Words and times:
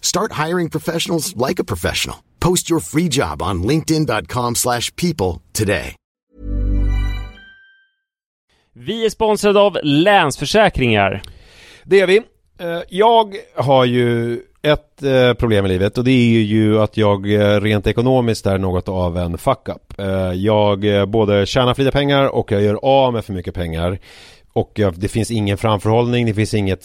Start 0.00 0.32
hiring 0.32 0.70
professionals 0.70 1.34
like 1.48 1.62
a 1.62 1.64
professional. 1.64 2.16
Post 2.40 2.70
your 2.70 2.80
free 2.80 3.08
job 3.10 3.42
on 3.42 3.62
linkedin.com/people 3.62 4.54
slash 4.54 4.94
people 4.96 5.40
today. 5.52 5.96
Vi 8.74 9.06
är 9.06 9.10
sponsrade 9.10 9.60
av 9.60 9.78
Länsförsäkringar. 9.82 11.22
Det 11.84 12.00
är 12.00 12.06
vi. 12.06 12.16
Eh, 12.60 12.80
Jag 12.88 13.34
har 13.54 13.84
ju 13.84 14.40
ett 14.62 15.02
eh, 15.02 15.34
problem 15.34 15.66
i 15.66 15.68
livet 15.68 15.98
och 15.98 16.04
det 16.04 16.10
är 16.10 16.42
ju 16.42 16.80
att 16.80 16.96
jag 16.96 17.32
eh, 17.32 17.60
rent 17.60 17.86
ekonomiskt 17.86 18.46
är 18.46 18.58
något 18.58 18.88
av 18.88 19.18
en 19.18 19.38
fuck-up. 19.38 19.94
Jag 20.34 21.08
både 21.08 21.46
tjänar 21.46 21.74
för 21.74 21.82
lite 21.82 21.92
pengar 21.92 22.26
och 22.26 22.52
jag 22.52 22.62
gör 22.62 22.78
av 22.82 23.12
med 23.12 23.24
för 23.24 23.32
mycket 23.32 23.54
pengar. 23.54 23.98
Och 24.52 24.80
det 24.94 25.08
finns 25.08 25.30
ingen 25.30 25.58
framförhållning, 25.58 26.26
det 26.26 26.34
finns 26.34 26.54
inget 26.54 26.84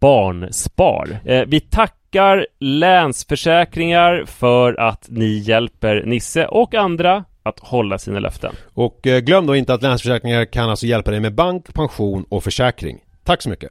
Barnspar. 0.00 1.18
Eh, 1.24 1.42
vi 1.46 1.60
tackar 1.60 2.46
Länsförsäkringar 2.60 4.24
för 4.26 4.80
att 4.80 5.06
ni 5.08 5.38
hjälper 5.38 6.02
Nisse 6.06 6.46
och 6.46 6.74
andra 6.74 7.24
att 7.42 7.58
hålla 7.60 7.98
sina 7.98 8.18
löften. 8.18 8.54
Och 8.74 9.06
eh, 9.06 9.20
glöm 9.20 9.46
då 9.46 9.56
inte 9.56 9.74
att 9.74 9.82
Länsförsäkringar 9.82 10.44
kan 10.44 10.70
alltså 10.70 10.86
hjälpa 10.86 11.10
dig 11.10 11.20
med 11.20 11.34
bank, 11.34 11.74
pension 11.74 12.24
och 12.28 12.44
försäkring. 12.44 12.98
Tack 13.24 13.42
så 13.42 13.50
mycket! 13.50 13.70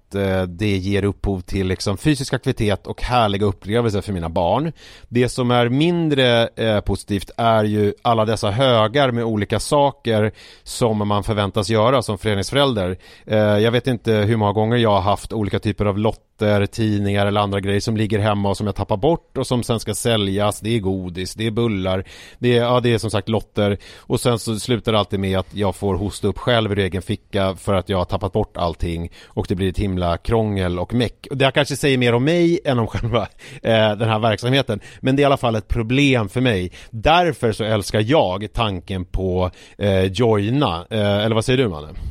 eh, 0.15 0.43
det 0.43 0.77
ger 0.77 1.03
upphov 1.03 1.41
till 1.41 1.67
liksom 1.67 1.97
fysisk 1.97 2.33
aktivitet 2.33 2.87
och 2.87 3.01
härliga 3.01 3.45
upplevelser 3.45 4.01
för 4.01 4.13
mina 4.13 4.29
barn. 4.29 4.71
Det 5.09 5.29
som 5.29 5.51
är 5.51 5.69
mindre 5.69 6.47
eh, 6.47 6.79
positivt 6.79 7.31
är 7.37 7.63
ju 7.63 7.93
alla 8.01 8.25
dessa 8.25 8.51
högar 8.51 9.11
med 9.11 9.23
olika 9.23 9.59
saker 9.59 10.31
som 10.63 11.07
man 11.07 11.23
förväntas 11.23 11.69
göra 11.69 12.01
som 12.01 12.17
föreningsförälder. 12.17 12.97
Eh, 13.25 13.37
jag 13.37 13.71
vet 13.71 13.87
inte 13.87 14.13
hur 14.13 14.37
många 14.37 14.53
gånger 14.53 14.77
jag 14.77 14.89
har 14.89 15.01
haft 15.01 15.33
olika 15.33 15.59
typer 15.59 15.85
av 15.85 15.97
lotter, 15.97 16.30
tidningar 16.65 17.25
eller 17.25 17.41
andra 17.41 17.59
grejer 17.59 17.79
som 17.79 17.97
ligger 17.97 18.19
hemma 18.19 18.49
och 18.49 18.57
som 18.57 18.65
jag 18.65 18.75
tappar 18.75 18.97
bort 18.97 19.37
och 19.37 19.47
som 19.47 19.63
sen 19.63 19.79
ska 19.79 19.93
säljas. 19.93 20.59
Det 20.59 20.75
är 20.75 20.79
godis, 20.79 21.33
det 21.33 21.47
är 21.47 21.51
bullar, 21.51 22.03
det 22.39 22.57
är, 22.57 22.63
ja, 22.63 22.79
det 22.79 22.93
är 22.93 22.97
som 22.97 23.11
sagt 23.11 23.29
lotter 23.29 23.77
och 23.97 24.19
sen 24.19 24.39
så 24.39 24.59
slutar 24.59 24.91
det 24.91 24.99
alltid 24.99 25.19
med 25.19 25.39
att 25.39 25.55
jag 25.55 25.75
får 25.75 25.95
hosta 25.95 26.27
upp 26.27 26.37
själv 26.37 26.71
ur 26.71 26.79
egen 26.79 27.01
ficka 27.01 27.55
för 27.55 27.73
att 27.73 27.89
jag 27.89 27.97
har 27.97 28.05
tappat 28.05 28.33
bort 28.33 28.57
allting 28.57 29.11
och 29.27 29.45
det 29.49 29.55
blir 29.55 29.69
ett 29.69 29.79
himla 29.79 30.17
krångel 30.17 30.79
och 30.79 30.93
meck. 30.93 31.27
Och 31.29 31.37
det 31.37 31.45
här 31.45 31.51
kanske 31.51 31.75
säger 31.75 31.97
mer 31.97 32.13
om 32.13 32.23
mig 32.23 32.59
än 32.65 32.79
om 32.79 32.87
själva 32.87 33.21
eh, 33.63 33.95
den 33.95 34.09
här 34.09 34.19
verksamheten. 34.19 34.79
Men 34.99 35.15
det 35.15 35.19
är 35.19 35.23
i 35.23 35.25
alla 35.25 35.37
fall 35.37 35.55
ett 35.55 35.67
problem 35.67 36.29
för 36.29 36.41
mig. 36.41 36.71
Därför 36.89 37.51
så 37.51 37.63
älskar 37.63 38.03
jag 38.07 38.47
tanken 38.53 39.05
på 39.05 39.51
eh, 39.77 40.03
Joina. 40.03 40.85
Eh, 40.89 40.99
eller 40.99 41.35
vad 41.35 41.45
säger 41.45 41.57
du 41.57 41.67
Manne? 41.67 42.10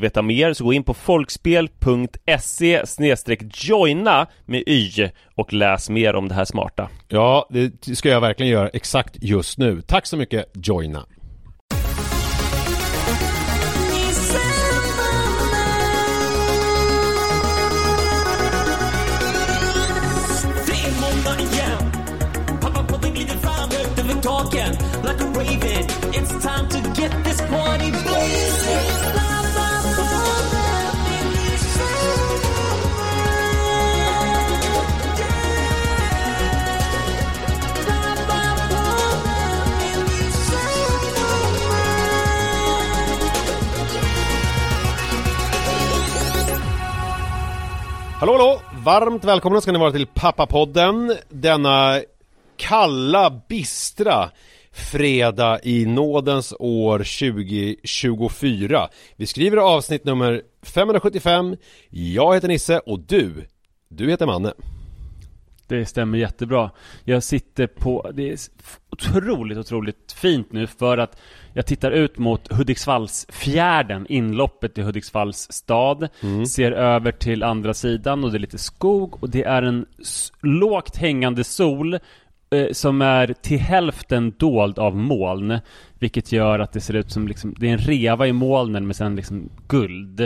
veta 0.00 0.22
mer 0.22 0.52
så 0.52 0.64
gå 0.64 0.72
in 0.72 0.84
på 0.84 0.94
folkspel.se 0.94 2.84
joina 3.54 4.26
med 4.44 4.62
y 4.66 5.08
och 5.34 5.52
läs 5.52 5.90
mer 5.90 6.14
om 6.14 6.28
det 6.28 6.34
här 6.34 6.44
smarta. 6.44 6.88
Ja, 7.08 7.48
det 7.50 7.96
ska 7.96 8.08
jag 8.08 8.20
verkligen 8.20 8.52
göra 8.52 8.68
exakt 8.68 9.16
just 9.20 9.58
nu. 9.58 9.82
Tack 9.82 10.06
så 10.06 10.16
mycket 10.16 10.50
Joina. 10.54 11.06
Hallå 48.20 48.32
hallå! 48.32 48.60
Varmt 48.84 49.24
välkomna 49.24 49.60
ska 49.60 49.72
ni 49.72 49.78
vara 49.78 49.92
till 49.92 50.06
Pappapodden 50.06 51.16
Denna 51.28 52.00
kalla, 52.56 53.42
bistra 53.48 54.30
fredag 54.72 55.60
i 55.62 55.86
nådens 55.86 56.54
år 56.58 56.98
2024. 56.98 58.88
Vi 59.16 59.26
skriver 59.26 59.56
avsnitt 59.56 60.04
nummer 60.04 60.42
575. 60.62 61.56
Jag 61.90 62.34
heter 62.34 62.48
Nisse 62.48 62.78
och 62.78 63.00
du, 63.00 63.46
du 63.88 64.10
heter 64.10 64.26
Manne. 64.26 64.52
Det 65.70 65.86
stämmer 65.86 66.18
jättebra. 66.18 66.70
Jag 67.04 67.22
sitter 67.22 67.66
på, 67.66 68.10
det 68.14 68.30
är 68.32 68.38
otroligt, 68.90 69.58
otroligt 69.58 70.12
fint 70.12 70.52
nu 70.52 70.66
för 70.66 70.98
att 70.98 71.20
jag 71.52 71.66
tittar 71.66 71.90
ut 71.90 72.18
mot 72.18 72.52
Hudiksvallsfjärden, 72.52 74.06
inloppet 74.08 74.78
i 74.78 74.82
Hudiksvalls 74.82 75.52
stad. 75.52 76.08
Ser 76.48 76.72
över 76.72 77.12
till 77.12 77.42
andra 77.42 77.74
sidan 77.74 78.24
och 78.24 78.30
det 78.30 78.36
är 78.36 78.40
lite 78.40 78.58
skog 78.58 79.22
och 79.22 79.30
det 79.30 79.44
är 79.44 79.62
en 79.62 79.86
lågt 80.42 80.96
hängande 80.96 81.44
sol 81.44 81.98
som 82.72 83.02
är 83.02 83.34
till 83.42 83.58
hälften 83.58 84.34
dold 84.38 84.78
av 84.78 84.96
moln. 84.96 85.58
Vilket 85.98 86.32
gör 86.32 86.58
att 86.58 86.72
det 86.72 86.80
ser 86.80 86.94
ut 86.94 87.10
som 87.10 87.28
liksom, 87.28 87.54
det 87.58 87.68
är 87.68 87.72
en 87.72 87.78
reva 87.78 88.26
i 88.26 88.32
molnen 88.32 88.86
med 88.86 88.96
sen 88.96 89.16
liksom 89.16 89.50
guld. 89.68 90.20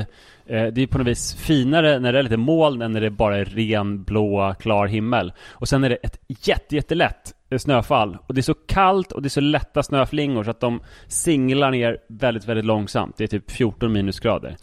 Eh, 0.46 0.66
det 0.66 0.82
är 0.82 0.86
på 0.86 0.98
något 0.98 1.06
vis 1.06 1.34
finare 1.34 1.98
när 1.98 2.12
det 2.12 2.18
är 2.18 2.22
lite 2.22 2.36
moln 2.36 2.82
än 2.82 2.92
när 2.92 3.00
det 3.00 3.10
bara 3.10 3.36
är 3.36 3.44
ren, 3.44 4.04
blå, 4.04 4.54
klar 4.60 4.86
himmel. 4.86 5.32
Och 5.50 5.68
sen 5.68 5.84
är 5.84 5.88
det 5.88 5.96
ett 5.96 6.20
jätte, 6.28 6.76
jättelätt 6.76 7.34
eh, 7.50 7.58
snöfall. 7.58 8.16
Och 8.26 8.34
det 8.34 8.40
är 8.40 8.42
så 8.42 8.54
kallt 8.54 9.12
och 9.12 9.22
det 9.22 9.26
är 9.26 9.30
så 9.30 9.40
lätta 9.40 9.82
snöflingor 9.82 10.44
så 10.44 10.50
att 10.50 10.60
de 10.60 10.80
singlar 11.08 11.70
ner 11.70 11.98
väldigt, 12.08 12.48
väldigt 12.48 12.64
långsamt. 12.64 13.14
Det 13.16 13.24
är 13.24 13.28
typ 13.28 13.50
14 13.50 13.92
minusgrader. 13.92 14.56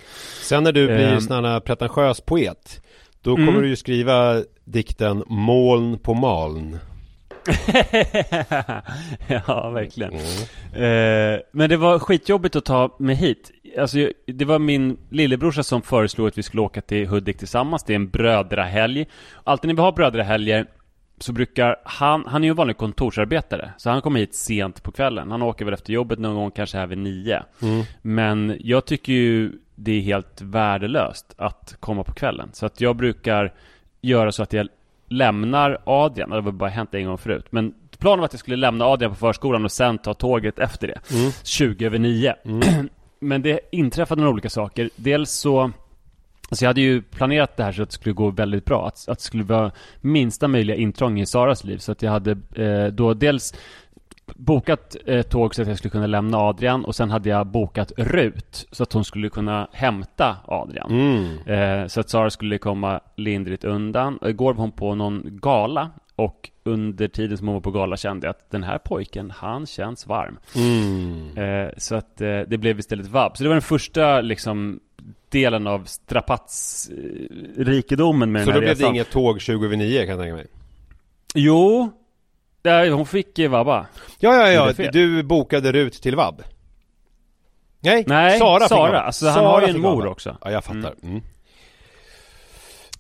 Sen 0.44 0.64
när 0.64 0.72
du 0.72 0.86
blir 0.88 1.08
Ehm. 1.14 1.22
sån 1.22 1.46
här 1.46 1.60
pretentiös 1.60 2.22
poet 2.22 2.82
Då 3.24 3.36
Mm. 3.36 3.48
kommer 3.48 3.62
du 3.62 3.68
ju 3.70 3.76
skriva 3.76 4.44
dikten 4.66 5.24
Moln 5.28 5.98
på 6.00 6.14
maln 6.14 6.78
ja, 9.28 9.70
verkligen. 9.70 10.14
Eh, 10.74 11.40
men 11.52 11.70
det 11.70 11.78
var 11.78 12.00
skitjobbigt 12.00 12.56
att 12.56 12.66
ta 12.66 12.96
mig 13.00 13.16
hit. 13.16 13.52
Alltså, 13.80 13.98
det 14.26 14.46
var 14.46 14.60
min 14.60 14.98
lillebrorsa 15.10 15.64
som 15.64 15.82
föreslog 15.82 16.28
att 16.28 16.38
vi 16.38 16.44
skulle 16.44 16.62
åka 16.62 16.82
till 16.82 17.08
Hudik 17.08 17.38
tillsammans. 17.38 17.84
Det 17.84 17.94
är 17.94 17.96
en 17.96 18.10
brödrahelg. 18.10 19.08
Alltid 19.44 19.68
när 19.68 19.76
vi 19.76 19.82
har 19.82 19.92
brödrahelger 19.92 20.66
så 21.20 21.34
brukar 21.34 21.76
han, 21.84 22.26
han 22.28 22.44
är 22.44 22.48
ju 22.48 22.50
en 22.50 22.56
vanlig 22.56 22.78
kontorsarbetare, 22.78 23.72
så 23.78 23.90
han 23.90 24.02
kommer 24.02 24.20
hit 24.20 24.36
sent 24.36 24.84
på 24.84 24.92
kvällen. 24.92 25.32
Han 25.32 25.42
åker 25.42 25.66
väl 25.66 25.74
efter 25.74 25.94
jobbet 25.94 26.20
någon 26.20 26.36
gång, 26.36 26.52
kanske 26.52 26.78
här 26.78 26.88
vid 26.88 26.98
nio. 26.98 27.44
Men 28.02 28.58
jag 28.60 28.86
tycker 28.86 29.14
ju 29.14 29.52
det 29.76 29.92
är 29.92 30.02
helt 30.02 30.42
värdelöst 30.42 31.34
att 31.38 31.76
komma 31.80 32.04
på 32.04 32.14
kvällen. 32.14 32.50
Så 32.54 32.66
att 32.66 32.82
jag 32.82 32.96
brukar 32.96 33.54
göra 34.02 34.32
så 34.32 34.44
att 34.44 34.54
jag 34.54 34.68
lämnar 35.12 35.78
Adrian, 35.86 36.30
det 36.30 36.42
väl 36.42 36.54
bara 36.54 36.70
hänt 36.70 36.94
en 36.94 37.06
gång 37.06 37.18
förut. 37.18 37.46
Men 37.50 37.74
planen 37.98 38.20
var 38.20 38.26
att 38.26 38.34
jag 38.34 38.40
skulle 38.40 38.56
lämna 38.56 38.86
Adrian 38.86 39.12
på 39.12 39.18
förskolan 39.18 39.66
och 39.66 39.72
sen 39.72 39.98
ta 39.98 40.14
tåget 40.14 40.60
efter 40.60 40.88
det. 40.88 41.00
20 41.44 41.86
över 41.86 42.00
9. 42.00 42.36
Men 43.20 43.42
det 43.42 43.60
inträffade 43.72 44.22
några 44.22 44.34
olika 44.34 44.50
saker. 44.50 44.90
Dels 44.96 45.32
så 45.32 45.72
Alltså 46.50 46.66
jag 46.66 46.70
hade 46.70 46.82
ju 46.82 47.02
planerat 47.02 47.58
det 47.58 47.64
här 47.64 47.72
så 47.72 47.84
att 47.84 47.90
det 47.90 47.94
skulle 47.94 48.14
gå 48.14 48.30
väldigt 48.30 48.66
bra. 48.66 48.88
Att, 48.88 49.10
att 49.10 49.18
det 49.18 49.24
skulle 49.24 49.44
vara 49.44 49.72
minsta 50.02 50.48
möjliga 50.48 50.76
intrång 50.76 51.20
i 51.20 51.26
Saras 51.26 51.64
liv. 51.64 51.78
Så 51.78 51.92
att 51.92 52.02
jag 52.02 52.12
hade 52.12 52.32
eh, 52.56 52.88
då 52.88 53.14
dels 53.14 53.54
bokat 54.36 54.96
eh, 55.06 55.22
tåg 55.22 55.56
så 55.56 55.62
att 55.62 55.68
jag 55.68 55.78
skulle 55.78 55.92
kunna 55.92 56.08
lämna 56.08 56.38
Adrian 56.38 56.86
och 56.86 56.96
sen 56.96 57.12
hade 57.12 57.30
jag 57.30 57.48
bokat 57.48 57.92
Rut 57.98 58.68
så 58.72 58.84
att 58.84 58.94
hon 58.94 59.04
skulle 59.04 59.30
kunna 59.30 59.68
hämta 59.72 60.38
Adrian. 60.46 60.92
Eh, 61.46 61.88
så 61.88 62.00
att 62.00 62.10
Sara 62.10 62.30
skulle 62.30 62.58
komma 62.58 63.00
lindrigt 63.16 63.64
undan. 63.64 64.18
Och 64.18 64.30
igår 64.30 64.54
var 64.54 64.62
hon 64.62 64.72
på 64.72 64.96
någon 64.96 65.22
gala 65.26 65.90
och 66.16 66.50
under 66.64 67.08
tiden 67.08 67.38
som 67.38 67.48
hon 67.48 67.54
var 67.54 67.62
på 67.62 67.72
gala 67.72 67.98
kände 67.98 68.28
jag 68.28 68.32
att 68.32 68.52
den 68.52 68.64
här 68.64 68.78
pojken, 68.78 69.32
han 69.32 69.66
känns 69.66 70.08
varm. 70.08 70.38
Eh, 71.38 71.70
så 71.78 71.96
att 71.96 72.22
eh, 72.22 72.40
det 72.48 72.58
blev 72.58 72.80
istället 72.80 73.08
vab. 73.08 73.38
Så 73.38 73.44
det 73.44 73.50
var 73.50 73.56
den 73.56 73.62
första 73.62 74.22
liksom 74.22 74.80
delen 75.30 75.68
av 75.68 75.84
strapatsrikedomen 75.84 78.32
med 78.32 78.46
Så 78.46 78.52
den 78.52 78.62
då 78.62 78.68
här 78.68 78.76
blev 78.76 78.78
det 78.78 78.88
inget 78.88 79.12
tåg 79.12 79.42
20 79.42 79.66
över 79.66 79.78
9 79.78 80.00
kan 80.00 80.10
jag 80.10 80.20
tänka 80.20 80.36
mig 80.36 80.48
Jo, 81.34 81.92
där, 82.62 82.90
hon 82.92 83.06
fick 83.06 83.40
vabba. 83.40 83.86
Ja 84.20 84.36
ja 84.36 84.74
ja, 84.78 84.90
du 84.92 85.24
bokade 85.24 85.72
Rut 85.72 85.94
till 86.02 86.16
vab 86.16 86.44
Nej, 87.80 88.04
Nej, 88.08 88.40
Sara, 88.40 88.60
fick 88.60 88.70
Sara. 88.70 88.92
vab. 88.92 89.06
Alltså, 89.06 89.28
han 89.28 89.46
har 89.46 89.62
ju 89.62 89.68
en 89.68 89.74
fick 89.74 89.82
mor 89.82 89.98
vabba. 89.98 90.10
också. 90.10 90.38
Ja 90.42 90.52
jag 90.52 90.64
fattar 90.64 90.96
mm. 91.04 91.22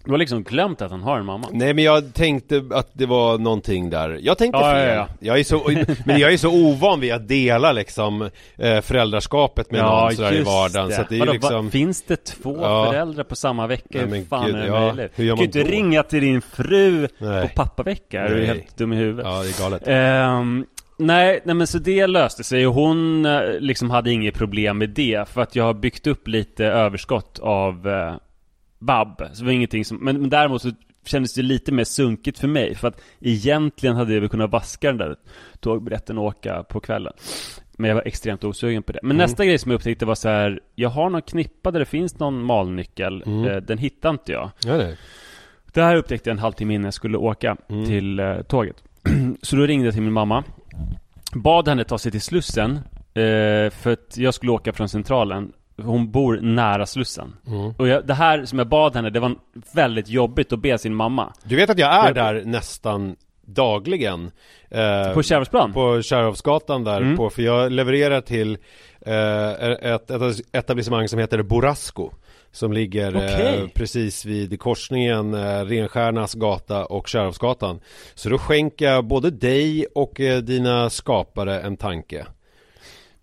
Du 0.05 0.11
har 0.11 0.17
liksom 0.17 0.43
glömt 0.43 0.81
att 0.81 0.91
han 0.91 1.01
har 1.01 1.19
en 1.19 1.25
mamma. 1.25 1.47
Nej 1.51 1.73
men 1.73 1.83
jag 1.83 2.13
tänkte 2.13 2.63
att 2.71 2.89
det 2.93 3.05
var 3.05 3.37
någonting 3.37 3.89
där 3.89 4.19
Jag 4.21 4.37
tänkte 4.37 4.59
Ja, 4.59 4.71
fel 4.73 4.87
ja, 4.89 4.93
ja. 4.95 5.07
Jag 5.19 5.39
är 5.39 5.43
så, 5.43 5.61
men 6.05 6.19
jag 6.19 6.33
är 6.33 6.37
så 6.37 6.49
ovan 6.49 6.99
vid 6.99 7.13
att 7.13 7.27
dela 7.27 7.71
liksom 7.71 8.21
eh, 8.57 8.81
föräldraskapet 8.81 9.71
med 9.71 9.81
någon 9.81 10.11
sådär 10.15 10.33
i 10.33 10.43
vardagen 10.43 10.89
det. 10.89 10.95
så 10.95 11.03
det 11.09 11.15
är 11.15 11.19
Vadå, 11.19 11.31
liksom 11.33 11.65
va, 11.65 11.71
Finns 11.71 12.01
det 12.01 12.15
två 12.25 12.57
Ja. 12.61 12.85
föräldrar 12.91 13.23
på 13.23 13.35
samma 13.35 13.67
vecka? 13.67 13.85
Nej, 14.05 14.19
Hur 14.19 14.25
fan 14.25 14.45
gud, 14.45 14.55
är 14.55 14.59
det 14.59 14.67
ja. 14.67 14.79
möjligt? 14.93 15.11
Hur 15.15 15.23
gör 15.25 15.35
Du 15.35 15.37
kan 15.37 15.51
ju 15.51 15.59
man 15.59 15.61
inte 15.67 15.75
ringa 15.75 16.03
till 16.03 16.21
din 16.21 16.41
fru 16.41 17.07
Nej. 17.17 17.41
på 17.47 17.55
pappavecka, 17.55 18.21
är 18.21 18.35
du 18.35 18.45
helt 18.45 18.77
dum 18.77 18.93
i 18.93 18.95
huvudet? 18.95 19.25
Ja 19.25 19.43
det 19.43 19.49
är 19.49 19.63
galet 19.63 19.81
Ehm, 19.85 20.65
nej, 20.97 21.41
nej 21.45 21.55
men 21.55 21.67
så 21.67 21.77
det 21.77 22.07
löste 22.07 22.43
sig 22.43 22.67
och 22.67 22.73
hon 22.73 23.25
eh, 23.25 23.41
liksom 23.59 23.89
hade 23.89 24.11
inget 24.11 24.35
problem 24.35 24.77
med 24.77 24.89
det 24.89 25.29
för 25.29 25.41
att 25.41 25.55
jag 25.55 25.63
har 25.63 25.73
byggt 25.73 26.07
upp 26.07 26.27
lite 26.27 26.65
överskott 26.65 27.39
av 27.41 27.87
vab. 28.81 29.21
Så 29.33 29.39
det 29.39 29.45
var 29.45 29.51
ingenting 29.51 29.85
som, 29.85 29.97
men, 29.97 30.21
men 30.21 30.29
däremot 30.29 30.61
så 30.61 30.71
kändes 31.05 31.33
det 31.33 31.41
lite 31.41 31.71
mer 31.71 31.83
sunkigt 31.83 32.39
för 32.39 32.47
mig 32.47 32.75
för 32.75 32.87
att 32.87 33.01
egentligen 33.19 33.95
hade 33.95 34.13
jag 34.13 34.21
väl 34.21 34.29
kunnat 34.29 34.51
vaska 34.51 34.87
den 34.87 34.97
där 34.97 35.15
tågbiljetten 35.59 36.17
och 36.17 36.23
åka 36.25 36.63
på 36.63 36.79
kvällen. 36.79 37.13
Men 37.77 37.87
jag 37.87 37.95
var 37.95 38.07
extremt 38.07 38.43
osugen 38.43 38.83
på 38.83 38.91
det. 38.91 38.99
Men 39.03 39.17
nästa 39.17 39.45
grej 39.45 39.57
som 39.57 39.71
jag 39.71 39.75
upptäckte 39.75 40.05
var 40.05 40.15
så 40.15 40.29
här, 40.29 40.59
jag 40.75 40.89
har 40.89 41.09
någon 41.09 41.21
knippa 41.21 41.71
där 41.71 41.79
det 41.79 41.85
finns 41.85 42.19
någon 42.19 42.43
malnyckel, 42.43 43.23
eh, 43.27 43.55
den 43.55 43.77
hittar 43.77 44.09
inte 44.09 44.31
jag. 44.31 44.51
Ja 44.65 44.77
det 44.77 44.97
Det 45.73 45.81
här 45.81 45.95
upptäckte 45.95 46.29
jag 46.29 46.35
en 46.35 46.39
halvtimme 46.39 46.73
innan 46.73 46.85
jag 46.85 46.93
skulle 46.93 47.17
åka 47.17 47.57
till 47.67 48.19
eh, 48.19 48.41
tåget. 48.41 48.83
så 49.41 49.55
då 49.55 49.65
ringde 49.65 49.87
jag 49.87 49.93
till 49.93 50.03
min 50.03 50.13
mamma. 50.13 50.43
Bad 51.33 51.67
henne 51.67 51.83
ta 51.83 51.97
sig 51.97 52.11
till 52.11 52.21
Slussen. 52.21 52.79
Eh, 53.13 53.69
för 53.69 53.91
att 53.91 54.17
jag 54.17 54.33
skulle 54.33 54.51
åka 54.51 54.73
från 54.73 54.89
Centralen. 54.89 55.51
Hon 55.77 56.11
bor 56.11 56.39
nära 56.41 56.85
Slussen. 56.85 57.35
Och 57.77 57.87
jag, 57.87 58.07
det 58.07 58.13
här 58.13 58.45
som 58.45 58.57
jag 58.59 58.67
bad 58.67 58.95
henne, 58.95 59.09
det 59.09 59.19
var 59.19 59.35
väldigt 59.73 60.09
jobbigt 60.09 60.53
att 60.53 60.59
be 60.61 60.77
sin 60.77 60.95
mamma. 60.95 61.33
Du 61.43 61.55
vet 61.55 61.69
att 61.69 61.79
jag 61.79 61.93
är 61.93 62.05
Jag- 62.05 62.15
där 62.15 62.41
nästan 62.45 63.15
dagligen 63.45 64.31
eh, 64.69 65.13
På 65.13 65.23
Kärrholmsplan? 65.23 65.73
På 65.73 66.01
Kärrhovsgatan 66.01 66.83
där 66.83 67.01
Mm. 67.01 67.17
på, 67.17 67.29
för 67.29 67.41
jag 67.41 67.71
levererar 67.71 68.21
till 68.21 68.57
eh, 69.05 69.49
ett, 69.93 70.11
ett 70.11 70.41
etablissemang 70.51 71.07
som 71.07 71.19
heter 71.19 71.41
Borasco 71.43 72.09
Som 72.51 72.73
ligger 72.73 73.15
eh, 73.15 73.23
Okej. 73.35 73.71
precis 73.75 74.25
vid 74.25 74.59
korsningen 74.59 75.33
eh, 75.33 75.65
Renstjärnas 75.65 76.33
gata 76.33 76.85
och 76.85 77.07
Kärrhovsgatan 77.07 77.79
Så 78.15 78.29
då 78.29 78.37
skänker 78.37 78.85
jag 78.85 79.05
både 79.05 79.29
dig 79.31 79.85
och 79.95 80.19
eh, 80.21 80.37
dina 80.41 80.89
skapare 80.89 81.59
en 81.61 81.77
tanke 81.77 82.25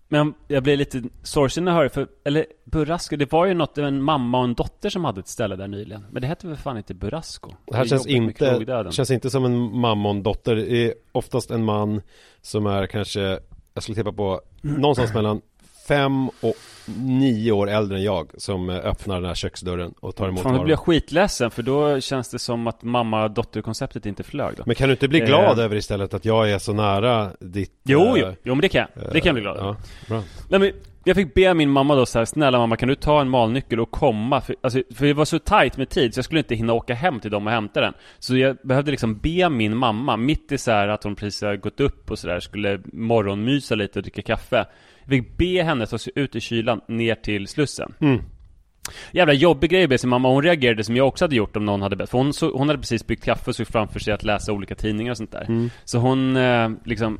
Men 0.08 0.34
jag 0.48 0.62
blev 0.62 0.78
lite 0.78 1.02
sorgsen 1.22 1.64
när 1.64 1.72
jag 1.72 1.76
hörde, 1.76 1.90
för, 1.90 2.08
eller 2.24 2.46
Burrasco, 2.64 3.16
det 3.16 3.32
var 3.32 3.46
ju 3.46 3.54
något, 3.54 3.78
en 3.78 4.02
mamma 4.02 4.38
och 4.38 4.44
en 4.44 4.54
dotter 4.54 4.90
som 4.90 5.04
hade 5.04 5.20
ett 5.20 5.28
ställe 5.28 5.56
där 5.56 5.68
nyligen. 5.68 6.06
Men 6.10 6.22
det 6.22 6.28
hette 6.28 6.46
väl 6.46 6.56
fan 6.56 6.76
inte 6.76 6.94
Burrasco? 6.94 7.50
Det 7.66 7.76
här 7.76 7.84
är 7.84 7.88
känns 7.88 8.06
inte, 8.06 8.90
känns 8.90 9.10
inte 9.10 9.30
som 9.30 9.44
en 9.44 9.78
mamma 9.78 10.08
och 10.08 10.14
en 10.14 10.22
dotter 10.22 10.56
Det 10.56 10.70
är 10.70 10.94
oftast 11.12 11.50
en 11.50 11.64
man 11.64 12.02
som 12.40 12.66
är 12.66 12.86
kanske 12.86 13.40
Jag 13.74 13.82
skulle 13.82 13.96
tippa 13.96 14.12
på 14.12 14.40
någonstans 14.60 15.14
mellan 15.14 15.40
fem 15.88 16.28
och 16.28 16.54
nio 16.96 17.52
år 17.52 17.70
äldre 17.70 17.98
än 17.98 18.04
jag 18.04 18.30
Som 18.36 18.70
eh, 18.70 18.76
öppnar 18.76 19.14
den 19.14 19.24
här 19.24 19.34
köksdörren 19.34 19.94
och 20.00 20.16
tar 20.16 20.28
emot 20.28 20.42
Fan, 20.42 20.52
då 20.52 20.56
varor 20.56 20.64
blir 20.64 20.72
jag 20.72 20.80
skitledsen 20.80 21.50
för 21.50 21.62
då 21.62 22.00
känns 22.00 22.28
det 22.28 22.38
som 22.38 22.66
att 22.66 22.82
mamma-dotter-konceptet 22.82 24.06
inte 24.06 24.22
flög 24.22 24.56
då. 24.56 24.62
Men 24.66 24.74
kan 24.74 24.88
du 24.88 24.92
inte 24.92 25.08
bli 25.08 25.20
glad 25.20 25.58
Eh. 25.58 25.64
över 25.64 25.76
istället 25.76 26.14
att 26.14 26.24
jag 26.24 26.50
är 26.50 26.58
så 26.58 26.72
nära 26.72 27.30
ditt 27.40 27.72
Jo, 27.84 28.00
eh, 28.00 28.12
jo, 28.16 28.34
jo 28.42 28.54
men 28.54 28.60
det 28.60 28.68
kan 28.68 28.86
jag. 28.94 29.12
Det 29.12 29.20
kan 29.20 29.26
jag 29.28 29.34
bli 29.34 29.42
glad 29.42 29.56
över. 29.56 29.66
Ja, 29.68 29.76
bra 30.08 30.22
Nej, 30.48 30.60
men 30.60 30.72
jag 31.04 31.16
fick 31.16 31.34
be 31.34 31.54
min 31.54 31.70
mamma 31.70 31.94
då 31.94 32.06
så 32.06 32.18
här, 32.18 32.24
snälla 32.24 32.58
mamma 32.58 32.76
kan 32.76 32.88
du 32.88 32.94
ta 32.94 33.20
en 33.20 33.28
malnyckel 33.28 33.80
och 33.80 33.90
komma? 33.90 34.40
För, 34.40 34.56
alltså, 34.60 34.82
för 34.94 35.06
det 35.06 35.12
var 35.14 35.24
så 35.24 35.38
tajt 35.38 35.76
med 35.76 35.88
tid 35.88 36.14
så 36.14 36.18
jag 36.18 36.24
skulle 36.24 36.40
inte 36.40 36.54
hinna 36.54 36.72
åka 36.72 36.94
hem 36.94 37.20
till 37.20 37.30
dem 37.30 37.46
och 37.46 37.52
hämta 37.52 37.80
den. 37.80 37.94
Så 38.18 38.36
jag 38.36 38.56
behövde 38.64 38.90
liksom 38.90 39.18
be 39.18 39.48
min 39.48 39.76
mamma, 39.76 40.16
mitt 40.16 40.52
i 40.52 40.58
så 40.58 40.70
här 40.70 40.88
att 40.88 41.04
hon 41.04 41.16
precis 41.16 41.42
har 41.42 41.56
gått 41.56 41.80
upp 41.80 42.10
och 42.10 42.18
sådär, 42.18 42.40
skulle 42.40 42.80
morgonmysa 42.92 43.74
lite 43.74 43.98
och 43.98 44.02
dricka 44.02 44.22
kaffe. 44.22 44.66
Fick 45.08 45.36
be 45.36 45.62
henne 45.62 45.86
ta 45.86 45.98
sig 45.98 46.12
ut 46.16 46.36
i 46.36 46.40
kylan 46.40 46.80
ner 46.88 47.14
till 47.14 47.48
Slussen. 47.48 47.94
Jävla 49.12 49.32
jobbig 49.32 49.70
grej 49.70 49.82
att 49.82 49.90
be 49.90 49.98
sin 49.98 50.10
mamma. 50.10 50.28
Hon 50.28 50.42
reagerade 50.42 50.84
som 50.84 50.96
jag 50.96 51.08
också 51.08 51.24
hade 51.24 51.36
gjort 51.36 51.56
om 51.56 51.64
någon 51.64 51.82
hade 51.82 51.96
bett. 51.96 52.10
För 52.10 52.18
hon, 52.18 52.32
så, 52.32 52.56
hon 52.56 52.68
hade 52.68 52.80
precis 52.80 53.06
byggt 53.06 53.24
kaffe 53.24 53.50
och 53.50 53.56
såg 53.56 53.66
framför 53.66 54.00
sig 54.00 54.14
att 54.14 54.22
läsa 54.24 54.52
olika 54.52 54.74
tidningar 54.74 55.10
och 55.10 55.16
sånt 55.16 55.32
där. 55.32 55.46
Så 55.84 55.98
hon 55.98 56.36
eh, 56.36 56.70
liksom 56.84 57.18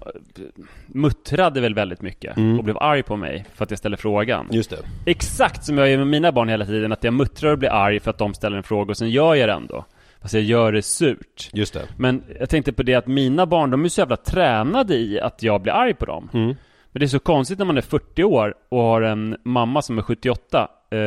muttrade 0.86 1.60
väl 1.60 1.74
väldigt 1.74 2.02
mycket 2.02 2.36
och 2.58 2.64
blev 2.64 2.78
arg 2.78 3.02
på 3.02 3.16
mig 3.16 3.44
för 3.54 3.64
att 3.64 3.70
jag 3.70 3.78
ställde 3.78 3.96
frågan. 3.96 4.48
Just 4.50 4.70
det 4.70 4.76
Exakt 5.06 5.64
som 5.64 5.78
jag 5.78 5.90
gör 5.90 5.98
med 5.98 6.06
mina 6.06 6.32
barn 6.32 6.48
hela 6.48 6.66
tiden, 6.66 6.92
att 6.92 7.04
jag 7.04 7.14
muttrar 7.14 7.52
och 7.52 7.58
blir 7.58 7.70
arg 7.70 8.00
för 8.00 8.10
att 8.10 8.18
de 8.18 8.34
ställer 8.34 8.56
en 8.56 8.62
fråga 8.62 8.90
och 8.90 8.96
sen 8.96 9.10
gör 9.10 9.34
jag 9.34 9.48
det 9.48 9.52
ändå. 9.52 9.84
Fast 10.22 10.34
jag 10.34 10.42
gör 10.42 10.72
det 10.72 10.82
surt. 10.82 11.50
Just 11.52 11.74
det. 11.74 11.88
Men 11.96 12.22
jag 12.40 12.50
tänkte 12.50 12.72
på 12.72 12.82
det 12.82 12.94
att 12.94 13.06
mina 13.06 13.46
barn, 13.46 13.70
de 13.70 13.84
är 13.84 13.88
så 13.88 14.00
jävla 14.00 14.16
tränade 14.16 14.94
i 14.94 15.20
att 15.20 15.42
jag 15.42 15.62
blir 15.62 15.72
arg 15.72 15.94
på 15.94 16.04
dem. 16.04 16.30
Mm. 16.34 16.54
Men 16.92 17.00
det 17.00 17.06
är 17.06 17.08
så 17.08 17.18
konstigt 17.18 17.58
när 17.58 17.66
man 17.66 17.76
är 17.76 17.82
40 17.82 18.24
år 18.24 18.54
och 18.68 18.82
har 18.82 19.02
en 19.02 19.36
mamma 19.42 19.82
som 19.82 19.98
är 19.98 20.02
78. 20.02 20.68
Eh, 20.90 20.98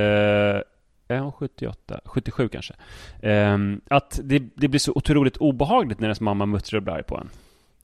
är 1.08 1.20
hon 1.20 1.32
78? 1.32 2.00
77 2.06 2.50
kanske. 2.50 2.74
Eh, 3.22 3.58
att 3.88 4.20
det, 4.24 4.40
det 4.56 4.68
blir 4.68 4.80
så 4.80 4.92
otroligt 4.96 5.38
obehagligt 5.38 6.00
när 6.00 6.08
ens 6.08 6.22
mamma 6.22 6.46
muttrar 6.46 6.78
och 6.78 6.84
blir 6.84 7.02
på 7.02 7.18
en. 7.18 7.30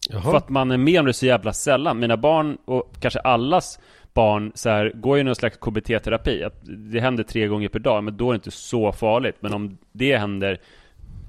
Jaha. 0.10 0.22
För 0.22 0.38
att 0.38 0.50
man 0.50 0.72
är 0.72 0.78
med 0.78 1.00
om 1.00 1.06
det 1.06 1.14
så 1.14 1.26
jävla 1.26 1.54
sällan. 1.54 2.00
Mina 2.00 2.18
barn 2.18 2.58
och 2.66 2.96
kanske 3.00 3.20
allas 3.20 3.80
barn 4.14 4.52
så 4.56 4.70
här, 4.70 4.92
går 4.96 5.18
ju 5.18 5.24
någon 5.24 5.36
slags 5.36 5.58
KBT-terapi. 5.58 6.44
Att 6.44 6.62
det 6.64 7.00
händer 7.00 7.24
tre 7.24 7.48
gånger 7.48 7.70
per 7.70 7.80
dag, 7.80 8.04
men 8.04 8.18
då 8.18 8.30
är 8.30 8.34
det 8.34 8.36
inte 8.36 8.52
så 8.52 8.92
farligt. 8.92 9.36
Men 9.40 9.54
om 9.54 9.78
det 9.92 10.18
händer 10.18 10.60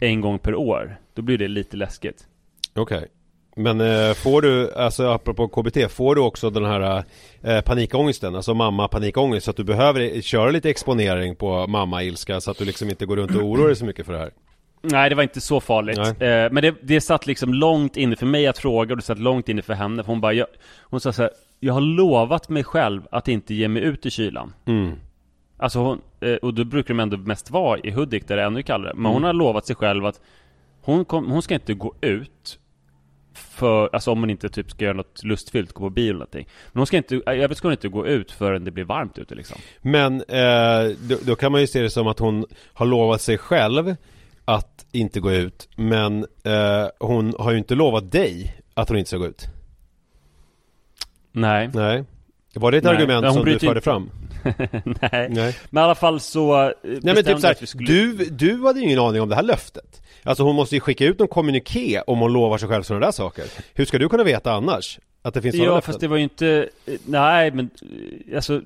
en 0.01 0.21
gång 0.21 0.39
per 0.39 0.55
år, 0.55 0.97
då 1.15 1.23
blir 1.23 1.39
det 1.39 1.49
lite 1.49 1.77
läskigt. 1.77 2.27
Okej. 2.75 3.09
Men 3.59 3.81
eh, 3.81 4.15
får 4.15 4.43
du, 4.43 4.73
alltså 4.73 5.09
apropå 5.09 5.49
KBT, 5.49 5.93
får 5.93 6.15
du 6.15 6.21
också 6.21 6.51
den 6.51 6.65
här 6.65 7.05
eh, 7.43 7.61
panikångesten, 7.61 8.35
alltså 8.35 8.55
mamma 8.55 8.89
panikångest, 8.89 9.45
så 9.45 9.51
att 9.51 9.57
du 9.57 9.65
behöver 9.65 10.21
köra 10.21 10.51
lite 10.51 10.71
exponering 10.71 11.37
på 11.37 11.67
mamma-ilska 11.67 12.41
så 12.41 12.51
att 12.51 12.59
du 12.59 12.65
liksom 12.65 12.89
inte 12.89 13.07
går 13.07 13.17
runt 13.17 13.37
och 13.37 13.43
oroar 13.43 13.67
dig 13.67 13.77
så 13.77 13.85
mycket 13.85 14.07
för 14.07 14.13
det 14.13 14.19
här? 14.19 14.31
Nej, 14.83 15.11
det 15.11 15.15
var 15.17 15.23
inte 15.23 15.41
så 15.41 15.61
farligt. 15.61 15.99
Eh, 15.99 16.15
men 16.29 16.55
det, 16.55 16.75
det 16.83 17.01
satt 17.01 17.27
liksom 17.27 17.55
långt 17.55 17.97
inne 17.97 18.17
för 18.17 18.27
mig 18.27 18.47
att 18.47 18.59
fråga 18.59 18.93
och 18.93 18.97
det 18.97 19.03
satt 19.03 19.19
långt 19.19 19.49
inne 19.49 19.63
för 19.63 19.75
henne. 19.75 20.03
För 20.03 20.13
hon 20.13 20.21
bara, 20.21 20.33
jag, 20.33 20.47
hon 20.83 21.01
sa 21.01 21.13
så 21.13 21.23
här, 21.23 21.31
jag 21.61 21.75
har 21.75 21.81
lovat 21.81 22.49
mig 22.49 22.65
själv 22.65 23.03
att 23.11 23.29
inte 23.29 23.55
ge 23.55 23.69
mig 23.69 23.83
ut 23.83 24.07
i 24.07 24.11
kylan. 24.11 24.53
Mm. 24.67 24.93
Alltså 25.57 25.79
hon, 25.79 26.01
eh, 26.21 26.35
och 26.35 26.55
då 26.55 26.65
brukar 26.65 26.95
de 26.95 27.01
ändå 27.01 27.17
mest 27.17 27.51
vara 27.51 27.79
i 27.79 27.91
Hudik 27.91 28.29
där 28.29 28.37
det 28.37 28.43
är 28.43 28.47
ännu 28.47 28.63
kallare. 28.63 28.93
Men 28.97 29.13
hon 29.13 29.25
har 29.25 29.33
lovat 29.33 29.67
sig 29.67 29.77
själv 29.77 30.07
att 30.07 30.21
hon, 30.83 31.05
kom, 31.05 31.31
hon 31.31 31.43
ska 31.43 31.55
inte 31.55 31.75
gå 31.75 31.95
ut 32.01 32.59
för, 33.35 33.91
alltså 33.93 34.11
om 34.11 34.21
hon 34.21 34.31
inte 34.31 34.49
typ 34.49 34.71
ska 34.71 34.85
göra 34.85 34.97
något 34.97 35.25
lustfyllt, 35.25 35.73
gå 35.73 35.81
på 35.85 35.91
bio 35.91 36.05
eller 36.05 36.13
någonting. 36.13 36.49
Men 36.73 36.81
hon 36.81 36.87
ska 36.87 36.97
inte, 36.97 37.21
jag 37.27 37.57
ska 37.57 37.69
hon 37.69 37.73
inte 37.73 37.89
gå 37.89 38.07
ut 38.07 38.33
förrän 38.33 38.65
det 38.65 38.71
blir 38.71 38.85
varmt 38.85 39.19
ute 39.19 39.35
liksom. 39.35 39.59
Men 39.81 40.15
eh, 40.29 40.97
då, 41.09 41.17
då 41.23 41.35
kan 41.37 41.53
man 41.53 41.61
ju 41.61 41.67
se 41.67 41.83
det 41.83 41.91
som 41.91 42.07
att 42.07 42.19
hon 42.19 42.47
har 42.73 42.87
lovat 42.87 43.21
sig 43.21 43.39
själv 43.39 43.97
att 44.45 44.87
inte 44.93 45.21
gå 45.21 45.33
ut, 45.33 45.69
men 45.77 46.27
eh, 46.45 46.87
hon 46.99 47.35
har 47.39 47.53
ju 47.53 47.59
inte 47.59 47.75
lovat 47.75 48.13
dig 48.13 48.57
att 48.75 48.89
hon 48.89 48.99
inte 48.99 49.09
ska 49.09 49.19
gå 49.19 49.27
ut. 49.27 49.45
Nej. 51.33 51.71
Nej. 51.75 52.05
Var 52.55 52.71
det 52.73 52.79
ett 52.79 52.85
Nej, 52.85 52.93
argument 52.97 53.23
men 53.23 53.31
hon 53.31 53.35
som 53.35 53.45
du 53.45 53.59
förde 53.59 53.71
inte- 53.73 53.81
fram? 53.81 54.11
Nej. 54.85 55.29
Nej. 55.31 55.57
Men 55.71 55.83
i 55.83 55.85
alla 55.85 55.95
fall 55.95 56.21
så 56.21 56.63
eh, 56.63 56.71
Nej 56.83 57.01
men 57.15 57.25
typ 57.25 57.41
såhär, 57.41 57.67
skulle... 57.67 57.87
du, 57.93 58.13
du 58.25 58.63
hade 58.67 58.81
ju 58.81 58.87
ingen 58.87 58.99
aning 58.99 59.23
om 59.23 59.29
det 59.29 59.35
här 59.35 59.43
löftet 59.43 60.03
Alltså 60.29 60.43
hon 60.45 60.57
måste 60.57 60.75
ju 60.75 60.81
skicka 60.81 61.05
ut 61.05 61.19
någon 61.19 61.29
kommuniké 61.29 62.01
om 62.07 62.19
hon 62.19 62.33
lovar 62.33 62.59
sig 62.59 62.69
själv 62.69 62.83
sådana 62.83 63.07
där 63.07 63.13
saker 63.13 63.45
Hur 63.75 63.85
ska 63.85 63.99
du 63.99 64.09
kunna 64.09 64.25
veta 64.25 64.53
annars? 64.53 64.99
Att 65.23 65.35
det 65.35 65.43
finns 65.43 65.55
sådana 65.57 65.71
Ja 65.71 65.75
löften? 65.75 65.93
fast 65.93 66.01
det 66.01 66.09
var 66.09 66.17
ju 66.17 66.23
inte, 66.23 66.69
nej 67.05 67.51
men 67.51 67.71
alltså 68.35 68.61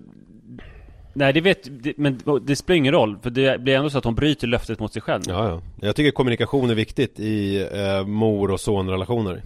Nej 1.15 1.33
det 1.33 1.41
vet, 1.41 1.83
det, 1.83 1.93
men 1.97 2.21
det 2.43 2.57
spelar 2.57 2.77
ingen 2.77 2.93
roll 2.93 3.19
för 3.23 3.31
det 3.31 3.61
blir 3.61 3.77
ändå 3.77 3.91
så 3.91 3.99
att 3.99 4.05
hon 4.05 4.15
bryter 4.15 4.47
löftet 4.47 4.79
mot 4.81 4.93
sig 4.93 5.03
själv 5.03 5.23
Ja, 5.27 5.49
ja. 5.49 5.63
Jag 5.81 5.97
tycker 5.97 6.11
kommunikation 6.11 6.71
är 6.71 6.75
viktigt 6.75 7.21
i 7.21 7.69
eh, 7.73 8.07
mor 8.07 8.51
och 8.51 8.61
sonrelationer 8.61 9.43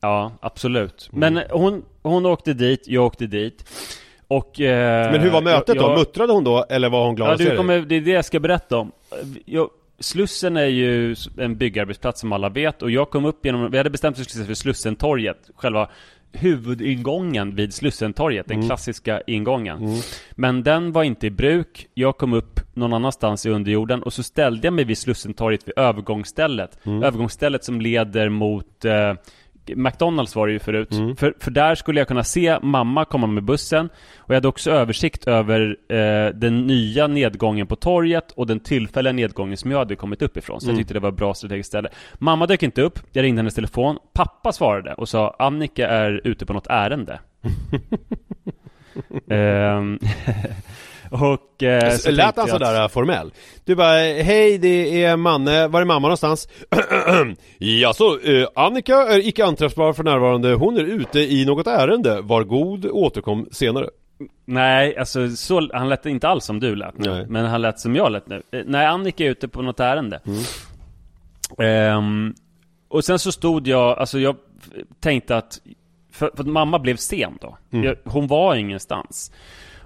Ja, 0.00 0.32
absolut. 0.40 1.10
Mm. 1.12 1.34
Men 1.34 1.44
hon, 1.50 1.82
hon 2.02 2.26
åkte 2.26 2.52
dit, 2.52 2.82
jag 2.86 3.04
åkte 3.04 3.26
dit. 3.26 3.64
Och... 4.28 4.60
Eh, 4.60 5.12
Men 5.12 5.20
hur 5.20 5.30
var 5.30 5.42
mötet 5.42 5.68
jag, 5.68 5.76
då? 5.76 5.90
jag, 5.90 5.98
Muttrade 5.98 6.32
hon 6.32 6.44
då? 6.44 6.64
Eller 6.68 6.88
var 6.88 7.06
hon 7.06 7.14
glad 7.14 7.40
Ja, 7.40 7.50
du 7.50 7.56
kommer, 7.56 7.80
det 7.80 7.94
är 7.94 8.00
det 8.00 8.10
jag 8.10 8.24
ska 8.24 8.40
berätta 8.40 8.76
om. 8.76 8.92
Jag, 9.44 9.70
Slussen 9.98 10.56
är 10.56 10.66
ju 10.66 11.16
en 11.38 11.56
byggarbetsplats 11.56 12.20
som 12.20 12.32
alla 12.32 12.48
vet 12.48 12.82
och 12.82 12.90
jag 12.90 13.10
kom 13.10 13.24
upp 13.24 13.46
genom, 13.46 13.70
vi 13.70 13.76
hade 13.78 13.90
bestämt 13.90 14.18
oss 14.18 14.46
för 14.46 14.54
Slussentorget, 14.54 15.50
själva 15.54 15.88
huvudingången 16.32 17.54
vid 17.54 17.74
Slussentorget, 17.74 18.48
den 18.48 18.66
klassiska 18.66 19.22
ingången. 19.26 20.02
Men 20.30 20.62
den 20.62 20.92
var 20.92 21.02
inte 21.02 21.26
i 21.26 21.30
bruk, 21.30 21.86
jag 21.94 22.16
kom 22.16 22.32
upp 22.32 22.60
någon 22.74 22.92
annanstans 22.92 23.46
i 23.46 23.50
underjorden 23.50 24.02
och 24.02 24.12
så 24.12 24.22
ställde 24.22 24.66
jag 24.66 24.74
mig 24.74 24.84
vid 24.84 24.98
Slussentorget 24.98 25.68
vid 25.68 25.78
övergångsstället. 25.78 26.78
Övergångsstället 26.84 27.64
som 27.64 27.80
leder 27.80 28.28
mot 28.28 28.84
eh, 28.84 29.14
McDonalds 29.74 30.36
var 30.36 30.46
det 30.46 30.52
ju 30.52 30.58
förut. 30.58 30.88
För, 31.18 31.34
för 31.40 31.50
där 31.50 31.74
skulle 31.74 32.00
jag 32.00 32.08
kunna 32.08 32.24
se 32.24 32.58
mamma 32.62 33.04
komma 33.04 33.26
med 33.26 33.44
bussen 33.44 33.88
och 34.18 34.30
jag 34.30 34.34
hade 34.34 34.48
också 34.48 34.70
översikt 34.70 35.26
över 35.26 35.76
eh, 35.88 36.34
den 36.34 36.66
nya 36.66 37.06
nedgången 37.06 37.66
på 37.66 37.76
torget 37.76 38.32
och 38.32 38.46
den 38.46 38.60
tillfälliga 38.60 39.12
nedgången 39.12 39.56
som 39.56 39.70
jag 39.70 39.78
hade 39.78 39.96
kommit 39.96 40.22
upp 40.22 40.36
ifrån. 40.36 40.60
Så 40.60 40.70
jag 40.70 40.76
tyckte 40.76 40.94
det 40.94 41.00
var 41.00 41.08
ett 41.08 41.16
bra 41.16 41.34
strategiskt 41.34 41.68
ställe. 41.68 41.88
Mamma 42.14 42.46
dök 42.46 42.62
inte 42.62 42.82
upp, 42.82 42.98
jag 43.12 43.22
ringde 43.22 43.38
hennes 43.38 43.54
telefon. 43.54 43.98
Pappa 44.12 44.52
svarade 44.52 44.94
och 44.94 45.08
sa 45.08 45.36
Annika 45.38 45.88
är 45.88 46.20
ute 46.24 46.46
på 46.46 46.52
något 46.52 46.66
ärende. 46.66 47.20
Ehm, 49.30 49.98
och... 51.10 51.62
Eh, 51.62 51.90
så 51.96 52.10
Lät 52.10 52.24
han 52.24 52.32
jag 52.36 52.44
att- 52.44 52.50
sådär 52.50 52.88
formell? 52.88 53.32
Du 53.64 53.74
bara, 53.74 53.98
hej 53.98 54.58
det 54.58 55.04
är 55.04 55.16
Manne, 55.16 55.68
var 55.68 55.80
är 55.80 55.84
mamma 55.84 56.08
någonstans? 56.08 56.48
Jaså, 57.58 58.20
eh, 58.24 58.48
Annika 58.54 58.94
är 58.96 59.28
icke 59.28 59.44
anträffbar 59.44 59.92
för 59.92 60.04
närvarande, 60.04 60.52
hon 60.54 60.76
är 60.76 60.84
ute 60.84 61.20
i 61.20 61.44
något 61.44 61.66
ärende, 61.66 62.20
var 62.20 62.44
god, 62.44 62.86
återkom 62.86 63.48
senare 63.50 63.88
Nej, 64.44 64.96
alltså 64.98 65.30
så, 65.30 65.68
han 65.72 65.88
lät 65.88 66.06
inte 66.06 66.28
alls 66.28 66.44
som 66.44 66.60
du 66.60 66.76
lät 66.76 66.98
nu. 66.98 67.10
Nej. 67.10 67.26
Men 67.28 67.46
han 67.46 67.62
lät 67.62 67.80
som 67.80 67.96
jag 67.96 68.12
lät 68.12 68.28
nu. 68.28 68.42
Eh, 68.50 68.60
Nej, 68.66 68.86
Annika 68.86 69.24
är 69.24 69.30
ute 69.30 69.48
på 69.48 69.62
något 69.62 69.80
ärende. 69.80 70.20
Ehm, 71.58 72.34
och 72.88 73.04
sen 73.04 73.18
så 73.18 73.32
stod 73.32 73.68
jag, 73.68 73.98
alltså 73.98 74.18
jag 74.18 74.36
tänkte 75.00 75.36
att, 75.36 75.60
för, 76.12 76.30
för 76.34 76.42
att 76.42 76.48
mamma 76.48 76.78
blev 76.78 76.96
sen 76.96 77.38
då. 77.40 77.58
Jag, 77.70 77.96
hon 78.04 78.26
var 78.26 78.54
ingenstans. 78.54 79.32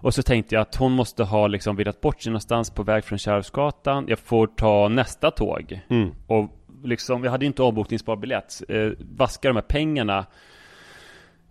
Och 0.02 0.14
så 0.14 0.22
tänkte 0.22 0.54
jag 0.54 0.62
att 0.62 0.74
hon 0.74 0.92
måste 0.92 1.24
ha 1.24 1.46
liksom 1.46 1.76
virrat 1.76 2.00
bort 2.00 2.22
sig 2.22 2.30
någonstans 2.30 2.70
på 2.70 2.82
väg 2.82 3.04
från 3.04 3.18
Kärrhusgatan. 3.18 4.04
Jag 4.08 4.18
får 4.18 4.46
ta 4.46 4.88
nästa 4.88 5.30
tåg. 5.30 5.80
Och 6.26 6.50
liksom, 6.84 7.24
jag 7.24 7.30
hade 7.30 7.46
inte 7.46 7.62
avbokningsbar 7.62 8.16
biljett. 8.16 8.62
Eh, 8.68 8.88
vaska 9.16 9.48
de 9.48 9.56
här 9.56 9.62
pengarna. 9.62 10.18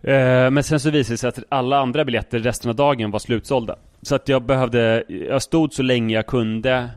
Eh, 0.02 0.50
men 0.50 0.62
sen 0.62 0.80
så 0.80 0.90
visade 0.90 1.14
det 1.14 1.18
sig 1.18 1.28
att 1.28 1.38
alla 1.48 1.78
andra 1.78 2.04
biljetter 2.04 2.38
resten 2.38 2.68
av 2.68 2.76
dagen 2.76 3.10
var 3.10 3.18
slutsålda. 3.18 3.76
Så 4.02 4.14
att 4.14 4.28
jag 4.28 4.42
behövde, 4.42 5.04
jag 5.08 5.42
stod 5.42 5.72
så 5.72 5.82
länge 5.82 6.14
jag 6.14 6.26
kunde. 6.26 6.90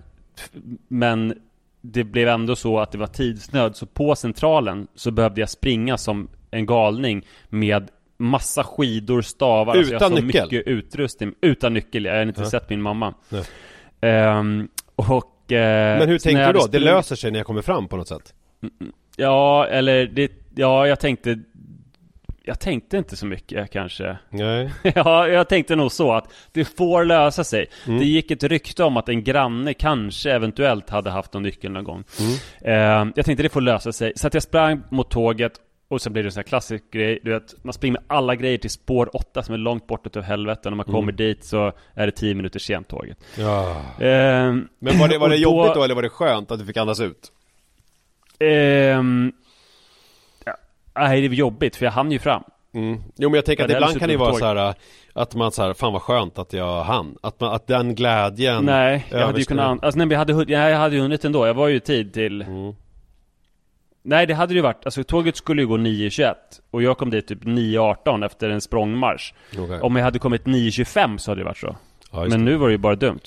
Men 0.88 1.34
det 1.82 2.04
blev 2.04 2.28
ändå 2.28 2.56
så 2.56 2.80
att 2.80 2.92
det 2.92 2.98
var 2.98 3.08
tidsnöd. 3.08 3.76
Så 3.76 3.86
på 3.86 4.16
centralen 4.16 4.88
så 4.96 5.12
behövde 5.12 5.42
jag 5.42 5.50
springa 5.50 5.98
som 5.98 6.28
en 6.52 6.66
galning 6.66 7.26
med 7.50 7.92
massa 8.24 8.64
skidor, 8.64 9.22
stavar. 9.22 9.76
alltså 9.76 9.94
jag 9.94 9.98
Utan 10.00 10.12
har 10.12 10.20
så 10.20 10.26
nyckel? 10.26 10.44
mycket 10.44 10.68
utrustning. 10.68 11.34
Utan 11.42 11.74
nyckel, 11.74 12.06
jag 12.06 12.16
har 12.16 12.22
inte 12.22 12.46
sett 12.46 12.70
min 12.70 12.82
mamma. 12.82 13.14
Ehm, 14.02 14.68
och... 14.96 15.52
eh, 15.52 16.00
Men 16.00 16.10
hur 16.10 16.18
så 16.18 16.24
tänkte 16.24 16.42
jag 16.42 16.56
du 16.56 16.60
då? 16.60 16.68
Det 16.68 16.80
löser 16.80 17.16
sig 17.16 17.32
när 17.32 17.40
jag 17.40 17.46
kommer 17.48 17.62
fram 17.62 17.88
på 17.88 17.98
något 17.98 18.08
sätt? 18.08 18.34
Ja, 19.16 19.68
eller 19.68 20.06
det... 20.06 20.32
Ja, 20.56 20.88
jag 20.88 21.00
tänkte... 21.00 21.40
Jag 22.46 22.60
tänkte 22.60 22.98
inte 22.98 23.16
så 23.16 23.26
mycket 23.26 23.72
kanske. 23.72 24.18
Nej 24.30 24.72
Ja, 24.96 25.28
jag 25.28 25.50
tänkte 25.50 25.76
nog 25.76 25.92
så 25.92 26.14
att 26.14 26.34
det 26.52 26.66
får 26.66 27.06
lösa 27.06 27.44
sig. 27.44 27.66
Mm. 27.88 28.00
Det 28.00 28.06
gick 28.06 28.32
ett 28.32 28.44
rykte 28.44 28.84
om 28.84 28.98
att 28.98 29.10
en 29.10 29.24
granne 29.24 29.74
kanske 29.74 30.32
eventuellt 30.32 30.90
hade 30.90 31.10
haft 31.10 31.34
någon 31.34 31.44
nyckel 31.44 31.72
någon 31.72 31.84
gång. 31.84 32.04
Mm. 32.20 32.34
Eh, 33.08 33.12
jag 33.16 33.26
tänkte 33.26 33.44
det 33.44 33.50
får 33.50 33.62
lösa 33.62 33.92
sig. 33.92 34.14
Så 34.16 34.28
att 34.28 34.34
jag 34.34 34.44
sprang 34.44 34.82
mot 34.90 35.10
tåget 35.12 35.54
och 35.94 36.02
sen 36.02 36.14
blir 36.14 36.24
det 36.24 36.28
en 36.28 36.32
sån 36.32 36.40
här 36.40 36.44
klassisk 36.48 36.84
grej, 36.92 37.20
du 37.24 37.32
vet, 37.34 37.64
man 37.64 37.74
springer 37.74 37.94
med 37.94 38.02
alla 38.08 38.36
grejer 38.36 38.58
till 38.58 38.70
spår 38.70 39.16
8 39.16 39.44
som 39.44 39.54
är 39.54 39.58
långt 39.58 39.88
bort 39.88 40.08
utav 40.08 40.24
helvete 40.24 40.60
och 40.66 40.72
när 40.72 40.76
man 40.78 40.86
Mm. 40.86 40.96
kommer 40.96 41.12
dit 41.12 41.44
så 41.44 41.72
är 41.94 42.06
det 42.06 42.12
10 42.12 42.36
minuter 42.36 42.60
sent 42.60 42.88
tåget. 42.88 43.18
ja. 43.38 43.70
Eh, 44.00 44.54
Men 44.80 45.00
var 45.00 45.08
det, 45.08 45.18
var 45.18 45.30
det 45.30 45.36
jobbigt 45.38 45.74
då 45.76 45.84
eller 45.84 45.96
var 45.96 46.02
det 46.02 46.10
skönt 46.10 46.52
att 46.52 46.60
du 46.60 46.66
fick 46.66 46.78
andas 46.78 47.00
ut? 47.00 47.32
Ehm, 48.40 49.32
ja, 50.46 50.56
nej, 50.96 51.22
det 51.22 51.28
var 51.28 51.36
jobbigt 51.36 51.76
för 51.76 51.86
jag 51.86 51.92
hann 51.92 52.12
ju 52.12 52.20
fram. 52.20 52.44
Mm. 52.74 53.02
Jo 53.16 53.30
men 53.30 53.36
jag 53.36 53.46
tänker 53.46 53.66
att 53.66 53.72
ibland 53.72 54.00
kan 54.00 54.08
det 54.08 54.14
ju 54.14 54.18
vara 54.20 54.34
så 54.34 54.46
här 54.46 54.74
Att 55.14 55.36
man 55.36 55.52
så 55.52 55.62
här, 55.64 55.74
fan 55.74 55.94
vad 55.94 56.02
skönt 56.02 56.40
att 56.40 56.54
jag 56.54 56.84
hann 56.84 57.18
Att, 57.22 57.40
man, 57.40 57.54
att 57.54 57.68
den 57.68 57.96
glädjen 57.96 58.66
Nej, 58.66 59.06
jag 59.12 59.26
hade 59.26 59.40
ju 59.40 59.46
kunnat... 59.46 59.84
Alltså 59.84 59.98
nej, 60.00 60.08
jag 60.12 60.18
hade, 60.20 60.34
hun- 60.34 60.46
nej, 60.50 60.72
jag 60.72 60.78
hade 60.78 60.96
ju 60.96 61.02
hunnit 61.02 61.26
ändå. 61.26 61.48
Jag 61.48 61.54
var 61.54 61.68
ju 61.68 61.76
i 61.76 61.80
tid 61.80 62.14
till... 62.14 62.42
Mm. 62.42 62.76
Nej, 64.06 64.26
det 64.28 64.34
hade 64.34 64.54
det 64.54 64.56
ju 64.56 64.62
varit. 64.62 64.86
Alltså 64.86 65.04
tåget 65.04 65.36
skulle 65.38 65.62
ju 65.62 65.68
gå 65.68 65.78
9.21 65.78 66.34
och 66.72 66.84
jag 66.84 66.98
kom 66.98 67.10
dit 67.10 67.28
typ 67.28 67.44
9.18 67.44 68.26
efter 68.26 68.50
en 68.50 68.62
språngmarsch. 68.62 69.34
Okej. 69.58 69.80
Om 69.82 69.96
jag 69.96 70.04
hade 70.04 70.20
kommit 70.20 70.44
9.25 70.44 71.18
så 71.18 71.32
hade 71.32 71.42
det 71.42 71.46
varit 71.46 71.58
så. 71.58 71.76
Ja, 72.12 72.26
men 72.30 72.46
nu 72.46 72.56
var 72.56 72.68
det 72.68 72.72
ju 72.72 72.78
bara 72.78 72.96
dumt. 72.96 73.20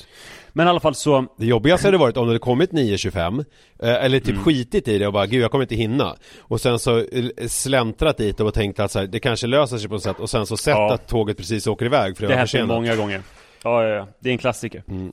Men 0.53 0.67
i 0.67 0.71
alla 0.71 0.81
fall 0.81 0.95
så... 0.95 1.27
Det 1.39 1.47
jobbigaste 1.47 1.87
hade 1.87 1.99
varit 1.99 2.17
om 2.17 2.25
det 2.27 2.29
hade 2.31 2.39
kommit 2.39 2.71
9.25 2.73 3.45
eh, 3.83 3.89
Eller 3.89 4.07
Mm. 4.07 4.21
typ 4.21 4.37
skitit 4.39 4.89
i 4.89 4.99
det 4.99 5.07
och 5.07 5.13
bara 5.13 5.27
gud 5.27 5.43
jag 5.43 5.51
kommer 5.51 5.65
inte 5.65 5.75
hinna 5.75 6.17
Och 6.39 6.61
sen 6.61 6.79
så 6.79 6.99
eh, 6.99 7.25
släntrat 7.49 8.17
dit 8.17 8.41
och 8.41 8.55
tänkt 8.55 8.81
att 8.81 8.91
så 8.91 8.99
här, 8.99 9.07
det 9.07 9.21
kanske 9.21 9.47
löser 9.47 9.79
sig 9.79 9.89
på 9.89 9.95
något 9.95 10.03
sätt 10.03 10.21
Och 10.21 10.31
sen 10.31 10.47
så 10.47 10.57
sett 10.57 10.75
Ja. 10.77 10.95
att 10.95 11.07
tåget 11.09 11.37
precis 11.37 11.67
åker 11.67 11.87
iväg 11.87 12.17
för 12.17 12.23
det, 12.23 12.29
Det 12.29 12.35
hände 12.35 12.47
försenat 12.47 12.69
många 12.69 12.97
gånger. 12.97 13.23
Ja, 13.65 13.83
ja, 13.85 13.89
ja. 13.95 14.09
Det 14.21 14.29
är 14.29 14.33
en 14.33 14.39
klassiker. 14.39 14.83
Mm. 14.89 15.13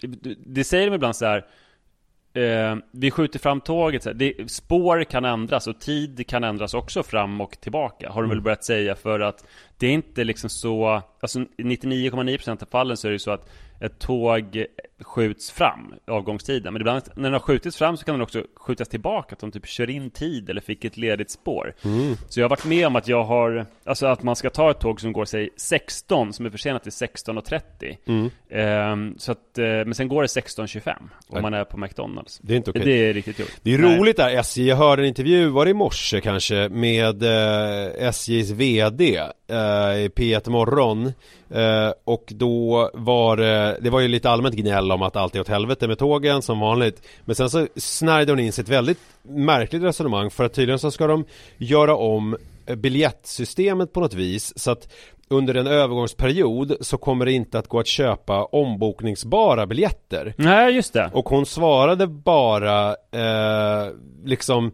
Det- 0.00 0.36
det 0.46 0.64
säger 0.64 0.86
de 0.90 0.94
ibland 0.94 1.16
så 1.16 1.26
här. 1.26 1.44
Eh, 2.34 2.76
vi 2.92 3.10
skjuter 3.10 3.38
fram 3.38 3.60
tåget, 3.60 4.02
så 4.02 4.08
här, 4.08 4.14
det, 4.14 4.50
spår 4.50 5.04
kan 5.04 5.24
ändras 5.24 5.66
och 5.66 5.80
tid 5.80 6.26
kan 6.26 6.44
ändras 6.44 6.74
också 6.74 7.02
fram 7.02 7.40
och 7.40 7.60
tillbaka, 7.60 8.10
har 8.10 8.22
de 8.22 8.28
väl 8.28 8.40
börjat 8.40 8.64
säga 8.64 8.94
för 8.94 9.20
att 9.20 9.44
det 9.78 9.86
är 9.86 9.90
inte 9.90 10.24
liksom 10.24 10.50
så, 10.50 11.02
alltså 11.20 11.38
99,9% 11.38 12.62
av 12.62 12.66
fallen 12.70 12.96
så 12.96 13.06
är 13.06 13.10
det 13.10 13.14
ju 13.14 13.18
så 13.18 13.30
att 13.30 13.48
ett 13.84 13.98
tåg 13.98 14.66
skjuts 15.00 15.50
fram, 15.50 15.94
avgångstiden. 16.06 16.72
Men 16.72 16.82
ibland 16.82 17.02
när 17.14 17.22
den 17.22 17.32
har 17.32 17.40
skjutits 17.40 17.76
fram 17.76 17.96
så 17.96 18.04
kan 18.04 18.14
den 18.14 18.22
också 18.22 18.42
skjutas 18.56 18.88
tillbaka, 18.88 19.32
att 19.32 19.38
de 19.38 19.52
typ 19.52 19.66
kör 19.66 19.90
in 19.90 20.10
tid 20.10 20.50
eller 20.50 20.60
fick 20.60 20.84
ett 20.84 20.96
ledigt 20.96 21.30
spår. 21.30 21.74
Så 22.28 22.40
jag 22.40 22.44
har 22.44 22.50
varit 22.50 22.64
med 22.64 22.86
om 22.86 22.96
att 22.96 23.08
jag 23.08 23.24
har, 23.24 23.66
alltså 23.84 24.06
att 24.06 24.22
man 24.22 24.36
ska 24.36 24.50
ta 24.50 24.70
ett 24.70 24.80
tåg 24.80 25.00
som 25.00 25.12
går, 25.12 25.24
säg 25.24 25.50
16, 25.56 26.32
som 26.32 26.46
är 26.46 26.50
försenat 26.50 26.82
till 26.82 26.92
16.30. 26.92 28.30
Ehm, 28.50 29.14
så 29.18 29.32
att, 29.32 29.58
eh, 29.58 29.64
men 29.64 29.94
sen 29.94 30.08
går 30.08 30.22
det 30.22 30.28
16.25 30.28 30.94
om 31.28 31.42
man 31.42 31.54
är 31.54 31.64
på 31.64 31.78
McDonalds. 31.78 32.38
Det 32.42 32.52
är 32.52 32.56
inte 32.56 32.70
okej. 32.70 32.84
Det 32.84 33.08
är 33.08 33.12
riktigt 33.12 33.38
gjort. 33.38 33.52
Det 33.62 33.74
är 33.74 33.78
Nej. 33.78 33.98
roligt 33.98 34.16
där, 34.16 34.38
SJ, 34.38 34.68
jag 34.68 34.76
hörde 34.76 35.02
en 35.02 35.08
intervju, 35.08 35.48
var 35.48 35.64
det 35.64 35.70
i 35.70 35.74
morse 35.74 36.20
kanske, 36.20 36.68
med 36.68 37.22
eh, 37.22 38.08
SJs 38.08 38.50
VD 38.50 39.16
eh, 39.48 39.56
i 40.04 40.10
P1 40.16 40.50
Morgon 40.50 41.12
eh, 41.50 41.92
Och 42.04 42.24
då 42.28 42.90
var 42.94 43.36
det, 43.36 43.73
det 43.80 43.90
var 43.90 44.00
ju 44.00 44.08
lite 44.08 44.30
allmänt 44.30 44.54
gnäll 44.54 44.92
om 44.92 45.02
att 45.02 45.16
allt 45.16 45.36
är 45.36 45.40
åt 45.40 45.48
helvete 45.48 45.88
med 45.88 45.98
tågen 45.98 46.42
som 46.42 46.60
vanligt 46.60 47.02
Men 47.24 47.36
sen 47.36 47.50
så 47.50 47.66
snärjde 47.76 48.32
hon 48.32 48.40
in 48.40 48.52
sig 48.52 48.62
ett 48.62 48.68
väldigt 48.68 48.98
märkligt 49.22 49.82
resonemang 49.82 50.30
för 50.30 50.44
att 50.44 50.54
tydligen 50.54 50.78
så 50.78 50.90
ska 50.90 51.06
de 51.06 51.24
göra 51.56 51.96
om 51.96 52.36
eh, 52.66 52.76
biljettsystemet 52.76 53.92
på 53.92 54.00
något 54.00 54.14
vis 54.14 54.58
så 54.58 54.70
att 54.70 54.88
under 55.28 55.54
en 55.54 55.66
övergångsperiod 55.66 56.76
så 56.80 56.98
kommer 56.98 57.24
det 57.24 57.32
inte 57.32 57.58
att 57.58 57.68
gå 57.68 57.80
att 57.80 57.86
köpa 57.86 58.44
ombokningsbara 58.44 59.66
biljetter 59.66 60.34
Nej, 60.38 60.74
just 60.74 60.92
det. 60.92 61.10
och 61.12 61.28
hon 61.28 61.46
svarade 61.46 62.06
bara 62.06 62.88
eh, 62.90 63.92
liksom 64.24 64.72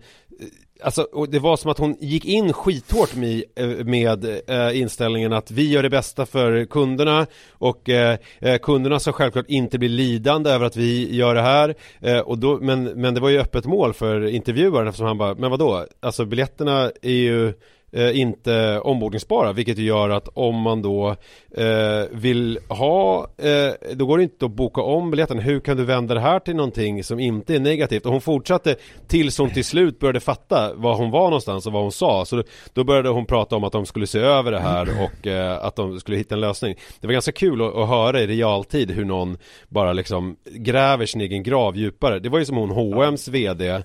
Alltså, 0.83 1.03
och 1.03 1.31
det 1.31 1.39
var 1.39 1.57
som 1.57 1.71
att 1.71 1.79
hon 1.79 1.97
gick 2.01 2.25
in 2.25 2.53
skithårt 2.53 3.15
med, 3.17 3.43
eh, 3.57 3.69
med 3.69 4.25
eh, 4.51 4.81
inställningen 4.81 5.33
att 5.33 5.51
vi 5.51 5.71
gör 5.71 5.83
det 5.83 5.91
bästa 5.91 6.27
för 6.27 6.65
kunderna 6.65 7.27
och 7.51 7.89
eh, 7.89 8.19
eh, 8.39 8.59
kunderna 8.59 8.99
ska 8.99 9.13
självklart 9.13 9.49
inte 9.49 9.79
bli 9.79 9.89
lidande 9.89 10.51
över 10.51 10.67
att 10.67 10.77
vi 10.77 11.17
gör 11.17 11.35
det 11.35 11.43
här 11.43 11.75
eh, 12.01 12.19
och 12.19 12.39
då, 12.39 12.59
men, 12.61 12.85
men 12.85 13.15
det 13.15 13.21
var 13.21 13.29
ju 13.29 13.39
öppet 13.39 13.65
mål 13.65 13.93
för 13.93 14.27
intervjuaren 14.27 14.89
eftersom 14.89 15.07
han 15.07 15.19
bara, 15.19 15.35
men 15.35 15.51
vadå? 15.51 15.87
Alltså 16.01 16.25
biljetterna 16.25 16.91
är 17.03 17.11
ju 17.11 17.53
Eh, 17.93 18.21
inte 18.21 18.81
ombordningsbara 18.81 19.53
vilket 19.53 19.79
gör 19.79 20.11
att 20.11 20.29
om 20.35 20.57
man 20.57 20.83
då 20.83 21.17
eh, 21.57 22.05
vill 22.11 22.59
ha 22.69 23.29
eh, 23.39 23.95
då 23.95 24.07
går 24.07 24.19
det 24.19 24.25
inte 24.25 24.45
att 24.45 24.51
boka 24.51 24.81
om 24.81 25.11
biljetten. 25.11 25.39
Hur 25.39 25.61
kan 25.61 25.77
du 25.77 25.85
vända 25.85 26.15
det 26.15 26.21
här 26.21 26.39
till 26.39 26.57
någonting 26.57 27.05
som 27.05 27.21
inte 27.21 27.55
är 27.55 27.61
negativt? 27.61 28.07
Och 28.07 28.13
hon 28.13 28.21
fortsatte 28.21 28.77
tills 29.09 29.39
hon 29.39 29.51
till 29.51 29.65
slut 29.65 29.99
började 29.99 30.21
fatta 30.21 30.75
var 30.75 30.95
hon 30.95 31.11
var 31.11 31.25
någonstans 31.25 31.67
och 31.67 31.73
vad 31.73 31.83
hon 31.83 31.93
sa. 31.93 32.25
Så 32.25 32.37
då, 32.37 32.43
då 32.73 32.85
började 32.85 33.09
hon 33.09 33.27
prata 33.27 33.57
om 33.57 33.65
att 33.65 33.73
de 33.73 33.87
skulle 33.87 34.07
se 34.07 34.19
över 34.19 34.51
det 34.51 34.61
här 34.61 34.89
och 35.05 35.27
eh, 35.27 35.65
att 35.65 35.77
de 35.77 36.01
skulle 36.01 36.17
hitta 36.17 36.35
en 36.35 36.41
lösning. 36.41 36.75
Det 37.01 37.07
var 37.07 37.13
ganska 37.13 37.33
kul 37.33 37.63
att, 37.63 37.75
att 37.75 37.89
höra 37.89 38.21
i 38.21 38.27
realtid 38.27 38.91
hur 38.91 39.05
någon 39.05 39.39
bara 39.69 39.93
liksom 39.93 40.37
gräver 40.45 41.07
sin 41.07 41.21
egen 41.21 41.43
grav 41.43 41.77
djupare. 41.77 42.19
Det 42.19 42.29
var 42.29 42.39
ju 42.39 42.45
som 42.45 42.57
hon 42.57 42.71
H&M's 42.71 43.31
VD 43.31 43.69
eh, 43.69 43.83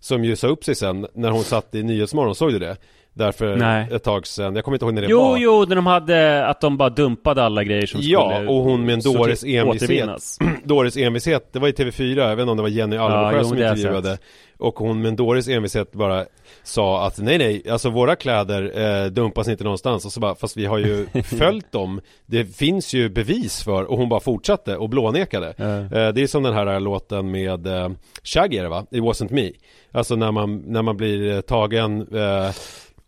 som 0.00 0.24
ju 0.24 0.36
sa 0.36 0.46
upp 0.46 0.64
sig 0.64 0.74
sen 0.74 1.06
när 1.14 1.30
hon 1.30 1.44
satt 1.44 1.74
i 1.74 1.82
Nyhetsmorgon, 1.82 2.34
såg 2.34 2.52
du 2.52 2.58
det? 2.58 2.76
Därför 3.18 3.56
Nej. 3.56 3.86
ett 3.92 4.02
tag 4.04 4.26
sedan, 4.26 4.54
jag 4.54 4.64
kommer 4.64 4.74
inte 4.76 4.84
ihåg 4.84 4.94
när 4.94 5.02
det 5.02 5.08
Jo, 5.08 5.20
var. 5.20 5.36
jo, 5.38 5.64
när 5.68 5.76
de 5.76 5.86
hade, 5.86 6.46
att 6.46 6.60
de 6.60 6.76
bara 6.76 6.88
dumpade 6.90 7.42
alla 7.42 7.64
grejer 7.64 7.86
som 7.86 8.00
Ja, 8.02 8.32
skulle 8.34 8.48
och 8.48 8.62
hon 8.64 8.84
med 8.84 8.92
en 8.92 9.00
dåres 9.00 9.44
envishet. 9.44 10.10
Dåres 10.64 10.96
envishet, 10.96 11.52
det 11.52 11.58
var 11.58 11.68
i 11.68 11.72
TV4, 11.72 12.18
jag 12.28 12.36
vet 12.36 12.40
inte 12.42 12.50
om 12.50 12.56
det 12.56 12.62
var 12.62 12.70
Jenny 12.70 12.96
Alvesjö 12.96 13.38
jo, 13.42 13.48
som 13.48 13.58
intervjuade. 13.58 14.18
Och 14.58 14.78
hon 14.78 15.02
med 15.02 15.08
en 15.08 15.16
dåres 15.16 15.48
envishet 15.48 15.92
bara 15.92 16.24
sa 16.62 17.06
att 17.06 17.18
nej 17.18 17.38
nej, 17.38 17.62
alltså 17.70 17.90
våra 17.90 18.16
kläder 18.16 18.72
eh, 19.04 19.06
dumpas 19.10 19.48
inte 19.48 19.64
någonstans. 19.64 20.06
Och 20.06 20.12
så 20.12 20.20
bara, 20.20 20.34
fast 20.34 20.56
vi 20.56 20.66
har 20.66 20.78
ju 20.78 21.06
följt 21.24 21.72
dem. 21.72 22.00
Det 22.26 22.44
finns 22.44 22.94
ju 22.94 23.08
bevis 23.08 23.62
för, 23.62 23.84
och 23.84 23.98
hon 23.98 24.08
bara 24.08 24.20
fortsatte 24.20 24.76
och 24.76 24.88
blånekade. 24.88 25.46
Eh, 25.58 26.12
Det 26.12 26.22
är 26.22 26.26
som 26.26 26.42
den 26.42 26.54
här 26.54 26.80
låten 26.80 27.30
med 27.30 27.66
eh, 27.66 27.88
Shaggy 28.22 28.60
va? 28.60 28.86
It 28.90 29.02
wasn't 29.02 29.32
me. 29.32 29.50
Alltså 29.92 30.16
när 30.16 30.32
man, 30.32 30.56
när 30.66 30.82
man 30.82 30.96
blir 30.96 31.34
eh, 31.34 31.40
tagen 31.40 32.00
eh, 32.16 32.50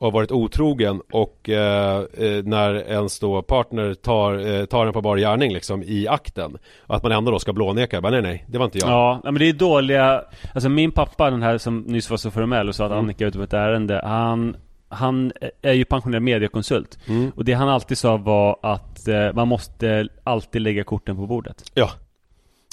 och 0.00 0.06
har 0.06 0.12
varit 0.12 0.32
otrogen 0.32 1.00
och 1.12 1.48
eh, 1.48 1.96
eh, 1.98 2.44
när 2.44 2.74
ens 2.74 3.18
då 3.20 3.42
partner 3.42 3.94
tar, 3.94 4.58
eh, 4.60 4.64
tar 4.64 4.86
en 4.86 4.92
på 4.92 5.00
bar 5.00 5.16
gärning 5.16 5.52
liksom 5.52 5.82
i 5.82 6.08
akten 6.08 6.56
och 6.86 6.96
att 6.96 7.02
man 7.02 7.12
ändå 7.12 7.30
då 7.32 7.38
ska 7.38 7.52
blåneka, 7.52 8.00
bara 8.00 8.10
nej 8.12 8.22
nej, 8.22 8.44
det 8.48 8.58
var 8.58 8.64
inte 8.64 8.78
jag 8.78 8.88
Ja, 8.88 9.20
men 9.24 9.34
det 9.34 9.48
är 9.48 9.52
dåliga 9.52 10.24
Alltså 10.54 10.68
min 10.68 10.90
pappa, 10.92 11.30
den 11.30 11.42
här 11.42 11.58
som 11.58 11.80
nyss 11.80 12.10
var 12.10 12.16
så 12.16 12.30
formell 12.30 12.68
och 12.68 12.74
sa 12.74 12.84
Mm. 12.84 12.98
att 12.98 13.02
Annika 13.04 13.24
är 13.24 13.28
ute 13.28 13.38
på 13.38 13.44
ett 13.44 13.52
ärende 13.52 14.00
Han 14.04 14.56
Han 14.88 15.32
är 15.62 15.72
ju 15.72 15.84
pensionerad 15.84 16.22
mediekonsult 16.22 16.98
Mm. 17.08 17.32
Och 17.36 17.44
det 17.44 17.52
han 17.52 17.68
alltid 17.68 17.98
sa 17.98 18.16
var 18.16 18.56
att 18.62 19.08
eh, 19.08 19.32
man 19.34 19.48
måste 19.48 20.08
alltid 20.24 20.62
lägga 20.62 20.84
korten 20.84 21.16
på 21.16 21.26
bordet 21.26 21.62
Ja 21.74 21.90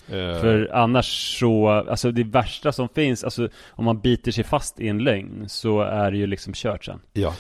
Eh, 0.09 0.41
För 0.41 0.69
annars 0.73 1.39
så, 1.39 1.69
alltså 1.69 2.11
det 2.11 2.23
värsta 2.23 2.71
som 2.71 2.89
finns, 2.89 3.23
alltså 3.23 3.49
om 3.69 3.85
man 3.85 3.99
biter 3.99 4.31
sig 4.31 4.43
fast 4.43 4.79
i 4.79 4.87
en 4.87 4.97
lögn 4.97 5.49
så 5.49 5.81
är 5.81 6.11
det 6.11 6.17
ju 6.17 6.27
liksom 6.27 6.53
kört 6.53 6.85
sen 6.85 6.99
Ja, 7.13 7.33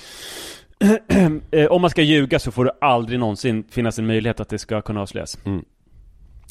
eh, 1.51 1.65
Om 1.65 1.81
man 1.81 1.89
ska 1.89 2.01
ljuga 2.01 2.39
så 2.39 2.51
får 2.51 2.65
det 2.65 2.71
aldrig 2.81 3.19
någonsin 3.19 3.63
finnas 3.69 3.99
en 3.99 4.07
möjlighet 4.07 4.39
att 4.39 4.49
det 4.49 4.59
ska 4.59 4.81
kunna 4.81 5.01
avslöjas 5.01 5.37
Mm. 5.45 5.65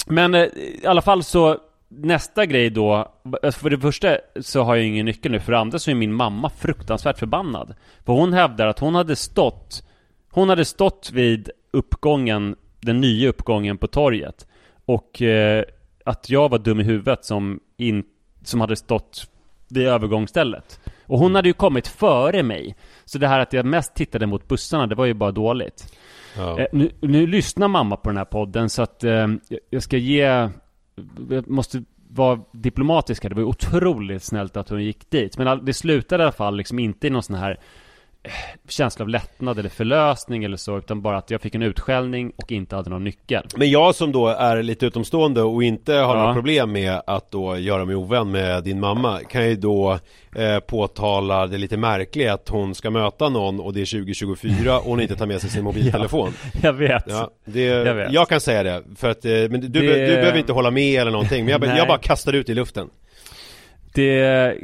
Men 0.07 0.35
eh, 0.35 0.41
i 0.83 0.85
alla 0.85 1.01
fall 1.01 1.23
så 1.23 1.57
Nästa 1.89 2.45
grej 2.45 2.69
då, 2.69 3.11
alltså 3.43 3.59
för 3.59 3.69
det 3.69 3.77
första 3.77 4.17
så 4.41 4.63
har 4.63 4.75
jag 4.75 4.85
ingen 4.85 5.05
nyckel 5.05 5.31
nu, 5.31 5.39
för 5.39 5.51
det 5.51 5.59
andra 5.59 5.79
så 5.79 5.91
är 5.91 5.95
min 5.95 6.13
mamma 6.13 6.49
fruktansvärt 6.49 7.19
förbannad. 7.19 7.75
För 8.05 8.13
hon 8.13 8.33
hävdar 8.33 8.67
att 8.67 8.79
hon 8.79 8.95
hade 8.95 9.15
stått, 9.15 9.83
hon 10.31 10.49
hade 10.49 10.65
stått 10.65 11.11
vid 11.13 11.49
uppgången, 11.71 12.55
den 12.81 13.01
nya 13.01 13.29
uppgången 13.29 13.77
på 13.77 13.87
torget. 13.87 14.47
Och 14.85 15.21
eh, 15.21 15.63
att 16.07 16.29
jag 16.29 16.49
var 16.49 16.59
dum 16.59 16.79
i 16.79 16.83
huvudet 16.83 17.25
som, 17.25 17.59
in, 17.77 18.03
som 18.43 18.61
hade 18.61 18.75
stått 18.75 19.27
vid 19.69 19.87
övergångsstället. 19.87 20.79
Och 21.05 21.19
hon 21.19 21.35
hade 21.35 21.49
ju 21.49 21.53
kommit 21.53 21.87
före 21.87 22.43
mig. 22.43 22.75
Så 23.05 23.17
det 23.17 23.27
här 23.27 23.39
att 23.39 23.53
jag 23.53 23.65
mest 23.65 23.95
tittade 23.95 24.25
mot 24.27 24.47
bussarna, 24.47 24.87
det 24.87 24.95
var 24.95 25.05
ju 25.05 25.13
bara 25.13 25.31
dåligt. 25.31 25.93
ja. 26.37 26.59
Eh, 26.59 26.67
nu, 26.71 26.91
nu 27.01 27.27
lyssnar 27.27 27.67
mamma 27.67 27.97
på 27.97 28.09
den 28.09 28.17
här 28.17 28.25
podden 28.25 28.69
så 28.69 28.81
att 28.81 29.03
eh, 29.03 29.27
jag- 29.69 29.83
ska 29.83 29.97
ge... 29.97 30.49
Jag 31.29 31.47
måste 31.49 31.83
vara 32.09 32.39
diplomatisk 32.51 33.23
här. 33.23 33.29
Det 33.29 33.35
var 33.35 33.41
ju 33.41 33.47
otroligt 33.47 34.23
snällt 34.23 34.57
att 34.57 34.69
hon 34.69 34.83
gick 34.83 35.09
dit. 35.09 35.37
Men 35.37 35.65
det 35.65 35.73
slutade 35.73 36.23
i 36.23 36.25
alla 36.25 36.31
fall 36.31 36.57
liksom 36.57 36.79
inte 36.79 37.07
i 37.07 37.09
någon 37.09 37.23
sån 37.23 37.35
här 37.35 37.59
känsla 38.69 39.03
av 39.03 39.09
lättnad 39.09 39.59
eller 39.59 39.69
förlösning 39.69 40.43
eller 40.43 40.57
så. 40.57 40.77
Utan 40.77 41.01
bara 41.01 41.17
att 41.17 41.31
jag 41.31 41.41
fick 41.41 41.55
en 41.55 41.61
utskällning 41.61 42.31
och 42.35 42.51
inte 42.51 42.75
hade 42.75 42.89
någon 42.89 43.03
nyckel. 43.03 43.43
Men 43.57 43.69
jag 43.69 43.95
som 43.95 44.11
då 44.11 44.27
är 44.27 44.63
lite 44.63 44.85
utomstående 44.85 45.41
och 45.41 45.63
inte 45.63 45.93
har 45.93 46.15
Ja. 46.15 46.21
några 46.21 46.33
problem 46.33 46.71
med 46.71 47.01
att 47.07 47.31
då 47.31 47.57
göra 47.57 47.85
mig 47.85 47.95
ovän 47.95 48.31
med 48.31 48.63
din 48.63 48.79
mamma 48.79 49.19
Kan 49.29 49.49
ju 49.49 49.55
då 49.55 49.99
eh, 50.35 50.59
påtala 50.59 51.47
det 51.47 51.57
lite 51.57 51.77
märkliga 51.77 52.33
att 52.33 52.49
hon 52.49 52.75
ska 52.75 52.89
möta 52.89 53.29
någon 53.29 53.59
och 53.59 53.73
det 53.73 53.81
är 53.81 53.85
2024 53.85 54.77
och 54.79 54.83
hon 54.85 55.01
inte 55.01 55.15
tar 55.15 55.25
med 55.25 55.41
sig 55.41 55.49
sin 55.49 55.63
mobiltelefon 55.63 56.31
Jag 56.61 56.73
vet. 56.73 57.03
Ja, 57.07 57.31
det, 57.45 57.61
Jag 57.63 57.87
jag, 57.87 57.93
vet. 57.95 58.29
kan 58.29 58.41
säga 58.41 58.63
det, 58.63 58.83
för 58.95 59.09
att, 59.09 59.25
eh, 59.25 59.31
men 59.31 59.51
du, 59.61 59.67
Det- 59.67 59.79
du 60.07 60.15
behöver 60.15 60.37
inte 60.37 60.53
hålla 60.53 60.71
med 60.71 61.01
eller 61.01 61.11
någonting, 61.11 61.45
men 61.45 61.51
jag, 61.61 61.77
jag 61.77 61.87
bara 61.87 61.97
kastar 61.97 62.33
ut 62.33 62.49
i 62.49 62.53
luften 62.53 62.89
Det... 63.93 64.55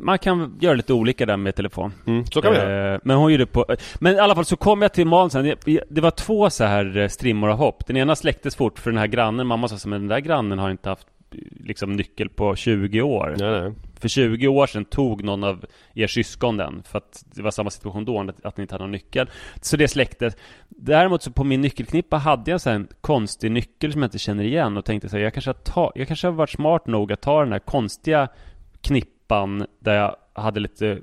Man 0.00 0.18
kan 0.18 0.58
göra 0.60 0.74
lite 0.74 0.92
olika 0.92 1.26
där 1.26 1.36
med 1.36 1.54
telefon. 1.54 1.92
mm, 2.06 2.26
Så 2.26 2.42
kan 2.42 2.52
vi 2.52 2.58
göra 2.58 2.94
Eh, 2.94 3.00
Men 3.04 3.16
hon 3.16 3.32
gjorde 3.32 3.46
på... 3.46 3.66
Men 4.00 4.14
i 4.16 4.18
alla 4.18 4.34
fall 4.34 4.44
så 4.44 4.56
kom 4.56 4.82
jag 4.82 4.92
till 4.92 5.06
Malin 5.06 5.30
sen. 5.30 5.54
Det 5.88 6.00
var 6.00 6.10
två 6.10 6.50
så 6.50 6.64
här 6.64 6.96
eh, 6.96 7.08
strimmor 7.08 7.50
av 7.50 7.56
hopp. 7.58 7.86
Den 7.86 7.96
ena 7.96 8.16
släcktes 8.16 8.56
fort 8.56 8.78
för 8.78 8.90
den 8.90 8.98
här 8.98 9.06
grannen. 9.06 9.46
Mamma 9.46 9.68
sa 9.68 9.78
så 9.78 9.88
men 9.88 10.00
den 10.00 10.08
där 10.08 10.20
grannen 10.20 10.58
har 10.58 10.70
inte 10.70 10.88
haft 10.88 11.06
eh, 11.34 11.38
liksom 11.64 11.92
nyckel 11.92 12.28
på 12.28 12.56
20 12.56 13.02
år. 13.02 13.34
Nej, 13.38 13.60
nej. 13.60 13.72
För 14.00 14.08
20 14.08 14.48
år 14.48 14.66
sedan 14.66 14.84
tog 14.84 15.24
någon 15.24 15.44
av 15.44 15.64
er 15.94 16.06
syskon 16.06 16.56
den. 16.56 16.82
För 16.82 16.98
att 16.98 17.24
det 17.34 17.42
var 17.42 17.50
samma 17.50 17.70
situation 17.70 18.04
då, 18.04 18.20
att, 18.20 18.44
att 18.44 18.56
ni 18.56 18.62
inte 18.62 18.74
hade 18.74 18.84
någon 18.84 18.92
nyckel. 18.92 19.30
Så 19.62 19.76
det 19.76 19.88
släcktes. 19.88 20.36
Däremot 20.68 21.22
så 21.22 21.30
på 21.30 21.44
min 21.44 21.60
nyckelknippa 21.60 22.16
hade 22.16 22.50
jag 22.50 22.60
så 22.60 22.70
en 22.70 22.88
konstig 23.00 23.50
nyckel 23.50 23.92
som 23.92 24.02
jag 24.02 24.06
inte 24.06 24.18
känner 24.18 24.44
igen. 24.44 24.76
Och 24.76 24.84
tänkte 24.84 25.08
så 25.08 25.16
här, 25.16 25.24
jag 25.24 25.32
kanske 25.34 25.48
har, 25.48 25.54
ta, 25.54 25.92
jag 25.94 26.08
kanske 26.08 26.26
har 26.26 26.32
varit 26.32 26.50
smart 26.50 26.86
nog 26.86 27.12
att 27.12 27.20
ta 27.20 27.40
den 27.42 27.52
här 27.52 27.58
konstiga 27.58 28.28
knippan 29.28 29.66
där 29.80 29.94
jag 29.94 30.16
hade 30.42 30.60
lite 30.60 30.98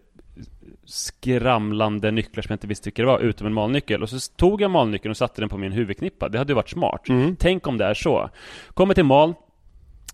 skramlande 0.86 2.12
nycklar 2.12 2.42
som 2.42 2.52
jag 2.54 2.56
inte 2.56 2.68
visste 2.68 2.88
vilka 2.90 3.02
det 3.02 3.08
var, 3.08 3.20
utom 3.20 3.48
en 3.48 3.54
malnyckel. 3.54 4.04
Och 4.04 4.10
så 4.10 4.32
tog 4.36 4.62
jag 4.62 4.72
malnyckeln 4.72 5.10
och 5.10 5.18
satte 5.18 5.42
den 5.42 5.50
på 5.50 5.58
min 5.58 5.72
huvudknippa. 5.72 6.30
Det 6.30 6.38
hade 6.38 6.52
ju 6.52 6.56
varit 6.56 6.70
smart. 6.70 7.02
Tänk 7.40 7.68
om 7.68 7.78
det 7.78 7.86
är 7.86 7.94
så. 7.94 8.30
Kommer 8.74 8.94
till 8.94 9.04
mal. 9.04 9.34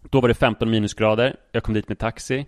Då 0.09 0.21
var 0.21 0.27
det 0.27 0.33
15 0.33 0.69
minusgrader. 0.69 1.35
Jag 1.51 1.63
kom 1.63 1.73
dit 1.73 1.87
med 1.87 1.99
taxi. 1.99 2.45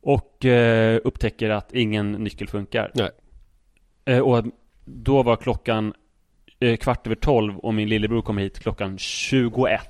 Och 0.00 0.44
eh, 0.44 1.00
upptäcker 1.04 1.50
att 1.50 1.72
ingen 1.74 2.12
nyckel 2.12 2.48
funkar. 2.48 2.90
Eh, 4.04 4.18
och 4.18 4.44
då 4.84 5.22
var 5.22 5.36
klockan 5.36 5.94
eh, 6.60 6.76
kvart 6.76 7.06
över 7.06 7.16
12 7.16 7.58
och 7.58 7.74
min 7.74 7.88
lillebror 7.88 8.22
kom 8.22 8.38
hit 8.38 8.58
klockan 8.58 8.98
21. 8.98 9.80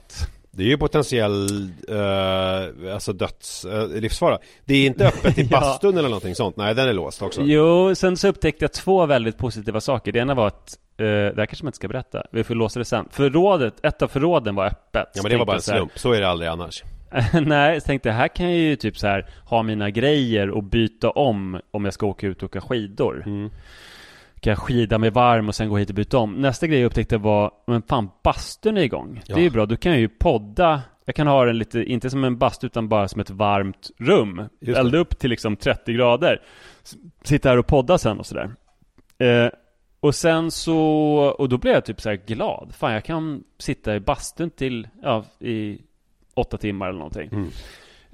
Det 0.57 0.63
är 0.63 0.67
ju 0.67 0.77
potentiell, 0.79 1.47
eh, 1.89 2.95
alltså 2.95 3.13
döds, 3.13 3.65
eh, 3.65 3.89
livsfara. 3.89 4.39
Det 4.65 4.75
är 4.75 4.87
inte 4.87 5.07
öppet 5.09 5.39
i 5.39 5.49
Ja. 5.51 5.61
bastun 5.61 5.99
eller 5.99 6.09
någonting 6.09 6.35
sånt. 6.35 6.57
Nej, 6.57 6.75
den 6.75 6.89
är 6.89 6.93
låst 6.93 7.23
också. 7.23 7.41
Jo, 7.43 7.95
sen 7.95 8.17
så 8.17 8.29
upptäckte 8.29 8.65
jag 8.65 8.73
två 8.73 9.07
väldigt 9.07 9.39
positiva 9.39 9.81
saker. 9.81 10.13
Det 10.13 10.19
ena 10.19 10.35
var 10.35 10.47
att, 10.47 10.79
eh, 10.99 11.05
det 11.07 11.35
här 11.37 11.47
kanske 11.47 11.65
man 11.65 11.69
inte 11.69 11.77
ska 11.77 11.89
berätta, 11.89 12.23
vi 12.33 12.45
får 12.45 12.55
låsa 12.55 12.79
det 12.79 12.85
sen. 12.85 13.09
Förrådet, 13.11 13.75
ett 13.85 14.03
av 14.03 14.09
förråden 14.09 14.55
var 14.55 14.67
öppet. 14.67 15.09
Ja 15.15 15.23
men 15.23 15.31
det 15.33 15.37
var 15.39 15.47
bara 15.47 15.53
en 15.53 15.57
jag 15.57 15.63
så 15.63 15.71
här- 15.73 15.79
slump, 15.79 15.99
så 15.99 16.13
är 16.13 16.21
det 16.21 16.29
aldrig 16.29 16.49
annars. 16.51 16.83
Nej, 17.43 17.81
så 17.81 17.87
tänkte 17.87 18.09
jag 18.09 18.17
här 18.17 18.29
kan 18.29 18.47
jag 18.47 18.59
ju 18.59 18.77
typ 18.77 18.99
så 18.99 19.07
här 19.07 19.27
ha 19.45 19.63
mina 19.63 19.91
grejer 19.91 20.51
och 20.51 20.63
byta 20.63 21.11
om 21.11 21.61
om 21.71 21.85
jag 21.85 21.95
ska 21.95 22.07
åka 22.07 22.27
ut 22.27 22.43
och 22.43 22.45
åka 22.51 22.61
skidor. 22.61 23.23
Mm. 23.27 23.51
Jag 24.47 24.59
skida 24.59 24.99
mig 24.99 25.11
varm 25.11 25.49
och 25.49 25.55
sen 25.55 25.69
gå 25.69 25.77
hit 25.77 25.89
och 25.89 25.95
byta 25.95 26.19
om. 26.19 26.33
Nästa 26.35 26.67
grej 26.67 26.79
jag 26.79 26.87
upptäckte 26.87 27.19
var, 27.19 27.51
men 27.67 27.83
fan 27.83 28.11
bastun 28.25 28.77
är 28.77 28.83
igång. 28.83 29.23
Ja. 29.27 29.35
Det 29.35 29.41
är 29.41 29.45
ju 29.45 29.51
bra, 29.51 29.67
då 29.67 29.77
kan 29.77 29.93
jag 29.93 30.01
ju 30.01 30.09
podda. 30.09 30.83
Jag 31.05 31.15
kan 31.15 31.27
ha 31.27 31.45
den 31.45 31.59
lite, 31.59 31.85
inte 31.85 32.11
som 32.11 32.25
en 32.25 32.39
bastu 32.39 32.67
utan 32.67 32.89
bara 32.89 33.09
som 33.09 33.21
ett 33.21 33.31
varmt 33.31 33.91
rum. 33.99 34.43
Elda 34.67 34.99
upp 34.99 35.19
till 35.19 35.31
liksom 35.31 35.57
30 35.57 35.93
grader. 35.93 36.43
Sitta 37.23 37.49
här 37.49 37.57
och 37.59 37.67
podda 37.67 37.99
sen 37.99 38.19
och 38.19 38.27
sådär. 38.27 38.51
Eh, 39.19 39.51
och 40.01 40.15
sen 40.15 40.51
så, 40.51 40.79
och 41.39 41.49
då 41.49 41.59
blev 41.59 41.75
jag 41.75 41.85
typ 41.85 42.01
så 42.01 42.09
här 42.09 42.21
glad. 42.27 42.75
Fan 42.79 42.93
jag 42.93 43.05
kan 43.05 43.45
sitta 43.59 43.97
i 43.97 44.01
bastun 44.01 44.51
till, 44.51 44.89
ja, 45.03 45.25
i 45.41 45.79
åtta 46.35 46.59
timmar 46.59 46.89
eller 46.89 46.99
någonting. 46.99 47.29
Mm. 47.33 47.51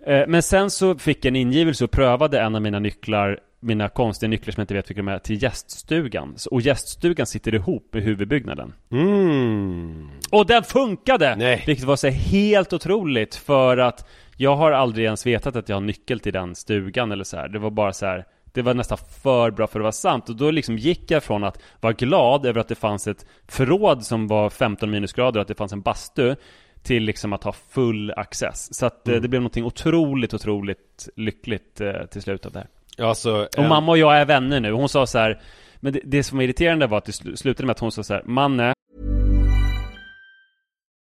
Eh, 0.07 0.29
Men 0.29 0.43
sen 0.43 0.71
så 0.71 0.99
fick 0.99 1.25
jag 1.25 1.31
en 1.31 1.37
ingivelse 1.37 1.85
och 1.85 1.91
prövade 1.91 2.41
en 2.41 2.55
av 2.55 2.63
mina 2.63 2.79
nycklar 2.79 3.41
mina 3.61 3.89
konstiga 3.89 4.29
nycklar 4.31 4.53
som 4.53 4.61
jag 4.61 4.65
inte 4.65 4.75
vet 4.75 4.91
vilka 4.91 5.03
de 5.03 5.09
är, 5.09 5.19
till 5.19 5.43
gäststugan. 5.43 6.37
Och 6.51 6.61
gäststugan 6.61 7.27
sitter 7.27 7.55
ihop 7.55 7.89
med 7.93 8.03
huvudbyggnaden. 8.03 8.73
Mm. 8.91 10.09
Och 10.31 10.47
den 10.47 10.63
funkade! 10.63 11.37
Nej. 11.37 11.65
Vilket 11.67 11.85
var 11.87 11.97
så 11.97 12.09
helt 12.09 12.73
otroligt 12.73 13.35
för 13.35 13.77
att 13.77 14.09
jag 14.37 14.57
har 14.57 14.73
aldrig 14.73 15.05
ens 15.05 15.27
vetat 15.27 15.57
att 15.57 15.69
jag 15.69 15.77
har 15.77 15.81
nyckel 15.81 16.21
till 16.21 16.33
den 16.33 16.55
stugan 16.55 17.13
eller 17.13 17.25
så 17.25 17.37
här. 17.37 17.49
Det 17.49 17.59
var 17.59 17.71
bara 17.71 17.93
så 17.93 18.07
här. 18.07 18.25
Det 18.53 18.63
var 18.63 18.75
nästan 18.75 18.99
för 19.23 19.51
bra 19.51 19.67
för 19.67 19.79
att 19.81 19.83
vara 19.83 19.93
sant 19.93 20.29
och 20.29 20.37
då 20.37 20.51
liksom 20.51 20.79
gick 20.79 21.11
jag 21.11 21.23
från 21.25 21.45
att 21.45 21.63
vara 21.81 21.93
glad 21.93 22.47
över 22.47 22.61
att 22.61 22.69
det 22.69 22.75
fanns 22.75 23.07
ett 23.07 23.27
förråd 23.49 24.05
som 24.05 24.29
var 24.29 24.51
15 24.51 24.91
minusgrader 24.91 25.39
och 25.41 25.43
att 25.43 25.49
det 25.49 25.55
fanns 25.55 25.73
en 25.73 25.81
bastu 25.81 26.35
till 26.83 27.03
liksom 27.03 27.33
att 27.33 27.45
ha 27.45 27.53
full 27.53 28.13
access. 28.17 28.75
Så 28.75 28.87
att 28.87 29.09
eh, 29.09 29.13
Mm. 29.13 29.23
det 29.23 29.29
blev 29.29 29.43
någonting 29.43 29.65
otroligt, 29.65 30.35
otroligt 30.35 31.09
lyckligt 31.17 31.81
eh, 31.81 31.93
till 32.11 32.23
slut 32.23 32.47
av 32.47 32.53
det 32.53 32.59
här. 32.59 32.69
Alltså, 33.03 33.43
Och 33.57 33.59
en- 33.59 33.69
mamma 33.69 33.93
och 33.93 33.99
jag 33.99 34.17
är 34.21 34.25
vänner 34.25 34.61
nu. 34.61 34.73
Hon 34.73 34.89
sa 34.89 35.07
så 35.07 35.19
här, 35.19 35.41
men 35.81 35.93
det, 35.93 36.01
det 36.05 36.23
som 36.23 36.39
var 36.39 36.43
irriterande 36.45 36.87
var 36.87 36.99
att 36.99 37.05
det 37.05 37.13
sl- 37.13 37.37
slutade 37.37 37.67
med 37.67 37.73
att 37.73 37.81
hon 37.81 37.93
sa 37.93 38.03
så 38.03 38.15
här, 38.15 38.23
Manne, 38.27 38.73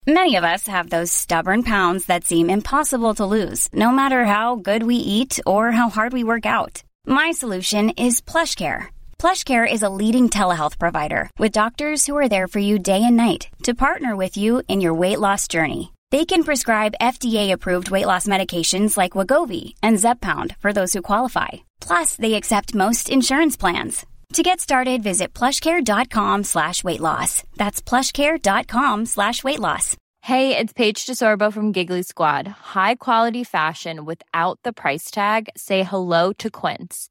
Many 0.09 0.37
of 0.37 0.45
us 0.45 0.69
have 0.69 0.89
those 0.89 1.11
stubborn 1.13 1.63
pounds 1.65 2.07
that 2.07 2.25
seem 2.25 2.49
impossible 2.51 3.13
to 3.15 3.27
lose, 3.27 3.69
no 3.73 3.91
matter 3.91 4.25
how 4.25 4.55
good 4.55 4.83
we 4.85 4.95
eat 4.95 5.41
or 5.47 5.73
how 5.73 5.89
hard 5.89 6.13
we 6.13 6.23
work 6.23 6.47
out. 6.47 6.85
My 7.09 7.33
solution 7.33 7.91
is 7.91 8.21
PlushCare. 8.21 8.85
PlushCare 9.19 9.67
is 9.73 9.83
a 9.83 9.89
leading 9.89 10.29
telehealth 10.29 10.79
provider 10.79 11.29
with 11.41 11.51
doctors 11.61 12.07
who 12.07 12.17
are 12.17 12.29
there 12.29 12.47
for 12.47 12.61
you 12.61 12.79
day 12.79 13.03
and 13.03 13.17
night 13.17 13.49
to 13.65 13.75
partner 13.75 14.15
with 14.15 14.37
you 14.37 14.63
in 14.69 14.81
your 14.81 14.95
weight 14.95 15.19
loss 15.19 15.49
journey. 15.49 15.93
They 16.16 16.24
can 16.24 16.44
prescribe 16.44 17.00
FDA-approved 17.02 17.90
weight 17.90 18.07
loss 18.07 18.26
medications 18.26 18.96
like 18.96 19.18
Wagovi 19.18 19.74
and 19.83 19.98
Zepbound 19.98 20.57
for 20.57 20.72
those 20.72 20.94
who 20.94 21.02
qualify. 21.02 21.48
Plus, 21.79 22.16
they 22.16 22.33
accept 22.33 22.74
most 22.74 23.11
insurance 23.11 23.55
plans. 23.55 24.07
To 24.33 24.42
get 24.42 24.59
started, 24.59 25.02
visit 25.02 25.35
plushcare.com 25.35 26.44
slash 26.44 26.83
weight 26.83 27.00
loss. 27.00 27.42
That's 27.57 27.83
plushcare.com 27.83 29.05
slash 29.05 29.44
weight 29.44 29.61
loss. 29.61 29.94
Hey, 30.22 30.57
it's 30.57 30.72
Paige 30.72 31.05
DeSorbo 31.05 31.52
from 31.52 31.72
Giggly 31.72 32.02
Squad. 32.02 32.48
High 32.48 32.94
quality 32.94 33.44
fashion 33.44 34.07
without 34.07 34.59
the 34.64 34.72
price 34.72 35.11
tag. 35.11 35.50
Say 35.55 35.83
hello 35.83 36.33
to 36.38 36.48
Quince. 36.48 37.11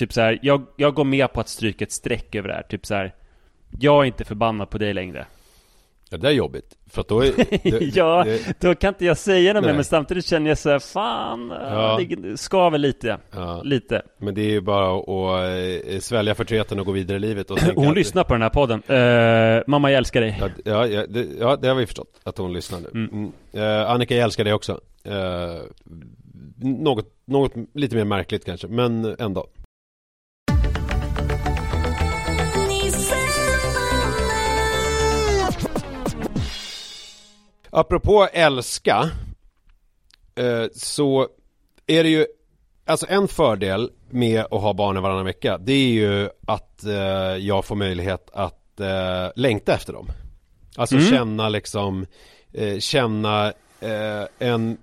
Typ 0.00 0.12
så 0.12 0.20
här, 0.20 0.38
jag, 0.42 0.66
jag 0.76 0.94
går 0.94 1.04
med 1.04 1.32
på 1.32 1.40
att 1.40 1.48
stryka 1.48 1.84
ett 1.84 1.92
streck 1.92 2.34
över 2.34 2.48
det 2.48 2.54
här. 2.54 2.62
Typ 2.62 2.86
så 2.86 2.94
här, 2.94 3.14
jag 3.80 4.00
är 4.00 4.04
inte 4.04 4.24
förbannad 4.24 4.70
på 4.70 4.78
dig 4.78 4.94
längre. 4.94 5.26
Ja, 6.10 6.18
det 6.18 6.28
är 6.28 6.32
jobbigt. 6.32 6.76
För 6.90 7.00
att 7.00 7.08
då 7.08 7.20
är... 7.24 7.32
det- 7.70 7.96
ja, 7.96 8.24
det- 8.24 8.60
då 8.60 8.74
kan 8.74 8.88
inte 8.88 9.04
jag 9.04 9.18
säga 9.18 9.52
något 9.52 9.64
mer, 9.64 9.72
men 9.74 9.84
samtidigt 9.84 10.26
känner 10.26 10.48
jag 10.50 10.58
så 10.58 10.70
här, 10.70 10.78
fan, 10.78 11.48
Ja. 11.60 12.00
det 12.18 12.40
skaver 12.40 12.78
lite. 12.78 13.18
Ja. 13.30 13.62
Lite. 13.64 14.02
Men 14.18 14.34
det 14.34 14.40
är 14.42 14.50
ju 14.50 14.60
bara 14.60 14.98
att 14.98 15.88
eh, 15.92 15.98
svälja 15.98 16.34
förtreten 16.34 16.80
och 16.80 16.86
gå 16.86 16.92
vidare 16.92 17.16
i 17.16 17.20
livet 17.20 17.50
och 17.50 17.58
Hon 17.74 17.88
att- 17.88 17.94
lyssnar 17.94 18.24
på 18.24 18.32
den 18.34 18.42
här 18.42 18.48
podden. 18.50 18.82
Eh, 18.86 19.62
mamma, 19.66 19.90
jag 19.90 19.98
älskar 19.98 20.20
dig. 20.20 20.42
Ja, 20.64 20.86
ja, 20.86 21.06
det, 21.06 21.26
ja, 21.40 21.56
det 21.56 21.68
har 21.68 21.74
vi 21.74 21.86
förstått 21.86 22.20
att 22.24 22.38
hon 22.38 22.52
lyssnar 22.52 22.80
nu. 22.80 22.88
Mm. 22.92 23.32
Eh, 23.52 23.90
Annika, 23.90 24.14
jag 24.14 24.24
älskar 24.24 24.44
dig 24.44 24.52
också. 24.52 24.80
Eh, 25.04 25.58
något, 26.62 27.06
något 27.24 27.52
lite 27.74 27.96
mer 27.96 28.04
märkligt 28.04 28.44
kanske, 28.44 28.66
men 28.68 29.16
ändå. 29.18 29.46
Apropå 37.72 38.28
älska 38.32 39.10
eh, 40.34 40.64
Så 40.74 41.28
är 41.86 42.02
det 42.04 42.10
ju 42.10 42.26
Alltså 42.84 43.06
en 43.08 43.28
fördel 43.28 43.90
med 44.10 44.40
att 44.40 44.62
ha 44.62 44.72
barnen 44.72 45.02
varannan 45.02 45.24
vecka 45.24 45.58
Det 45.58 45.72
är 45.72 45.88
ju 45.88 46.28
att 46.46 46.84
eh, 46.84 46.92
jag 47.36 47.64
får 47.64 47.76
möjlighet 47.76 48.30
att 48.32 48.80
eh, 48.80 49.28
längta 49.36 49.74
efter 49.74 49.92
dem 49.92 50.08
Alltså 50.76 50.96
Mm. 50.96 51.08
känna 51.08 51.48
liksom 51.48 52.06
Känna 52.78 53.52
en 54.38 54.78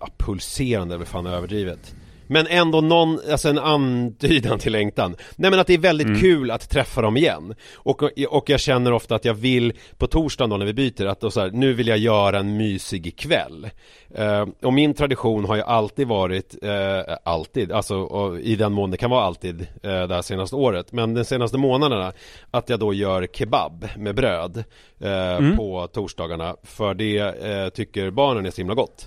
ja, 0.00 0.08
Pulserande 0.16 0.94
är 0.94 0.98
väl 0.98 1.06
fan 1.06 1.26
överdrivet 1.26 1.94
Men 2.28 2.46
ändå 2.46 2.80
någon, 2.80 3.18
alltså 3.30 3.48
en 3.48 3.58
antydan 3.58 4.58
till 4.58 4.72
längtan. 4.72 5.16
Nej 5.36 5.50
men 5.50 5.60
att 5.60 5.66
det 5.66 5.74
är 5.74 5.78
väldigt 5.78 6.20
kul 6.20 6.50
att 6.50 6.70
träffa 6.70 7.02
dem 7.02 7.16
igen. 7.16 7.54
Och, 7.74 8.02
och 8.28 8.50
jag 8.50 8.60
känner 8.60 8.92
ofta 8.92 9.14
att 9.14 9.24
jag 9.24 9.34
vill 9.34 9.72
På 9.98 10.06
torsdagen 10.06 10.50
då 10.50 10.56
när 10.56 10.66
vi 10.66 10.72
byter 10.72 11.06
att 11.06 11.20
då 11.20 11.30
så 11.30 11.40
här, 11.40 11.50
nu 11.50 11.72
vill 11.72 11.88
jag 11.88 11.98
göra 11.98 12.38
en 12.38 12.56
mysig 12.56 13.16
kväll. 13.18 13.70
Eh, 14.14 14.46
Och 14.62 14.72
min 14.72 14.94
tradition 14.94 15.44
har 15.44 15.56
ju 15.56 15.62
alltid 15.62 16.08
varit 16.08 16.56
eh, 16.62 17.16
Alltid, 17.24 17.72
alltså 17.72 18.08
i 18.42 18.56
den 18.56 18.72
mån 18.72 18.90
det 18.90 18.96
kan 18.96 19.10
vara 19.10 19.24
alltid 19.24 19.60
eh, 19.60 20.02
Det 20.02 20.14
här 20.14 20.22
senaste 20.22 20.56
året 20.56 20.92
Men 20.92 21.14
de 21.14 21.24
senaste 21.24 21.58
månaderna 21.58 22.12
Att 22.50 22.68
jag 22.68 22.80
då 22.80 22.94
gör 22.94 23.26
kebab 23.32 23.88
med 23.96 24.14
bröd 24.14 24.64
eh, 25.00 25.56
På 25.56 25.88
torsdagarna. 25.92 26.56
För 26.62 26.94
det 26.94 27.18
eh, 27.18 27.68
tycker 27.68 28.10
barnen 28.10 28.46
är 28.46 28.50
så 28.50 28.56
himla 28.60 28.74
gott 28.74 29.06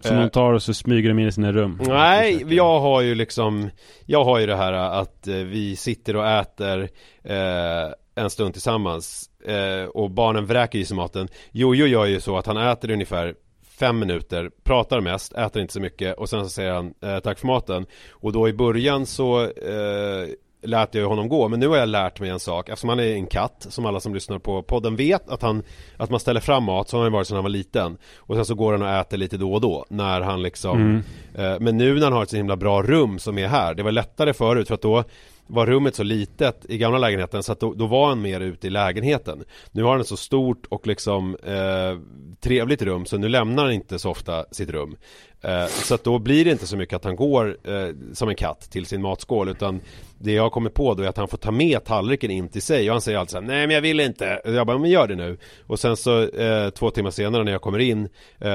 Som 0.00 0.16
Eh, 0.16 0.20
hon 0.20 0.30
tar 0.30 0.52
och 0.52 0.62
så 0.62 0.74
smyger 0.74 1.08
de 1.08 1.18
in 1.18 1.28
i 1.28 1.32
sina 1.32 1.52
rum. 1.52 1.80
Nej, 1.86 2.44
jag 2.48 2.80
har 2.80 3.00
ju 3.00 3.14
liksom 3.14 3.70
Jag 4.06 4.24
har 4.24 4.38
ju 4.38 4.46
det 4.46 4.56
här 4.56 4.72
att 4.72 5.28
eh, 5.28 5.34
vi 5.34 5.76
sitter 5.76 6.16
och 6.16 6.26
äter 6.26 6.88
eh, 7.24 7.92
en 8.14 8.30
stund 8.30 8.52
tillsammans 8.52 9.30
eh, 9.44 9.84
och 9.84 10.10
barnen 10.10 10.46
vräker 10.46 10.78
i 10.78 10.84
sig 10.84 10.96
maten 10.96 11.28
Jojo 11.52 11.86
gör 11.86 12.06
ju 12.06 12.20
så 12.20 12.36
att 12.36 12.46
han 12.46 12.56
äter 12.56 12.90
ungefär 12.90 13.34
fem 13.78 13.98
minuter, 13.98 14.50
pratar 14.64 15.00
mest, 15.00 15.32
äter 15.32 15.62
inte 15.62 15.74
så 15.74 15.80
mycket 15.80 16.18
och 16.18 16.28
sen 16.28 16.44
så 16.44 16.50
säger 16.50 16.72
han 16.72 16.94
eh, 17.02 17.18
tack 17.18 17.38
för 17.38 17.46
maten 17.46 17.86
och 18.10 18.32
då 18.32 18.48
i 18.48 18.52
början 18.52 19.06
så 19.06 19.42
eh, 19.42 20.28
lät 20.62 20.94
jag 20.94 21.08
honom 21.08 21.28
gå 21.28 21.48
men 21.48 21.60
nu 21.60 21.68
har 21.68 21.76
jag 21.76 21.88
lärt 21.88 22.20
mig 22.20 22.30
en 22.30 22.40
sak 22.40 22.68
eftersom 22.68 22.88
han 22.88 23.00
är 23.00 23.12
en 23.14 23.26
katt 23.26 23.66
som 23.68 23.86
alla 23.86 24.00
som 24.00 24.14
lyssnar 24.14 24.38
på 24.38 24.62
podden 24.62 24.96
vet 24.96 25.30
att 25.30 25.42
han 25.42 25.62
att 25.96 26.10
man 26.10 26.20
ställer 26.20 26.40
fram 26.40 26.64
mat 26.64 26.88
så 26.88 26.96
har 26.96 27.02
han 27.02 27.12
varit 27.12 27.26
sedan 27.26 27.34
han 27.36 27.44
var 27.44 27.50
liten 27.50 27.98
och 28.16 28.34
sen 28.36 28.44
så 28.44 28.54
går 28.54 28.72
han 28.72 28.82
och 28.82 28.88
äter 28.88 29.16
lite 29.16 29.36
då 29.36 29.52
och 29.54 29.60
då 29.60 29.84
när 29.88 30.20
han 30.20 30.42
liksom 30.42 30.78
Mm. 30.78 31.02
eh, 31.34 31.60
men 31.60 31.76
nu 31.76 31.94
när 31.94 32.04
han 32.04 32.12
har 32.12 32.22
ett 32.22 32.30
så 32.30 32.36
himla 32.36 32.56
bra 32.56 32.82
rum 32.82 33.18
som 33.18 33.38
är 33.38 33.48
här 33.48 33.74
det 33.74 33.82
var 33.82 33.92
lättare 33.92 34.32
förut 34.32 34.68
för 34.68 34.74
att 34.74 34.82
då 34.82 35.04
var 35.50 35.66
rummet 35.66 35.94
så 35.94 36.02
litet 36.02 36.66
i 36.68 36.78
gamla 36.78 36.98
lägenheten 36.98 37.42
så 37.42 37.52
att 37.52 37.60
då, 37.60 37.74
då 37.74 37.86
var 37.86 38.08
han 38.08 38.22
mer 38.22 38.40
ute 38.40 38.66
i 38.66 38.70
lägenheten. 38.70 39.44
Nu 39.72 39.82
har 39.82 39.90
han 39.90 40.00
ett 40.00 40.06
så 40.06 40.16
stort 40.16 40.66
och 40.68 40.86
liksom 40.86 41.36
eh, 41.46 41.98
trevligt 42.40 42.82
rum 42.82 43.06
så 43.06 43.18
nu 43.18 43.28
lämnar 43.28 43.64
han 43.64 43.72
inte 43.72 43.98
så 43.98 44.10
ofta 44.10 44.44
sitt 44.50 44.70
rum. 44.70 44.96
Eh, 45.42 45.66
så 45.66 45.94
att 45.94 46.04
då 46.04 46.18
blir 46.18 46.44
det 46.44 46.50
inte 46.50 46.66
så 46.66 46.76
mycket 46.76 46.96
att 46.96 47.04
han 47.04 47.16
går 47.16 47.56
eh, 47.64 47.94
som 48.12 48.28
en 48.28 48.34
katt 48.34 48.60
till 48.70 48.86
sin 48.86 49.02
matskål 49.02 49.48
utan 49.48 49.80
det 50.18 50.32
jag 50.32 50.42
har 50.42 50.50
kommit 50.50 50.74
på 50.74 50.94
då 50.94 51.02
är 51.02 51.08
att 51.08 51.16
han 51.16 51.28
får 51.28 51.38
ta 51.38 51.50
med 51.50 51.84
tallriken 51.84 52.30
in 52.30 52.48
till 52.48 52.62
sig 52.62 52.90
och 52.90 52.94
han 52.94 53.00
säger 53.00 53.18
alltid 53.18 53.30
så 53.30 53.40
här, 53.40 53.46
nej 53.46 53.66
men 53.66 53.74
jag 53.74 53.82
vill 53.82 54.00
inte. 54.00 54.40
Jag 54.44 54.66
bara, 54.66 54.78
men 54.78 54.90
gör 54.90 55.06
det 55.06 55.14
nu. 55.14 55.38
Och 55.66 55.80
sen 55.80 55.96
så 55.96 56.28
eh, 56.28 56.70
två 56.70 56.90
timmar 56.90 57.10
senare 57.10 57.44
när 57.44 57.52
jag 57.52 57.60
kommer 57.60 57.78
in 57.78 58.08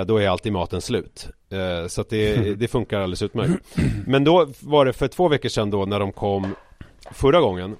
då 0.06 0.18
är 0.18 0.28
alltid 0.28 0.54
maten 0.54 0.82
slut. 0.82 1.28
Så 1.88 2.02
att 2.02 2.10
det, 2.10 2.36
det 2.60 2.68
funkar 2.68 2.98
alldeles 2.98 3.22
utmärkt. 3.22 3.64
Men 4.08 4.24
då 4.24 4.48
var 4.60 4.86
det 4.86 4.94
för 4.94 5.08
två 5.08 5.28
veckor 5.28 5.50
sedan 5.50 5.70
då 5.70 5.86
när 5.86 6.00
de 6.00 6.12
kom 6.12 6.56
förra 7.12 7.42
gången 7.42 7.76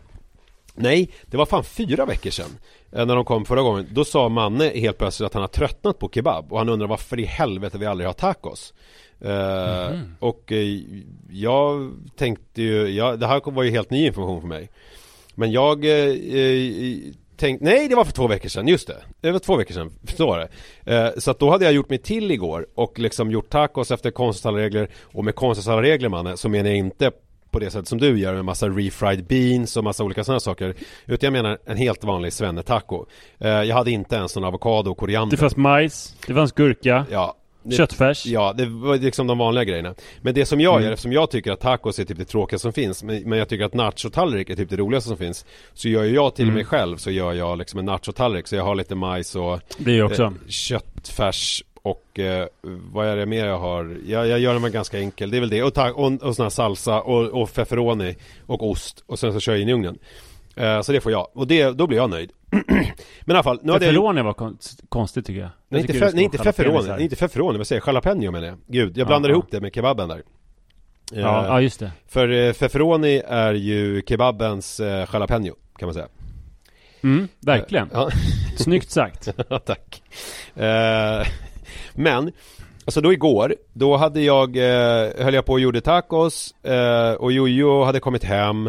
Nej, 0.76 1.10
det 1.26 1.38
var 1.38 1.46
fan 1.46 1.64
fyra 1.64 2.06
veckor 2.06 2.30
sedan 2.30 2.58
eh, 2.92 3.06
När 3.06 3.16
de 3.16 3.26
kom 3.26 3.46
förra 3.46 3.62
gången. 3.62 3.88
Då 3.92 4.06
sa 4.06 4.30
Manne 4.30 4.72
helt 4.76 4.98
plötsligt 4.98 5.28
att 5.28 5.34
han 5.34 5.44
har 5.44 5.48
tröttnat 5.48 6.00
på 6.00 6.10
kebab 6.10 6.54
Och 6.54 6.58
han 6.58 6.70
undrar 6.70 6.88
varför 6.88 7.20
i 7.20 7.26
helvete 7.26 7.78
vi 7.78 7.86
aldrig 7.86 8.08
har 8.08 8.14
tacos. 8.14 8.74
Eh, 9.22 10.00
Och 10.20 10.52
eh, 10.52 10.80
jag 11.30 11.92
tänkte 12.16 12.62
ju 12.62 12.88
ja, 12.88 13.16
Det 13.16 13.28
här 13.28 13.52
var 13.52 13.64
ju 13.64 13.72
helt 13.72 13.90
ny 13.90 14.06
information 14.06 14.42
för 14.42 14.48
mig. 14.48 14.70
Men 15.36 15.52
jag 15.52 15.86
eh, 15.86 16.16
tänkte 17.38 17.66
Nej 17.66 17.88
det 17.88 17.96
var 17.96 18.06
för 18.06 18.12
två 18.12 18.28
veckor 18.28 18.50
sedan, 18.50 18.68
just 18.68 18.88
det. 18.88 19.04
Det 19.22 19.32
var 19.32 19.40
två 19.40 19.56
veckor 19.56 19.74
sedan, 19.74 19.92
så 20.18 20.28
var 20.28 20.40
det. 20.84 21.22
Så 21.22 21.32
att 21.32 21.40
då 21.40 21.50
hade 21.50 21.66
jag 21.66 21.74
gjort 21.74 21.90
mig 21.90 21.98
till 21.98 22.32
igår 22.32 22.68
Och 22.76 23.00
liksom 23.00 23.32
gjort 23.32 23.50
tacos 23.50 23.92
efter 23.92 24.12
konstens 24.12 24.46
alla 24.46 24.58
regler 24.58 24.90
Och 25.02 25.26
med 25.26 25.36
konstens 25.36 25.68
alla 25.68 25.82
regler 25.82 26.10
Manne 26.10 26.38
Så 26.38 26.50
menar 26.50 26.70
jag 26.70 26.78
inte 26.78 27.12
på 27.54 27.60
det 27.60 27.72
sätt 27.72 27.88
som 27.88 27.98
du 27.98 28.20
gör 28.20 28.34
med 28.34 28.46
massa 28.46 28.70
refried 28.70 29.24
beans 29.28 29.78
och 29.78 29.84
massa 29.84 30.04
olika 30.04 30.24
sådana 30.24 30.40
saker 30.40 30.74
Utan 31.06 31.28
jag 31.28 31.44
menar 31.44 31.58
en 31.66 31.78
helt 31.78 32.04
vanlig 32.04 32.34
svennetaco 32.34 33.06
eh, 33.40 33.50
Jag 33.50 33.76
hade 33.76 33.92
inte 33.92 34.16
ens 34.16 34.36
någon 34.36 34.44
avokado 34.46 34.92
och 34.92 34.98
koriander 34.98 35.38
Det 35.38 35.40
fanns 35.42 35.56
majs, 35.58 36.16
det 36.28 36.34
fanns 36.34 36.52
gurka, 36.52 37.06
Ja 37.12 37.36
det, 37.66 37.76
köttfärs. 37.76 38.26
Ja, 38.26 38.54
det 38.58 38.66
var 38.66 38.98
liksom 38.98 39.28
de 39.28 39.38
vanliga 39.38 39.64
grejerna 39.64 39.96
Men 40.22 40.34
det 40.34 40.46
som 40.46 40.60
jag 40.62 40.74
Mm. 40.74 40.84
gör, 40.86 40.92
eftersom 40.92 41.12
jag 41.14 41.32
tycker 41.32 41.52
att 41.52 41.60
tacos 41.60 42.00
är 42.00 42.06
typ 42.06 42.18
det 42.18 42.26
tråkiga 42.26 42.60
som 42.60 42.74
finns 42.74 43.04
Men, 43.04 43.30
men 43.30 43.40
jag 43.40 43.50
tycker 43.50 43.66
att 43.66 43.74
nachotallrik 43.74 44.50
är 44.50 44.56
typ 44.56 44.70
det 44.70 44.76
roligaste 44.78 45.08
som 45.08 45.18
finns 45.18 45.46
Så 45.74 45.90
gör 45.90 46.04
jag 46.04 46.36
till 46.36 46.44
Mm. 46.46 46.56
mig 46.56 46.66
själv 46.66 46.98
så 46.98 47.12
gör 47.12 47.34
jag 47.34 47.58
liksom 47.58 47.80
en 47.80 47.86
nachotallrik 47.86 48.48
Så 48.48 48.56
jag 48.56 48.64
har 48.64 48.76
lite 48.76 48.96
majs 48.96 49.36
och 49.36 49.60
Det 49.78 50.04
också. 50.04 50.24
eh, 50.24 50.32
köttfärs 50.48 51.64
och 51.84 52.20
eh, 52.20 52.48
vad 52.92 53.08
är 53.08 53.16
det 53.18 53.26
mer 53.26 53.46
jag 53.46 53.60
har? 53.60 53.98
Jag, 54.06 54.28
jag 54.28 54.40
gör 54.40 54.54
den 54.60 54.72
ganska 54.72 55.00
enkel, 55.00 55.32
det 55.32 55.38
är 55.38 55.42
väl 55.42 55.50
det. 55.50 55.64
Och, 55.64 55.78
och, 55.78 56.24
och 56.24 56.36
sån 56.36 56.44
här 56.44 56.50
salsa 56.50 57.02
och, 57.02 57.42
och 57.42 57.50
feferoni 57.50 58.16
och 58.46 58.70
ost 58.70 59.04
och 59.08 59.20
sen 59.20 59.34
så 59.34 59.40
kör 59.40 59.54
jag 59.54 59.62
in 59.62 59.70
i 59.70 59.74
ugnen. 59.74 59.98
Eh, 60.56 60.82
så 60.82 60.92
det 60.92 61.02
får 61.02 61.12
jag. 61.12 61.28
Och 61.34 61.48
det, 61.48 61.72
då 61.72 61.88
blir 61.88 61.98
jag 61.98 62.10
nöjd. 62.10 62.32
Men 62.52 62.66
i 63.28 63.32
alla 63.32 63.44
fall, 63.44 63.60
nu 63.64 63.72
hade 63.72 63.86
jag. 63.86 63.94
Feferoni 63.94 64.22
var 64.22 64.34
kon- 64.34 64.58
konstigt 64.90 65.26
tycker 65.26 65.40
jag. 65.42 65.50
Nej 65.70 65.82
Jag 65.82 65.90
inte, 65.90 65.94
fe, 65.94 66.12
nej, 66.16 66.24
inte 66.24 66.38
feferoni, 66.38 66.88
nej, 66.88 67.04
inte 67.04 67.16
feferoni, 67.16 67.58
vad 67.58 67.68
säger 67.68 67.82
jag? 67.82 67.88
Jalapeno 67.88 68.32
menar 68.32 68.48
jag. 68.48 68.58
Gud, 68.68 68.98
jag 68.98 69.08
blandar 69.08 69.30
Ja, 69.30 69.34
ihop 69.34 69.46
ja. 69.50 69.58
det 69.58 69.62
med 69.62 69.76
kebaben 69.76 70.10
där. 70.10 70.16
Eh, 70.18 70.22
Ja, 71.20 71.46
ja, 71.46 71.62
just 71.62 71.80
det. 71.80 71.92
För 72.08 72.30
eh, 72.32 72.54
feferoni 72.54 73.22
är 73.28 73.54
ju 73.54 74.02
kebabens 74.08 74.80
eh, 74.80 75.08
jalapeno, 75.14 75.54
kan 75.80 75.88
man 75.88 75.94
säga. 75.94 76.08
Mm, 77.04 77.28
verkligen. 77.40 77.90
Ja. 77.94 78.10
Snyggt 78.58 78.92
sagt. 78.92 79.28
Ja, 79.50 79.60
Tack. 79.60 80.04
Eh, 80.56 81.28
men, 81.94 82.32
alltså 82.86 83.02
då 83.02 83.14
igår, 83.14 83.56
då 83.74 83.98
hade 83.98 84.22
jag, 84.22 84.58
eh, 84.58 85.10
höll 85.18 85.34
jag 85.34 85.46
på 85.46 85.54
och 85.54 85.60
gjorde 85.60 85.82
tacos 85.82 86.56
eh, 86.64 87.12
och 87.12 87.32
Jojo 87.32 87.84
hade 87.84 88.00
kommit 88.00 88.24
hem 88.24 88.68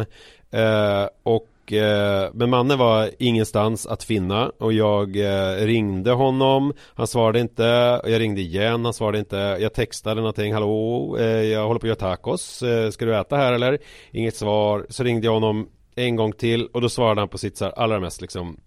eh, 0.51 1.07
och 1.23 1.73
eh, 1.73 2.29
men 2.33 2.49
mannen 2.49 2.77
var 2.77 3.09
ingenstans 3.19 3.87
att 3.87 4.03
finna 4.03 4.51
och 4.59 4.73
jag 4.73 5.17
eh, 5.17 5.65
ringde 5.65 6.11
honom. 6.11 6.73
Han 6.93 7.07
svarade 7.07 7.39
inte 7.39 7.63
jag 8.03 8.19
ringde 8.19 8.41
igen, 8.41 8.85
han 8.85 8.93
svarade 8.93 9.19
inte. 9.19 9.57
Jag 9.59 9.73
textade 9.73 10.21
någonting, 10.21 10.53
hallå, 10.53 11.17
eh, 11.19 11.25
jag 11.25 11.67
håller 11.67 11.79
på 11.79 11.85
att 11.85 11.99
göra 11.99 12.15
tacos 12.15 12.61
eh, 12.63 12.89
Ska 12.89 13.05
du 13.05 13.15
äta 13.15 13.35
här 13.35 13.53
eller? 13.53 13.77
Inget 14.11 14.35
svar, 14.35 14.85
så 14.89 15.03
ringde 15.03 15.27
jag 15.27 15.33
honom 15.33 15.67
en 15.95 16.15
gång 16.15 16.31
till 16.31 16.67
och 16.73 16.81
då 16.81 16.89
svarade 16.89 17.21
han 17.21 17.29
på 17.29 17.37
sitt 17.37 17.57
så 17.57 17.65
här, 17.65 17.71
allra 17.71 17.99
mest 17.99 18.21
liksom 18.21 18.57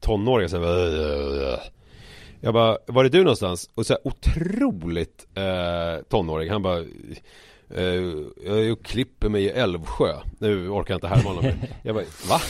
tonåriga 0.00 0.48
så 0.48 0.58
här, 0.58 0.64
äh, 0.64 1.48
äh, 1.48 1.54
äh. 1.54 1.58
Jag 2.40 2.54
bara, 2.54 2.78
var 2.86 3.04
är 3.04 3.08
du 3.08 3.18
någonstans? 3.18 3.70
Och 3.74 3.86
så 3.86 3.92
här 3.92 4.00
otroligt 4.06 5.26
eh, 5.34 6.02
tonårig, 6.08 6.50
han 6.50 6.62
bara 6.62 6.78
eh, 7.74 7.84
Jag 8.46 8.58
är 8.64 8.72
och 8.72 8.84
klipper 8.84 9.28
mig 9.28 9.44
i 9.44 9.48
Älvsjö 9.50 10.14
Nu 10.38 10.68
orkar 10.68 10.94
jag 10.94 10.96
inte 10.96 11.08
härma 11.08 11.30
honom 11.30 11.52
Jag 11.82 11.94
bara, 11.94 12.04
va? 12.28 12.40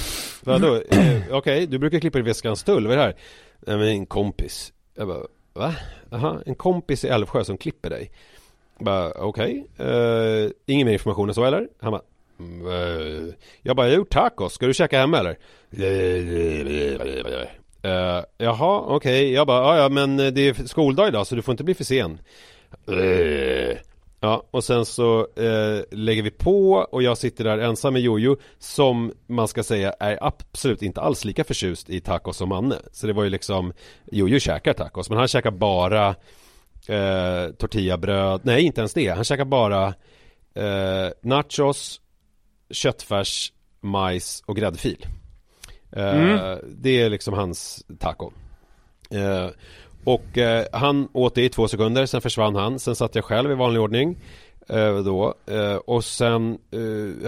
Vadå? 0.45 0.75
Eh, 0.91 1.23
Okej, 1.31 1.67
du 1.67 1.79
brukar 1.79 2.01
klippa 2.01 2.19
dig 2.19 2.25
vid 2.25 2.37
Skanstull, 2.37 2.87
vad 2.87 2.93
är 2.93 2.97
det 2.97 3.03
här? 3.03 3.17
Nej 3.67 3.77
men 3.77 3.89
en 3.89 4.07
kompis 4.07 4.73
Jag 4.95 5.09
bara, 5.09 5.23
va? 5.53 5.75
Jaha, 6.11 6.43
en 6.47 6.55
kompis 6.55 7.05
i 7.05 7.09
Älvsjö 7.09 7.45
som 7.45 7.59
klipper 7.59 7.91
dig 7.91 8.11
Jag 8.79 8.85
bara, 8.85 9.11
okej 9.13 9.67
eh, 9.79 10.51
Ingen 10.67 10.87
mer 10.87 10.93
information 10.93 11.29
än 11.29 11.35
så 11.35 11.45
eller? 11.45 11.69
Han 11.81 11.93
bara 11.93 12.03
mm, 12.39 12.67
eh, 12.67 13.35
Jag 13.63 13.77
bara, 13.77 13.87
jag 13.87 13.93
har 13.93 13.99
gjort 13.99 14.11
tacos, 14.11 14.53
ska 14.53 14.67
du 14.67 14.75
käka 14.75 14.99
hemma 14.99 15.19
eller? 15.19 15.39
Uh, 17.85 18.23
jaha, 18.39 18.81
okej. 18.87 19.33
Jag 19.33 19.47
bara, 19.47 19.77
"Ja, 19.77 19.83
ja 19.83 19.89
men 19.89 20.21
eh, 20.21 20.27
det 20.27 20.41
är 20.49 20.67
skoldag 20.67 21.09
idag 21.09 21.27
så 21.27 21.35
du 21.35 21.43
får 21.43 21.53
inte 21.53 21.65
bli 21.65 21.75
för 21.75 21.85
sen. 21.85 22.21
Eh. 22.89 23.77
Ja, 24.23 24.43
och 24.51 24.65
sen 24.65 24.85
så 24.87 25.21
eh, 25.21 25.83
lägger 25.91 26.23
vi 26.23 26.31
på 26.31 26.73
och 26.73 27.03
jag 27.03 27.19
sitter 27.19 27.45
där 27.45 27.59
ensam 27.59 27.93
med 27.93 28.03
Jojo 28.03 28.37
som 28.59 29.13
man 29.27 29.49
ska 29.49 29.63
säga 29.63 29.95
är 30.01 30.19
absolut 30.21 30.83
inte 30.83 31.01
alls 31.01 31.25
lika 31.25 31.45
förtjust 31.45 31.91
i 31.91 32.01
tacos 32.01 32.37
som 32.37 32.49
Manne. 32.49 32.77
Så 32.93 33.07
det 33.07 33.13
var 33.13 33.25
ju 33.25 33.31
liksom, 33.31 33.73
Jojo 34.13 34.39
käkar 34.39 34.73
tacos 34.73 35.09
men 35.11 35.19
han 35.19 35.29
käkar 35.29 35.51
bara 35.51 36.09
eh, 36.89 37.51
tortillabröd, 37.59 38.41
nej 38.45 38.63
inte 38.63 38.81
ens 38.81 38.95
det. 38.95 39.09
Han 39.09 39.25
käkar 39.25 39.45
bara 39.45 39.87
eh, 40.55 41.11
nachos, 41.23 42.01
köttfärs, 42.71 43.53
majs 43.81 44.43
och 44.47 44.57
gräddfil. 44.57 45.07
Eh, 45.93 46.57
Det 46.63 47.01
är 47.01 47.11
liksom 47.11 47.35
hans 47.35 47.85
taco. 47.99 48.31
Eh, 49.11 49.49
och 50.05 50.39
eh, 50.39 50.67
han 50.73 51.09
åt 51.13 51.35
det 51.35 51.45
i 51.45 51.49
två 51.49 51.69
sekunder, 51.69 52.07
sen 52.07 52.21
försvann 52.21 52.55
han. 52.57 52.79
Sen 52.79 52.95
satt 52.97 53.15
jag 53.15 53.25
själv 53.25 53.51
i 53.51 53.55
vanlig 53.55 53.83
ordning. 53.83 54.17
Då. 55.05 55.35
Och 55.87 56.05
sen 56.05 56.59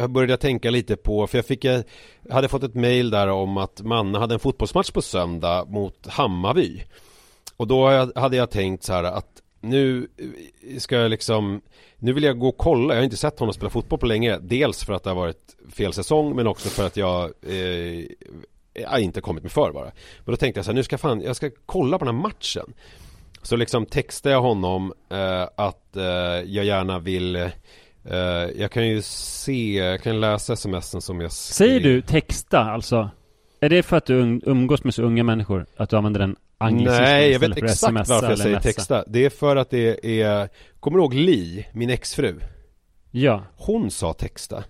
började 0.09 0.33
jag 0.33 0.40
tänka 0.40 0.70
lite 0.70 0.96
på, 0.96 1.27
för 1.27 1.38
jag 1.38 1.46
fick, 1.46 1.66
hade 2.31 2.48
fått 2.48 2.62
ett 2.62 2.75
mail 2.75 3.11
där 3.11 3.29
om 3.29 3.57
att 3.57 3.81
Manne 3.81 4.18
hade 4.18 4.35
en 4.35 4.40
fotbollsmatch 4.40 4.90
på 4.90 5.03
söndag 5.03 5.64
mot 5.68 6.07
Hammarby. 6.07 6.83
Och 7.57 7.66
då 7.66 7.88
hade 8.14 8.37
jag 8.37 8.51
tänkt 8.51 8.85
så 8.85 8.92
här 8.92 9.05
att 9.05 9.42
nu 9.61 10.09
ska 10.79 10.96
jag 10.96 11.11
liksom 11.11 11.61
Nu 11.98 12.12
vill 12.12 12.25
jag 12.25 12.38
gå 12.38 12.48
och 12.48 12.57
kolla, 12.57 12.94
jag 12.94 13.01
har 13.01 13.05
inte 13.05 13.16
sett 13.16 13.38
honom 13.38 13.53
spela 13.53 13.70
fotboll 13.70 13.98
på 13.98 14.07
länge 14.07 14.38
Dels 14.38 14.85
för 14.85 14.92
att 14.92 15.03
det 15.03 15.11
har 15.11 15.14
varit 15.16 15.57
fel 15.72 15.92
säsong 15.92 16.37
men 16.37 16.46
också 16.46 16.68
för 16.68 16.87
att 16.87 16.96
jag 16.96 17.22
eh, 17.25 18.05
Jag 18.72 18.88
har 18.88 18.98
inte 18.98 19.20
kommit 19.20 19.42
mig 19.42 19.50
för 19.50 19.72
bara 19.72 19.92
Men 20.24 20.32
då 20.32 20.37
tänkte 20.37 20.58
jag 20.58 20.64
så 20.64 20.70
här, 20.70 20.76
nu 20.76 20.82
ska 20.82 20.98
fan, 20.98 21.20
jag 21.20 21.37
ska 21.37 21.50
kolla 21.66 21.98
på 21.98 22.04
den 22.04 22.14
här 22.14 22.22
matchen 22.22 22.74
Så 23.42 23.56
liksom 23.56 23.87
textade 23.87 24.35
jag 24.35 24.42
honom 24.42 24.92
eh, 25.11 25.48
att 25.56 25.96
eh, 25.96 26.02
jag 26.46 26.64
gärna 26.64 26.98
vill 26.98 27.37
eh, 27.37 27.50
Jag 28.56 28.70
kan 28.70 28.88
ju 28.88 29.02
se, 29.02 29.76
jag 29.76 30.02
kan 30.02 30.20
läsa 30.20 30.56
smsen 30.56 31.00
som 31.00 31.20
jag 31.20 31.32
skrev. 31.32 31.66
Säger 31.68 31.80
du 31.80 32.02
texta 32.02 32.58
alltså? 32.61 33.11
Är 33.61 33.68
det 33.68 33.82
för 33.82 33.96
att 33.96 34.06
du 34.06 34.22
um- 34.22 34.42
umgås 34.46 34.85
med 34.85 34.94
så 34.94 35.02
unga 35.02 35.24
människor? 35.24 35.66
Att 35.76 35.90
du 35.90 35.96
använder 35.96 36.20
den 36.20 36.37
anglicismen 36.58 37.02
Nej, 37.02 37.32
jag 37.32 37.40
vet 37.40 37.56
exakt 37.56 38.08
varför 38.08 38.28
jag 38.28 38.38
säger 38.38 38.56
messa? 38.56 38.68
texta 38.68 39.04
Det 39.06 39.24
är 39.24 39.30
för 39.30 39.56
att 39.56 39.70
det 39.70 40.20
är 40.22 40.48
Kommer 40.80 40.98
du 40.98 41.02
ihåg 41.02 41.14
Li, 41.14 41.66
min 41.72 41.90
exfru? 41.90 42.40
Ja. 43.11 43.44
Hon 43.56 43.90
sa 43.90 44.12
texta 44.12 44.64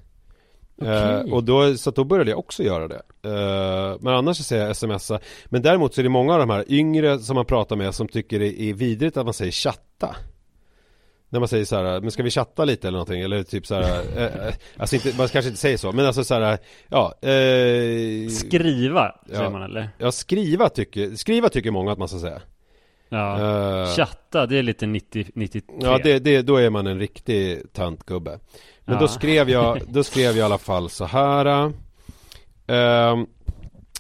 Eh, 0.87 1.33
och 1.35 1.45
då, 1.45 1.75
så 1.77 1.91
då 1.91 2.05
började 2.05 2.31
jag 2.31 2.39
också 2.39 2.63
göra 2.63 2.89
det 2.89 3.03
Eh, 3.25 3.97
Men 4.01 4.15
annars 4.15 4.37
så 4.37 4.43
säger 4.43 4.67
jag 4.67 4.77
smsa 4.77 5.19
Men 5.47 5.63
däremot 5.63 5.95
så 5.95 6.01
är 6.01 6.03
det 6.03 6.09
många 6.09 6.33
av 6.33 6.39
de 6.39 6.51
här 6.51 6.65
yngre 6.69 7.19
som 7.19 7.35
man 7.35 7.45
pratar 7.45 7.77
med 7.77 7.95
som 7.95 8.09
tycker 8.09 8.39
det 8.39 8.63
är 8.63 8.75
vidrigt 8.75 9.17
att 9.17 9.25
man 9.25 9.35
säger 9.35 9.53
chatta 9.53 10.17
När 11.29 11.41
man 11.41 11.49
säger 11.49 11.65
så 11.65 11.77
här, 11.77 12.01
men 12.01 12.11
ska 12.11 12.23
vi 12.23 12.31
chatta 12.31 12.65
lite 12.65 12.89
eller 12.89 12.99
någonting? 12.99 13.21
Eller 13.21 13.43
typ 13.43 13.67
så 13.67 13.75
här, 13.75 13.83
eh, 14.17 14.47
eh, 14.47 14.55
Alltså 14.77 14.97
inte, 14.97 15.17
man 15.17 15.29
kanske 15.29 15.49
inte 15.49 15.61
säger 15.61 15.77
så 15.77 15.93
Men 15.93 16.07
alltså 16.07 16.25
så 16.25 16.35
här, 16.35 16.59
ja 16.89 17.15
eh, 17.23 18.29
Skriva, 18.29 19.15
säger 19.27 19.43
ja. 19.43 19.51
man 19.51 19.63
eller? 19.63 19.89
Ja, 19.99 20.13
skriva 20.13 20.69
tycker, 20.69 21.17
skriva 21.17 21.49
tycker 21.49 21.71
många 21.71 21.93
att 21.93 21.99
man 21.99 22.09
ska 22.09 22.19
säga 22.19 22.43
Ja. 23.13 23.41
Eh, 23.83 23.87
Chatta, 23.97 24.47
det 24.47 24.59
är 24.59 24.63
lite 24.63 24.87
90, 24.87 25.25
93. 25.35 25.77
Ja, 25.81 25.99
det, 26.05 26.19
det, 26.19 26.43
då 26.43 26.57
är 26.57 26.71
man 26.71 26.87
en 26.87 26.99
riktig 26.99 27.73
tantgubbe. 27.73 28.39
Men 28.85 28.95
Ja. 28.95 29.01
då 29.01 29.09
skrev 29.09 29.51
jag, 29.51 29.81
då 29.89 30.05
skrev 30.05 30.25
jag 30.27 30.37
i 30.37 30.41
alla 30.43 30.59
fall 30.59 30.91
så 30.91 31.05
här. 31.05 31.73
ehm, 32.67 33.27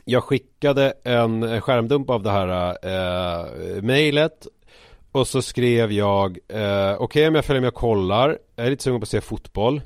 jag 0.04 0.24
skickade 0.24 0.92
en 1.04 1.60
skärmdump 1.60 2.10
av 2.10 2.22
det 2.22 2.30
här 2.30 2.76
uh, 3.76 3.82
mejlet. 3.82 4.46
Och 5.12 5.28
så 5.28 5.42
skrev 5.42 5.92
jag, 5.92 6.38
uh, 6.54 6.94
okej 6.98 7.28
om 7.28 7.34
jag 7.34 7.44
följer 7.44 7.60
med 7.60 7.68
och 7.68 7.74
kollar. 7.74 8.38
Jag 8.56 8.66
är 8.66 8.70
lite 8.70 8.82
sugen 8.84 9.00
på 9.00 9.04
att 9.04 9.08
se 9.08 9.20
fotboll. 9.20 9.80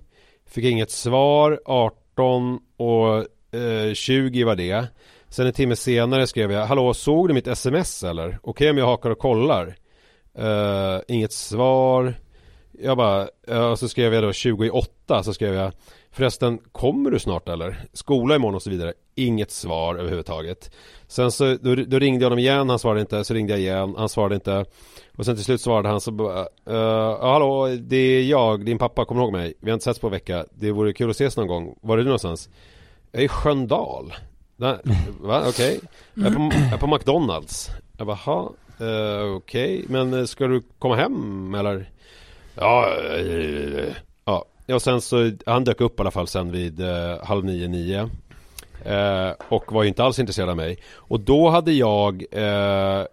Fick 0.49 0.65
inget 0.65 0.91
svar. 0.91 1.61
Art, 1.65 2.03
18 2.17 2.59
och 2.77 3.17
eh, 3.61 3.95
20 3.95 4.45
var 4.45 4.57
det 4.57 4.87
Sen 5.29 5.47
en 5.47 5.53
timme 5.53 5.77
senare 5.77 6.27
skrev 6.27 6.53
jag 6.53 6.67
Hallå, 6.67 6.95
såg 6.95 7.29
du 7.29 7.35
mitt 7.35 7.47
sms 7.47 8.05
eller? 8.05 8.39
Okej 8.43 8.71
om 8.71 8.79
jag 8.79 8.87
hakar 8.87 9.11
och 9.11 9.19
kollar 9.19 9.77
Uh, 10.39 11.01
Inget 11.09 11.33
svar 11.33 12.15
Jag 12.73 12.97
bara, 12.97 13.29
uh, 13.51 13.71
och 13.71 13.79
så 13.79 13.89
skrev 13.89 14.15
jag 14.15 14.23
då 14.23 14.33
28 14.33 15.23
så 15.23 15.35
skrev 15.35 15.55
jag 15.55 15.73
Förresten, 16.11 16.59
kommer 16.73 17.11
du 17.11 17.19
snart 17.19 17.49
eller? 17.49 17.85
Skola 17.93 18.37
imorgon 18.37 18.55
och 18.55 18.63
så 18.63 18.71
vidare 18.71 18.93
Inget 19.15 19.51
svar 19.51 19.95
överhuvudtaget 19.95 20.71
Sen 21.07 21.31
så, 21.33 21.57
då, 21.61 21.75
då 21.75 21.99
ringde 21.99 22.25
jag 22.25 22.27
honom 22.27 22.39
igen, 22.39 22.69
han 22.69 22.79
svarade 22.79 23.01
inte, 23.01 23.25
så 23.25 23.35
ringde 23.35 23.53
jag 23.53 23.61
igen, 23.61 23.95
han 23.99 24.09
svarade 24.09 24.35
inte 24.35 24.65
Och 25.17 25.25
sen 25.25 25.35
till 25.35 25.45
slut 25.45 25.61
svarade 25.61 25.89
han 25.89 26.01
så 26.01 26.11
bara 26.11 26.41
uh, 26.71 27.21
Hallå, 27.21 27.67
det 27.81 27.97
är 27.97 28.23
jag, 28.23 28.65
din 28.65 28.79
pappa, 28.79 29.05
kommer 29.05 29.21
du 29.21 29.25
ihåg 29.25 29.33
mig? 29.33 29.55
Vi 29.61 29.71
har 29.71 29.75
inte 29.75 29.85
setts 29.85 30.01
på 30.01 30.07
en 30.07 30.13
vecka, 30.13 30.47
det 30.55 30.73
vore 30.73 30.93
kul 30.93 31.11
att 31.11 31.17
ses 31.17 31.37
någon 31.37 31.49
gång 31.49 31.79
Var 31.83 31.95
är 31.95 31.99
du 31.99 32.05
någonstans? 32.05 32.49
Jag 33.13 33.21
är 33.21 33.25
i 33.25 33.29
Sköndal 33.29 34.13
Va, 34.57 35.45
okej. 35.49 35.81
Jag, 36.15 36.27
är 36.27 36.31
på, 36.31 36.51
jag 36.55 36.73
är 36.73 36.77
på 36.79 36.87
McDonalds. 36.87 37.71
Jag 37.99 38.07
bara, 38.07 38.17
"Ha, 38.17 38.53
eh, 38.81 39.35
okej, 39.37 39.85
men 39.89 40.15
eh, 40.15 40.25
ska 40.25 40.47
du 40.47 40.63
komma 40.79 40.97
hem 40.97 41.55
eller? 41.55 41.91
Ja, 42.55 42.89
eh, 43.19 43.93
ja, 44.25 44.47
och 44.75 44.83
sen 44.83 45.01
så, 45.01 45.31
han 45.47 45.65
dök 45.65 45.81
upp 45.81 45.99
i 45.99 46.03
alla 46.03 46.11
fall 46.11 46.29
sen 46.29 46.53
vid 46.53 46.81
eh, 46.81 47.25
halv 47.25 47.45
nio, 47.45 47.69
nio. 47.69 48.11
Eh, 48.85 49.31
Och 49.49 49.73
var 49.73 49.83
ju 49.83 49.89
inte 49.89 50.05
alls 50.05 50.19
intresserad 50.19 50.49
av 50.49 50.57
mig. 50.57 50.79
Och 50.95 51.21
då 51.21 51.51
hade 51.51 51.73
jag 51.73 52.25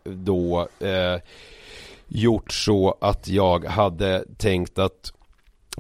då 0.03 0.67
gjort 2.07 2.51
så 2.51 2.97
att 3.01 3.27
jag 3.27 3.65
hade 3.65 4.25
tänkt 4.37 4.79
att 4.79 5.13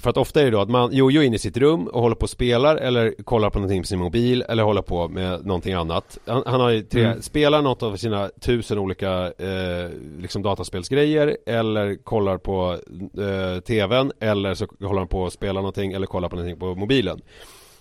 för 0.01 0.09
att 0.09 0.17
ofta 0.17 0.41
är 0.41 0.45
det 0.45 0.51
då 0.51 0.61
att 0.61 0.69
man 0.69 0.93
Jojo 0.93 1.21
är 1.21 1.25
inne 1.25 1.35
i 1.35 1.39
sitt 1.39 1.57
rum 1.57 1.87
och 1.87 2.01
håller 2.01 2.15
på 2.15 2.23
och 2.23 2.29
spelar 2.29 2.75
eller 2.75 3.23
kollar 3.23 3.49
på 3.49 3.59
någonting 3.59 3.81
på 3.81 3.87
sin 3.87 3.99
mobil 3.99 4.43
eller 4.49 4.63
håller 4.63 4.81
på 4.81 5.07
med 5.07 5.45
någonting 5.45 5.73
annat 5.73 6.17
Han, 6.25 6.43
han 6.45 6.61
har 6.61 6.69
ju 6.69 6.81
tre, 6.81 7.03
Mm. 7.05 7.21
spelar 7.21 7.61
något 7.61 7.83
av 7.83 7.95
sina 7.95 8.29
tusen 8.41 8.77
olika 8.77 9.11
eh, 9.25 9.89
liksom 10.19 10.41
dataspelsgrejer 10.41 11.37
eller 11.45 11.95
kollar 12.03 12.37
på 12.37 12.77
eh, 13.17 13.59
tvn 13.61 14.11
eller 14.19 14.53
så 14.53 14.67
håller 14.81 14.99
han 14.99 15.07
på 15.07 15.25
att 15.25 15.33
spela 15.33 15.59
någonting 15.59 15.93
eller 15.93 16.07
kollar 16.07 16.29
på 16.29 16.35
någonting 16.35 16.59
på 16.59 16.75
mobilen 16.75 17.21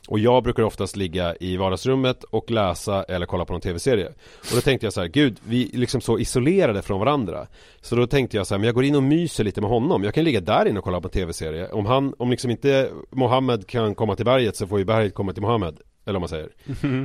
och 0.08 0.18
jag 0.18 0.42
brukar 0.42 0.62
oftast 0.62 0.96
ligga 0.96 1.34
i 1.40 1.56
vardagsrummet 1.56 2.24
och 2.24 2.50
läsa 2.50 3.02
eller 3.02 3.26
kolla 3.26 3.44
på 3.44 3.52
någon 3.52 3.60
tv-serie. 3.60 4.06
Och 4.38 4.54
då 4.54 4.60
tänkte 4.60 4.86
jag 4.86 4.92
så 4.92 5.00
här, 5.00 5.08
gud, 5.08 5.36
vi 5.44 5.70
är 5.74 5.78
liksom 5.78 6.00
så 6.00 6.18
isolerade 6.18 6.82
från 6.82 7.00
varandra. 7.00 7.46
Så 7.80 7.96
då 7.96 8.06
tänkte 8.06 8.36
jag 8.36 8.46
så 8.46 8.54
här, 8.54 8.58
men 8.58 8.66
jag 8.66 8.74
går 8.74 8.84
in 8.84 8.94
och 8.94 9.02
myser 9.02 9.44
lite 9.44 9.60
med 9.60 9.70
honom. 9.70 10.04
Jag 10.04 10.14
kan 10.14 10.24
ligga 10.24 10.40
där 10.40 10.68
inne 10.68 10.78
och 10.78 10.84
kolla 10.84 11.00
på 11.00 11.08
en 11.08 11.12
tv-serie. 11.12 11.68
Om 11.68 11.86
han, 11.86 12.14
om 12.18 12.30
liksom 12.30 12.50
inte 12.50 12.90
Mohammed 13.10 13.66
kan 13.66 13.94
komma 13.94 14.16
till 14.16 14.24
berget 14.24 14.56
så 14.56 14.66
får 14.66 14.78
ju 14.78 14.84
berget 14.84 15.14
komma 15.14 15.32
till 15.32 15.42
Mohammed. 15.42 15.76
Eller 16.06 16.16
om 16.16 16.20
man 16.20 16.28
säger 16.28 16.48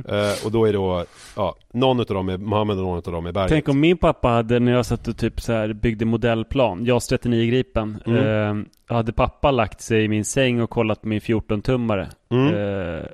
Eh, 0.08 0.46
Och 0.46 0.52
då 0.52 0.64
är 0.68 0.72
då, 0.72 1.04
ja, 1.36 1.56
någon 1.72 2.00
utav 2.00 2.14
dem 2.14 2.28
är 2.28 2.38
Mohammed 2.38 2.76
och 2.78 2.82
någon 2.84 2.98
utav 2.98 3.12
dem 3.12 3.26
är 3.26 3.32
berget 3.32 3.48
Tänk 3.50 3.68
om 3.68 3.80
min 3.80 3.98
pappa 3.98 4.28
hade, 4.28 4.60
när 4.60 4.72
jag 4.72 4.86
satt 4.86 5.08
och 5.08 5.16
typ 5.16 5.40
så 5.40 5.52
här 5.52 5.72
byggde 5.72 6.04
modellplan, 6.04 6.84
JAS 6.84 7.06
39 7.08 7.46
Gripen 7.50 8.02
Mm. 8.06 8.60
eh, 8.88 8.94
Hade 8.96 9.12
pappa 9.12 9.50
lagt 9.50 9.80
sig 9.80 10.04
i 10.04 10.08
min 10.08 10.24
säng 10.24 10.60
och 10.60 10.70
kollat 10.70 11.02
på 11.02 11.08
min 11.08 11.20
14-tummare 11.20 12.08
Mm. 12.30 12.46
eh, 12.54 13.04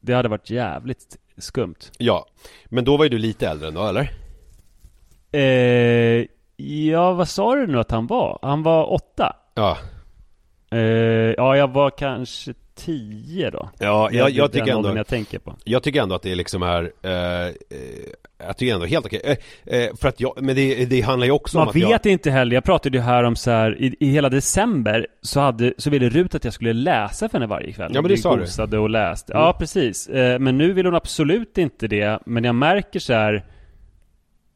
Det 0.00 0.12
hade 0.14 0.28
varit 0.28 0.50
jävligt 0.50 1.16
skumt 1.38 1.90
Ja, 1.98 2.26
men 2.66 2.84
då 2.84 2.96
var 2.96 3.04
ju 3.04 3.08
du 3.08 3.18
lite 3.18 3.48
äldre 3.48 3.68
ändå, 3.68 3.86
eller? 3.86 4.10
Ja, 6.56 7.12
vad 7.12 7.28
sa 7.28 7.54
du 7.54 7.66
nu 7.66 7.78
att 7.80 7.90
han 7.90 8.06
var? 8.06 8.38
Han 8.42 8.62
var 8.62 8.92
åtta? 8.92 9.36
Ja, 9.54 9.76
ja, 11.36 11.56
jag 11.56 11.68
var 11.72 11.90
kanske 11.90 12.54
tio 12.84 13.50
då? 13.50 13.70
Ja 13.78 14.08
jag, 14.12 14.30
jag 14.30 14.52
tycker 14.52 14.72
ändå 14.76 14.96
jag 14.96 15.06
tänker 15.06 15.38
på. 15.38 15.56
Jag 15.64 15.82
tycker 15.82 16.02
ändå 16.02 16.14
att 16.14 16.22
det 16.22 16.34
liksom 16.34 16.62
är 16.62 16.82
eh, 17.02 17.54
Jag 18.46 18.56
tycker 18.56 18.74
ändå 18.74 18.86
helt 18.86 19.06
okej. 19.06 19.20
Eh, 19.66 19.78
eh, 19.78 19.90
För 20.00 20.08
att 20.08 20.20
jag, 20.20 20.42
men 20.42 20.56
det, 20.56 20.84
det 20.84 21.00
handlar 21.00 21.26
ju 21.26 21.32
också 21.32 21.58
om 21.58 21.60
Man 21.60 21.68
att 21.68 21.76
jag 21.76 21.88
vet 21.88 22.06
inte 22.06 22.30
heller, 22.30 22.54
jag 22.54 22.64
pratade 22.64 22.96
ju 22.98 23.02
här 23.02 23.24
om 23.24 23.36
så 23.36 23.50
här 23.50 23.82
i, 23.82 23.96
i 24.00 24.06
hela 24.10 24.28
december 24.28 25.06
så 25.22 25.40
hade, 25.40 25.72
så 25.78 25.90
ville 25.90 26.08
Rut 26.08 26.34
att 26.34 26.44
jag 26.44 26.52
skulle 26.54 26.72
läsa 26.72 27.28
för 27.28 27.38
henne 27.38 27.46
varje 27.46 27.72
kväll. 27.72 27.90
Ja, 27.94 28.02
men 28.02 28.10
det 28.10 28.16
sa 28.16 28.34
du. 28.36 28.40
gosade 28.40 28.78
och 28.78 28.90
läste, 28.90 29.32
Mm. 29.32 29.42
ja 29.44 29.52
precis. 29.58 30.08
Eh, 30.08 30.38
Men 30.38 30.58
nu 30.58 30.72
vill 30.72 30.86
hon 30.86 30.94
absolut 30.94 31.58
inte 31.58 31.88
det, 31.88 32.18
men 32.26 32.44
jag 32.44 32.54
märker 32.54 33.00
så 33.00 33.12
här 33.12 33.44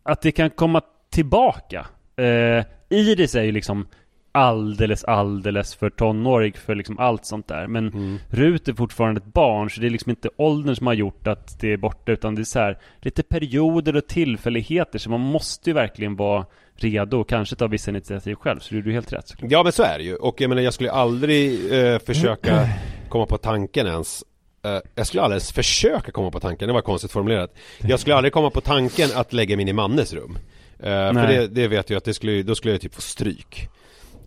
Att 0.02 0.22
det 0.22 0.32
kan 0.32 0.50
komma 0.50 0.80
tillbaka. 1.12 1.86
Eh, 2.16 2.64
Iris 2.88 3.34
är 3.34 3.42
ju 3.42 3.52
liksom 3.52 3.86
alldeles, 4.34 5.04
alldeles 5.04 5.74
för 5.74 5.90
tonårig 5.90 6.56
för 6.56 6.74
liksom 6.74 6.98
allt 6.98 7.26
sånt 7.26 7.48
där. 7.48 7.66
Men 7.66 7.88
Mm. 7.88 8.18
Rut 8.30 8.68
är 8.68 8.72
fortfarande 8.72 9.18
ett 9.20 9.32
barn, 9.34 9.70
så 9.70 9.80
det 9.80 9.86
är 9.86 9.90
liksom 9.90 10.10
inte 10.10 10.28
åldern 10.36 10.76
som 10.76 10.86
har 10.86 10.94
gjort 10.94 11.26
att 11.26 11.60
det 11.60 11.72
är 11.72 11.76
borta 11.76 12.12
Utan 12.12 12.34
det 12.34 12.42
är 12.42 12.44
så 12.44 12.58
här, 12.58 12.78
lite 13.00 13.22
perioder 13.22 13.96
och 13.96 14.06
tillfälligheter 14.06 14.98
Så 14.98 15.10
man 15.10 15.20
måste 15.20 15.70
ju 15.70 15.74
verkligen 15.74 16.16
vara 16.16 16.46
redo 16.76 17.20
och 17.20 17.28
kanske 17.28 17.56
ta 17.56 17.66
vissa 17.66 17.90
initiativ 17.90 18.34
själv. 18.34 18.58
Så 18.60 18.74
du 18.74 18.88
är 18.88 18.92
helt 18.92 19.12
rätt. 19.12 19.34
Ja 19.40 19.62
men 19.62 19.72
så 19.72 19.82
är 19.82 19.98
det 19.98 20.04
ju. 20.04 20.16
Och 20.16 20.40
jag 20.40 20.48
menar 20.48 20.62
jag 20.62 20.74
skulle 20.74 20.90
aldrig 20.90 21.72
eh, 21.72 21.98
försöka 21.98 22.68
komma 23.08 23.26
på 23.26 23.38
tanken 23.38 23.86
ens. 23.86 24.24
Eh, 24.64 24.78
Jag 24.94 25.06
skulle 25.06 25.22
aldrig 25.22 25.34
ens 25.36 25.52
försöka 25.52 26.12
komma 26.12 26.30
på 26.30 26.40
tanken, 26.40 26.68
det 26.68 26.74
var 26.74 26.80
konstigt 26.80 27.10
formulerat. 27.12 27.54
Jag 27.80 28.00
skulle 28.00 28.16
aldrig 28.16 28.32
komma 28.32 28.50
på 28.50 28.60
tanken 28.60 29.08
att 29.14 29.32
lägga 29.32 29.56
mig 29.56 29.62
in 29.62 29.68
i 29.68 29.72
Mannes 29.72 30.12
rum. 30.12 30.38
Eh, 30.78 31.12
För 31.12 31.26
det, 31.26 31.46
det 31.46 31.68
vet 31.68 31.90
jag 31.90 31.96
att 31.96 32.04
det 32.04 32.14
skulle, 32.14 32.42
då 32.42 32.54
skulle 32.54 32.74
jag 32.74 32.80
typ 32.80 32.94
få 32.94 33.00
stryk 33.00 33.68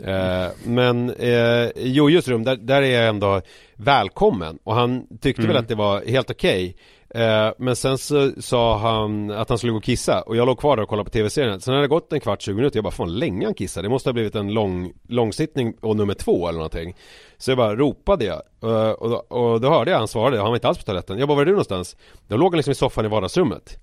eh, 0.03 0.47
Men 0.65 1.09
eh, 1.09 1.69
Jojos 1.75 2.27
rum, 2.27 2.43
där, 2.43 2.55
där 2.55 2.81
är 2.81 2.99
jag 2.99 3.07
ändå 3.09 3.41
välkommen. 3.75 4.59
Och 4.63 4.75
han 4.75 5.07
tyckte 5.21 5.41
väl 5.41 5.51
Mm. 5.51 5.61
att 5.61 5.67
det 5.69 5.75
var 5.75 6.05
helt 6.05 6.31
okej. 6.31 6.75
Eh, 7.09 7.49
Men 7.57 7.75
sen 7.75 7.97
så 7.97 8.31
sa 8.39 8.77
han 8.77 9.31
att 9.31 9.49
han 9.49 9.57
skulle 9.57 9.71
gå 9.71 9.77
och 9.77 9.83
kissa. 9.83 10.21
Och 10.21 10.35
jag 10.35 10.45
låg 10.45 10.59
kvar 10.59 10.75
där 10.75 10.83
och 10.83 10.89
kollade 10.89 11.05
på 11.09 11.13
tv-serien. 11.13 11.61
Sen 11.61 11.73
hade 11.73 11.83
det 11.83 11.87
gått 11.89 12.13
en 12.13 12.19
kvart, 12.19 12.41
20 12.41 12.53
minuter, 12.55 12.77
jag 12.77 12.83
bara 12.83 12.91
fan 12.91 13.15
länge 13.19 13.45
han 13.45 13.53
kissar 13.53 13.83
Det 13.83 13.89
måste 13.89 14.09
ha 14.09 14.13
blivit 14.13 14.35
en 14.35 14.53
lång, 14.53 14.93
långsittning 15.07 15.73
och 15.81 15.95
nummer 15.95 16.13
två 16.13 16.47
eller 16.47 16.57
någonting. 16.57 16.95
Så 17.37 17.51
jag 17.51 17.57
bara 17.57 17.75
ropade 17.75 18.25
jag. 18.25 18.41
Eh, 18.63 18.91
och, 18.91 19.09
då, 19.09 19.15
och 19.17 19.61
då 19.61 19.69
hörde 19.69 19.91
jag 19.91 19.97
han 19.97 20.07
svarade, 20.07 20.37
han 20.37 20.47
var 20.47 20.55
inte 20.55 20.67
alls 20.67 20.77
på 20.77 20.83
toaletten. 20.83 21.19
Jag 21.19 21.27
bara 21.27 21.35
var 21.35 21.41
är 21.41 21.45
du 21.45 21.51
någonstans? 21.51 21.97
Då 22.27 22.37
låg 22.37 22.51
han 22.53 22.57
liksom 22.57 22.71
i 22.71 22.75
soffan 22.75 23.05
i 23.05 23.07
vardagsrummet. 23.07 23.77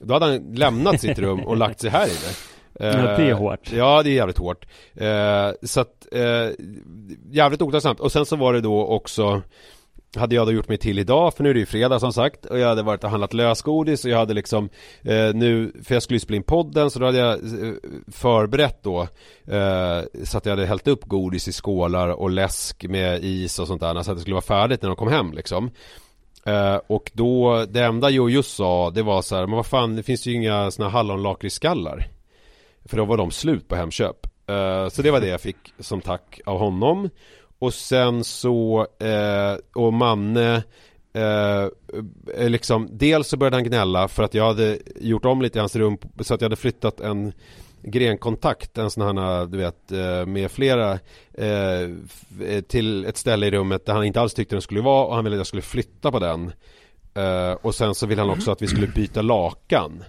Då 0.00 0.14
hade 0.14 0.26
han 0.26 0.54
lämnat 0.54 1.00
sitt 1.00 1.18
rum 1.18 1.40
och 1.40 1.56
lagt 1.56 1.80
sig 1.80 1.90
här 1.90 2.06
inne 2.06 2.34
Ja, 2.78 3.16
det 3.16 3.30
är 3.30 3.32
hårt. 3.32 3.72
Ja, 3.72 4.02
det 4.02 4.10
är 4.10 4.14
jävligt 4.14 4.38
hårt. 4.38 4.66
Eh, 4.96 5.50
Så 5.62 5.80
att, 5.80 6.06
eh, 6.12 6.50
jävligt 7.30 7.62
otacksamt. 7.62 8.00
Och 8.00 8.12
sen 8.12 8.26
så 8.26 8.36
var 8.36 8.52
det 8.52 8.60
då 8.60 8.86
också 8.86 9.42
hade 10.16 10.34
jag 10.34 10.46
då 10.46 10.52
gjort 10.52 10.68
mig 10.68 10.78
till 10.78 10.98
idag, 10.98 11.34
för 11.34 11.42
nu 11.42 11.50
är 11.50 11.54
det 11.54 11.60
ju 11.60 11.66
fredag 11.66 12.00
som 12.00 12.12
sagt 12.12 12.46
och 12.46 12.58
jag 12.58 12.68
hade 12.68 12.82
varit 12.82 13.04
och 13.04 13.10
handlat 13.10 13.34
lösgodis 13.34 14.04
och 14.04 14.10
jag 14.10 14.18
hade 14.18 14.34
liksom 14.34 14.68
eh, 15.02 15.34
nu, 15.34 15.72
för 15.84 15.94
jag 15.94 16.02
skulle 16.02 16.16
ju 16.16 16.20
spela 16.20 16.36
in 16.36 16.42
podden 16.42 16.90
så 16.90 16.98
då 16.98 17.06
hade 17.06 17.18
jag 17.18 17.32
eh, 17.32 17.74
förberett 18.12 18.82
då 18.82 19.00
eh, 19.46 20.00
så 20.24 20.38
att 20.38 20.46
jag 20.46 20.52
hade 20.52 20.66
hällt 20.66 20.88
upp 20.88 21.04
godis 21.04 21.48
i 21.48 21.52
skålar 21.52 22.08
och 22.08 22.30
läsk 22.30 22.84
med 22.84 23.24
is 23.24 23.58
och 23.58 23.66
sånt 23.66 23.80
där 23.80 24.02
så 24.02 24.10
att 24.10 24.16
det 24.16 24.20
skulle 24.20 24.34
vara 24.34 24.42
färdigt 24.42 24.82
när 24.82 24.88
de 24.88 24.96
kom 24.96 25.08
hem 25.08 25.32
liksom. 25.32 25.70
Eh, 26.46 26.76
och 26.86 27.10
då, 27.14 27.64
det 27.68 27.84
enda 27.84 28.10
Jojo 28.10 28.42
sa 28.42 28.90
det 28.90 29.02
var 29.02 29.22
så 29.22 29.36
här, 29.36 29.46
men 29.46 29.56
vad 29.56 29.66
fan 29.66 29.96
det 29.96 30.02
finns 30.02 30.26
ju 30.26 30.32
inga 30.32 30.70
såna 30.70 30.88
hallonlakritsskallar 30.88 32.08
för 32.88 32.96
då 32.96 33.04
var 33.04 33.16
de 33.16 33.30
slut 33.30 33.68
på 33.68 33.76
Hemköp 33.76 34.26
Uh, 34.50 34.88
Så 34.88 35.02
det 35.02 35.10
var 35.10 35.20
det 35.20 35.26
jag 35.26 35.40
fick 35.40 35.74
som 35.78 36.00
tack 36.00 36.40
av 36.46 36.58
honom 36.58 37.10
Och 37.58 37.74
sen 37.74 38.24
så, 38.24 38.86
uh, 39.02 39.58
och 39.74 39.92
Manne 39.92 40.62
eh, 41.12 41.64
eh, 42.34 42.50
liksom, 42.50 42.88
dels 42.92 43.28
så 43.28 43.36
började 43.36 43.56
han 43.56 43.64
gnälla 43.64 44.08
för 44.08 44.22
att 44.22 44.34
jag 44.34 44.46
hade 44.46 44.78
gjort 45.00 45.24
om 45.24 45.42
lite 45.42 45.58
i 45.58 45.60
hans 45.60 45.76
rum 45.76 45.98
så 46.20 46.34
att 46.34 46.40
jag 46.40 46.46
hade 46.46 46.56
flyttat 46.56 47.00
en 47.00 47.32
grenkontakt, 47.82 48.78
en 48.78 48.90
sån 48.90 49.18
här, 49.18 49.46
du 49.46 49.58
vet, 49.58 49.90
med 50.28 50.50
flera 50.50 50.92
eh, 51.34 52.60
till 52.68 53.04
ett 53.04 53.16
ställe 53.16 53.46
i 53.46 53.50
rummet 53.50 53.86
där 53.86 53.92
han 53.92 54.04
inte 54.04 54.20
alls 54.20 54.34
tyckte 54.34 54.54
den 54.54 54.62
skulle 54.62 54.80
vara 54.80 55.06
och 55.06 55.14
han 55.14 55.24
ville 55.24 55.36
att 55.36 55.40
jag 55.40 55.46
skulle 55.46 55.62
flytta 55.62 56.10
på 56.10 56.18
den. 56.18 56.52
Eh, 57.14 57.52
och 57.52 57.74
sen 57.74 57.94
så 57.94 58.06
ville 58.06 58.22
han 58.22 58.30
också 58.30 58.50
att 58.50 58.62
vi 58.62 58.66
skulle 58.66 58.86
byta 58.86 59.22
lakan. 59.22 60.04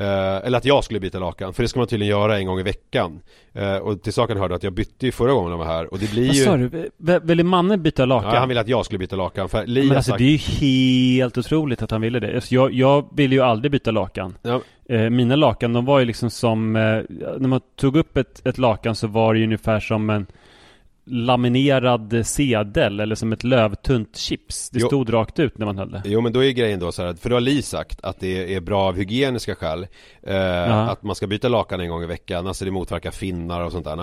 Eh, 0.00 0.46
eller 0.46 0.58
att 0.58 0.64
jag 0.64 0.84
skulle 0.84 1.00
byta 1.00 1.18
lakan, 1.18 1.54
för 1.54 1.62
det 1.62 1.68
ska 1.68 1.80
man 1.80 1.86
tydligen 1.86 2.10
göra 2.18 2.38
en 2.38 2.46
gång 2.46 2.60
i 2.60 2.62
veckan. 2.62 3.20
Eh, 3.52 3.76
och 3.76 4.02
till 4.02 4.12
saken 4.12 4.36
hörde 4.38 4.54
att 4.54 4.62
jag 4.62 4.72
bytte 4.72 5.06
ju 5.06 5.12
förra 5.12 5.32
gången 5.32 5.50
de 5.50 5.58
var 5.58 5.66
här 5.66 5.92
och 5.92 5.98
det 5.98 6.10
blir 6.10 6.26
Vad 6.26 6.36
ju... 6.36 6.44
sa 6.44 6.56
du? 6.56 6.90
V- 6.96 7.18
Ville 7.22 7.44
mannen 7.44 7.82
byta 7.82 8.04
lakan? 8.04 8.30
Ja, 8.34 8.38
han 8.40 8.48
ville 8.48 8.60
att 8.60 8.68
jag 8.68 8.84
skulle 8.84 8.98
byta 8.98 9.16
lakan 9.16 9.48
för 9.48 9.66
Li 9.66 9.82
Men 9.88 9.96
alltså 9.96 10.10
sagt... 10.10 10.18
det 10.18 10.24
är 10.24 10.30
ju 10.30 10.36
helt 10.36 11.38
otroligt 11.38 11.82
att 11.82 11.90
han 11.90 12.00
ville 12.00 12.20
det. 12.20 12.34
Alltså, 12.34 12.54
jag, 12.54 12.72
jag 12.72 13.08
ville 13.16 13.34
ju 13.34 13.40
aldrig 13.40 13.72
byta 13.72 13.90
lakan. 13.90 14.34
Ja, 14.42 14.60
Eh, 14.88 15.10
mina 15.10 15.36
lakan, 15.36 15.72
de 15.72 15.84
var 15.84 15.98
ju 15.98 16.04
liksom 16.04 16.30
som, 16.30 16.76
eh, 16.76 16.82
när 17.38 17.48
man 17.48 17.60
tog 17.76 17.96
upp 17.96 18.16
ett, 18.16 18.46
ett 18.46 18.58
lakan 18.58 18.96
så 18.96 19.06
var 19.06 19.34
det 19.34 19.38
ju 19.40 19.44
ungefär 19.46 19.80
som 19.80 20.10
en 20.10 20.26
laminerad 21.10 22.26
sedel 22.26 23.00
eller 23.00 23.14
som 23.14 23.32
ett 23.32 23.44
lövtunt 23.44 24.16
chips. 24.16 24.70
Det 24.70 24.78
Jo. 24.80 24.86
stod 24.86 25.12
rakt 25.12 25.38
ut 25.38 25.58
när 25.58 25.66
man 25.66 25.78
höll 25.78 25.90
det. 25.90 26.02
Jo 26.04 26.20
men 26.20 26.32
då 26.32 26.44
är 26.44 26.50
grejen 26.50 26.80
då 26.80 26.92
så 26.92 27.02
här, 27.02 27.14
för 27.14 27.30
då 27.30 27.36
har 27.36 27.40
Li 27.40 27.62
sagt 27.62 28.00
att 28.02 28.20
det 28.20 28.54
är 28.54 28.60
bra 28.60 28.82
av 28.82 28.96
hygieniska 28.96 29.54
skäl 29.54 29.86
eh. 30.22 30.88
Att 30.88 31.02
man 31.02 31.16
ska 31.16 31.26
byta 31.26 31.48
lakan 31.48 31.80
en 31.80 31.88
gång 31.88 32.02
i 32.02 32.06
veckan, 32.06 32.46
alltså 32.46 32.64
det 32.64 32.70
motverkar 32.70 33.10
finnar 33.10 33.60
och 33.60 33.72
sånt 33.72 33.84
där 33.84 33.98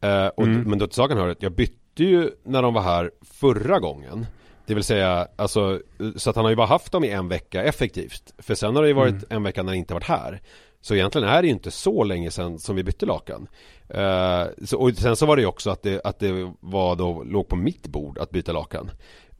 eh, 0.00 0.26
och, 0.26 0.42
Mm. 0.46 0.62
Men 0.70 0.78
då 0.78 0.86
till 0.86 0.94
saken 0.94 1.16
hör 1.18 1.28
att 1.28 1.42
jag 1.42 1.52
bytte 1.52 2.04
ju 2.04 2.30
när 2.44 2.62
de 2.62 2.74
var 2.74 2.82
här 2.82 3.10
förra 3.40 3.78
gången 3.80 4.26
Det 4.66 4.74
vill 4.74 4.84
säga, 4.84 5.28
alltså, 5.36 5.80
så 6.16 6.30
att 6.30 6.36
han 6.36 6.44
har 6.44 6.50
ju 6.50 6.56
bara 6.56 6.66
haft 6.66 6.92
dem 6.92 7.04
i 7.04 7.10
en 7.10 7.28
vecka 7.28 7.62
effektivt. 7.62 8.34
För 8.38 8.54
sen 8.54 8.76
har 8.76 8.82
det 8.82 8.88
ju 8.88 8.94
varit 8.94 9.12
Mm. 9.12 9.24
en 9.30 9.42
vecka 9.42 9.62
när 9.62 9.70
han 9.70 9.76
inte 9.78 9.94
varit 9.94 10.04
här. 10.08 10.40
Så 10.84 10.94
egentligen 10.94 11.28
är 11.28 11.42
det 11.42 11.46
ju 11.48 11.54
inte 11.54 11.70
så 11.70 12.04
länge 12.04 12.30
sedan 12.30 12.58
som 12.58 12.76
vi 12.76 12.82
bytte 12.84 13.06
lakan. 13.06 13.46
Eh, 13.88 14.44
så, 14.64 14.78
och 14.78 14.92
sen 14.96 15.16
så 15.16 15.26
var 15.26 15.36
det 15.36 15.42
ju 15.42 15.48
också 15.48 15.70
att 15.70 15.82
det, 15.82 16.00
att 16.04 16.18
det 16.18 16.52
var 16.60 16.96
då, 16.96 17.22
låg 17.22 17.48
på 17.48 17.56
mitt 17.56 17.86
bord 17.86 18.18
att 18.18 18.30
byta 18.30 18.52
lakan. 18.52 18.90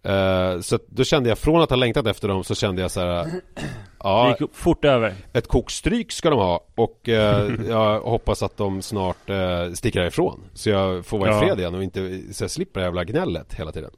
Eh, 0.03 0.61
så 0.61 0.79
då 0.89 1.05
kände 1.05 1.29
jag, 1.29 1.39
från 1.39 1.63
att 1.63 1.71
ha 1.71 1.77
längtat 1.77 2.07
efter 2.07 2.29
dem 2.29 2.45
så 2.45 2.55
kände 2.55 2.83
jag 2.83 2.91
så 2.91 3.01
här. 3.01 3.25
Det 3.55 4.09
Ja, 4.09 4.37
gick 4.41 4.55
fort 4.55 4.85
över. 4.85 5.15
ett 5.33 5.49
kokstryk 5.49 6.13
ska 6.13 6.31
de 6.31 6.39
ha 6.39 6.65
och 6.75 7.09
eh, 7.09 7.51
jag 7.69 8.01
hoppas 8.01 8.43
att 8.43 8.57
de 8.57 8.83
snart 8.83 9.31
eh, 9.31 9.73
sticker 9.73 10.01
härifrån. 10.01 10.41
Så 10.55 10.71
jag 10.71 11.07
får 11.07 11.19
vara 11.19 11.31
i 11.31 11.33
Ja. 11.35 11.41
fred 11.41 11.59
igen 11.59 11.75
och 11.75 11.83
inte 11.83 12.21
så 12.33 12.45
jag 12.45 12.51
slipper 12.51 12.81
det 12.81 12.87
jävla 12.87 13.05
gnället 13.05 13.55
hela 13.55 13.73
tiden. 13.73 13.91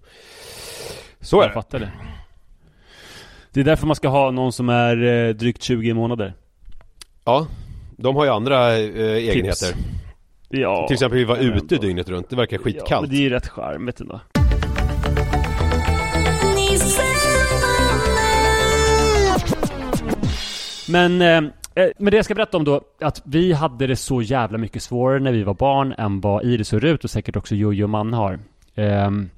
Så 1.20 1.38
är 1.38 1.42
Jag 1.42 1.51
det. 1.51 1.55
fattar 1.55 1.78
det. 1.78 1.92
Det 3.53 3.61
är 3.61 3.64
därför 3.64 3.86
man 3.86 3.97
ska 3.97 4.09
ha 4.09 4.30
någon 4.30 4.53
som 4.53 4.68
är 4.68 5.05
eh, 5.28 5.34
drygt 5.34 5.62
20 5.62 5.95
månader. 5.95 6.34
Ja, 7.24 7.46
de 7.96 8.16
har 8.16 8.24
ju 8.24 8.30
andra 8.30 8.76
eh, 8.78 9.14
egenheter. 9.16 9.74
Ja. 10.48 10.86
Till 10.86 10.94
exempel 10.94 11.18
vi 11.18 11.24
var 11.24 11.36
ute 11.36 11.74
ändå. 11.74 11.86
dygnet 11.86 12.08
runt. 12.08 12.30
Det 12.30 12.36
verkar 12.36 12.56
Ja, 12.56 12.62
skitkallt. 12.62 13.00
men 13.00 13.10
det 13.10 13.16
är 13.16 13.20
ju 13.22 13.30
rätt 13.30 13.48
charmigt 13.48 14.00
ändå. 14.00 14.20
Men 20.88 21.22
eh, 21.22 21.36
eh, 21.84 21.90
men 21.98 22.10
det 22.10 22.16
jag 22.16 22.24
ska 22.24 22.34
berätta 22.34 22.56
om 22.56 22.64
då, 22.64 22.80
att 23.00 23.22
vi 23.24 23.52
hade 23.52 23.86
det 23.86 23.96
så 23.96 24.22
jävla 24.22 24.58
mycket 24.58 24.82
svårare 24.82 25.20
när 25.20 25.32
vi 25.32 25.42
var 25.42 25.54
barn 25.54 25.94
än 25.98 26.20
vad 26.20 26.44
Iris 26.44 26.72
och 26.72 26.80
Rut 26.80 27.04
och 27.04 27.10
säkert 27.10 27.36
också 27.36 27.54
Jojo 27.54 27.84
och 27.84 27.90
man 27.90 28.12
har. 28.12 28.38
Ehm, 28.74 29.30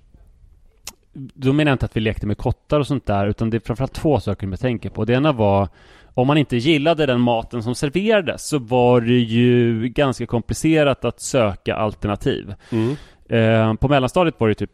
då 1.13 1.53
menar 1.53 1.71
jag 1.71 1.75
inte 1.75 1.87
att 1.87 1.97
vi 1.97 2.01
lekte 2.01 2.27
med 2.27 2.39
kottar 2.39 2.81
och 2.81 2.87
sånt 2.87 3.07
där, 3.07 3.27
utan 3.27 3.51
det 3.51 3.57
är 3.57 3.61
framförallt 3.61 3.93
två 3.93 4.21
saker 4.21 4.47
man 4.47 4.59
tänker 4.59 4.91
på. 4.91 5.05
Det 5.05 5.13
ena 5.13 5.33
var, 5.33 5.69
om 6.17 6.27
man 6.27 6.39
inte 6.39 6.57
gillade 6.57 7.07
den 7.07 7.21
maten 7.21 7.63
som 7.63 7.75
serverades 7.75 8.49
så 8.49 8.59
var 8.59 9.01
det 9.01 9.19
ju 9.19 9.89
ganska 9.89 10.27
komplicerat 10.27 11.05
att 11.05 11.21
söka 11.21 11.77
alternativ. 11.77 12.55
Mm. 12.71 12.97
Eh, 13.29 13.75
på 13.75 13.89
mellanstadiet 13.89 14.41
var 14.41 14.49
det 14.49 14.55
typ 14.55 14.71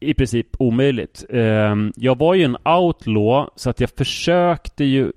i 0.00 0.14
princip 0.14 0.46
omöjligt. 0.58 1.24
Eh, 1.30 1.74
jag 1.96 2.18
var 2.18 2.34
ju 2.34 2.44
en 2.44 2.56
outlaw 2.64 3.50
så 3.56 3.70
att 3.70 3.80
jag 3.80 3.90
försökte 3.90 4.84
ju 4.84 5.12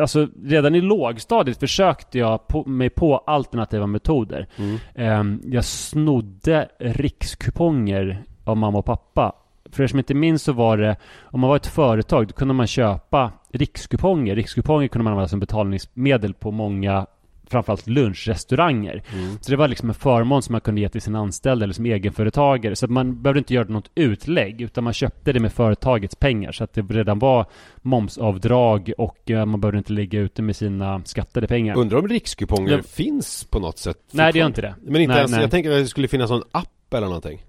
Alltså 0.00 0.28
redan 0.44 0.74
i 0.74 0.80
lågstadiet 0.80 1.60
försökte 1.60 2.18
jag 2.18 2.48
på, 2.48 2.64
mig 2.64 2.90
på 2.90 3.18
alternativa 3.18 3.86
metoder. 3.86 4.46
Mm. 4.56 4.78
Eh, 4.94 5.50
jag 5.52 5.64
snodde 5.64 6.68
rikskuponger 6.78 8.22
av 8.44 8.56
mamma 8.56 8.78
och 8.78 8.84
pappa. 8.84 9.32
För 9.72 9.82
er 9.82 9.86
som 9.86 9.98
inte 9.98 10.14
minns 10.14 10.42
så 10.42 10.52
var 10.52 10.76
det, 10.76 10.96
om 11.22 11.40
man 11.40 11.48
var 11.50 11.56
ett 11.56 11.66
företag, 11.66 12.26
då 12.28 12.34
kunde 12.34 12.54
man 12.54 12.66
köpa 12.66 13.32
rikskuponger. 13.52 14.36
Rikskuponger 14.36 14.88
kunde 14.88 15.04
man 15.04 15.12
använda 15.12 15.28
som 15.28 15.40
betalningsmedel 15.40 16.34
på 16.34 16.50
många 16.50 17.06
framförallt 17.46 17.86
lunchrestauranger. 17.86 19.02
Mm. 19.12 19.38
Så 19.40 19.50
det 19.50 19.56
var 19.56 19.68
liksom 19.68 19.88
en 19.88 19.94
förmån 19.94 20.42
som 20.42 20.52
man 20.52 20.60
kunde 20.60 20.80
ge 20.80 20.88
till 20.88 21.02
sina 21.02 21.18
anställda 21.18 21.64
eller 21.64 21.74
som 21.74 21.86
egenföretagare. 21.86 22.76
Så 22.76 22.84
att 22.86 22.90
man 22.90 23.22
behövde 23.22 23.38
inte 23.38 23.54
göra 23.54 23.68
något 23.68 23.90
utlägg 23.94 24.60
utan 24.60 24.84
man 24.84 24.92
köpte 24.92 25.32
det 25.32 25.40
med 25.40 25.52
företagets 25.52 26.16
pengar. 26.16 26.52
Så 26.52 26.64
att 26.64 26.72
det 26.74 26.82
redan 26.82 27.18
var 27.18 27.46
momsavdrag 27.82 28.92
och 28.98 29.30
eh, 29.30 29.44
man 29.44 29.60
behövde 29.60 29.78
inte 29.78 29.92
ligga 29.92 30.20
ute 30.20 30.42
med 30.42 30.56
sina 30.56 31.02
skattade 31.04 31.46
pengar. 31.46 31.76
Undrar 31.78 31.98
om 31.98 32.08
rikskuponger 32.08 32.72
Ja. 32.76 32.82
finns 32.82 33.44
på 33.44 33.58
något 33.58 33.78
sätt 33.78 33.98
Nej, 34.10 34.32
det 34.32 34.38
gör 34.38 34.46
inte 34.46 34.62
det. 34.62 34.74
Men 34.82 35.00
inte 35.02 35.12
Nej, 35.12 35.18
ens, 35.18 35.32
nej. 35.32 35.40
jag 35.40 35.50
tänker 35.50 35.70
att 35.70 35.78
det 35.78 35.86
skulle 35.86 36.08
finnas 36.08 36.30
någon 36.30 36.42
app 36.52 36.94
eller 36.94 37.06
någonting 37.06 37.42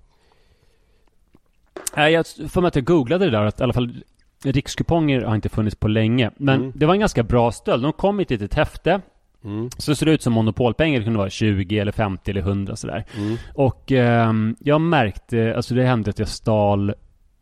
Nej, 1.95 2.13
jag 2.13 2.25
får 2.49 2.61
mig 2.61 2.67
att 2.67 2.75
jag 2.75 2.85
googlade 2.85 3.25
det 3.25 3.31
där 3.31 3.45
att 3.45 3.59
i 3.59 3.63
alla 3.63 3.73
fall 3.73 4.03
rikskuponger 4.43 5.21
har 5.21 5.35
inte 5.35 5.49
funnits 5.49 5.75
på 5.75 5.87
länge. 5.87 6.31
Men 6.37 6.59
Mm. 6.59 6.71
det 6.75 6.85
var 6.85 6.93
en 6.93 6.99
ganska 6.99 7.23
bra 7.23 7.51
stöld. 7.51 7.83
De 7.83 7.93
kom 7.93 8.19
i 8.19 8.23
ett 8.23 8.29
litet 8.29 8.53
häfte. 8.53 9.01
mm. 9.43 9.69
Så 9.77 9.91
det 9.91 9.95
ser 9.95 10.05
ut 10.05 10.21
som 10.21 10.33
monopolpengar. 10.33 10.99
Det 10.99 11.03
kunde 11.03 11.19
vara 11.19 11.29
20 11.29 11.79
eller 11.79 11.91
50 11.91 12.31
eller 12.31 12.41
100 12.41 12.75
sådär. 12.75 13.05
Mm. 13.17 13.37
Och 13.55 13.91
ehm, 13.91 14.55
jag 14.59 14.81
märkte, 14.81 15.53
alltså 15.55 15.75
det 15.75 15.83
hände 15.83 16.09
att 16.09 16.19
jag 16.19 16.27
stal 16.27 16.93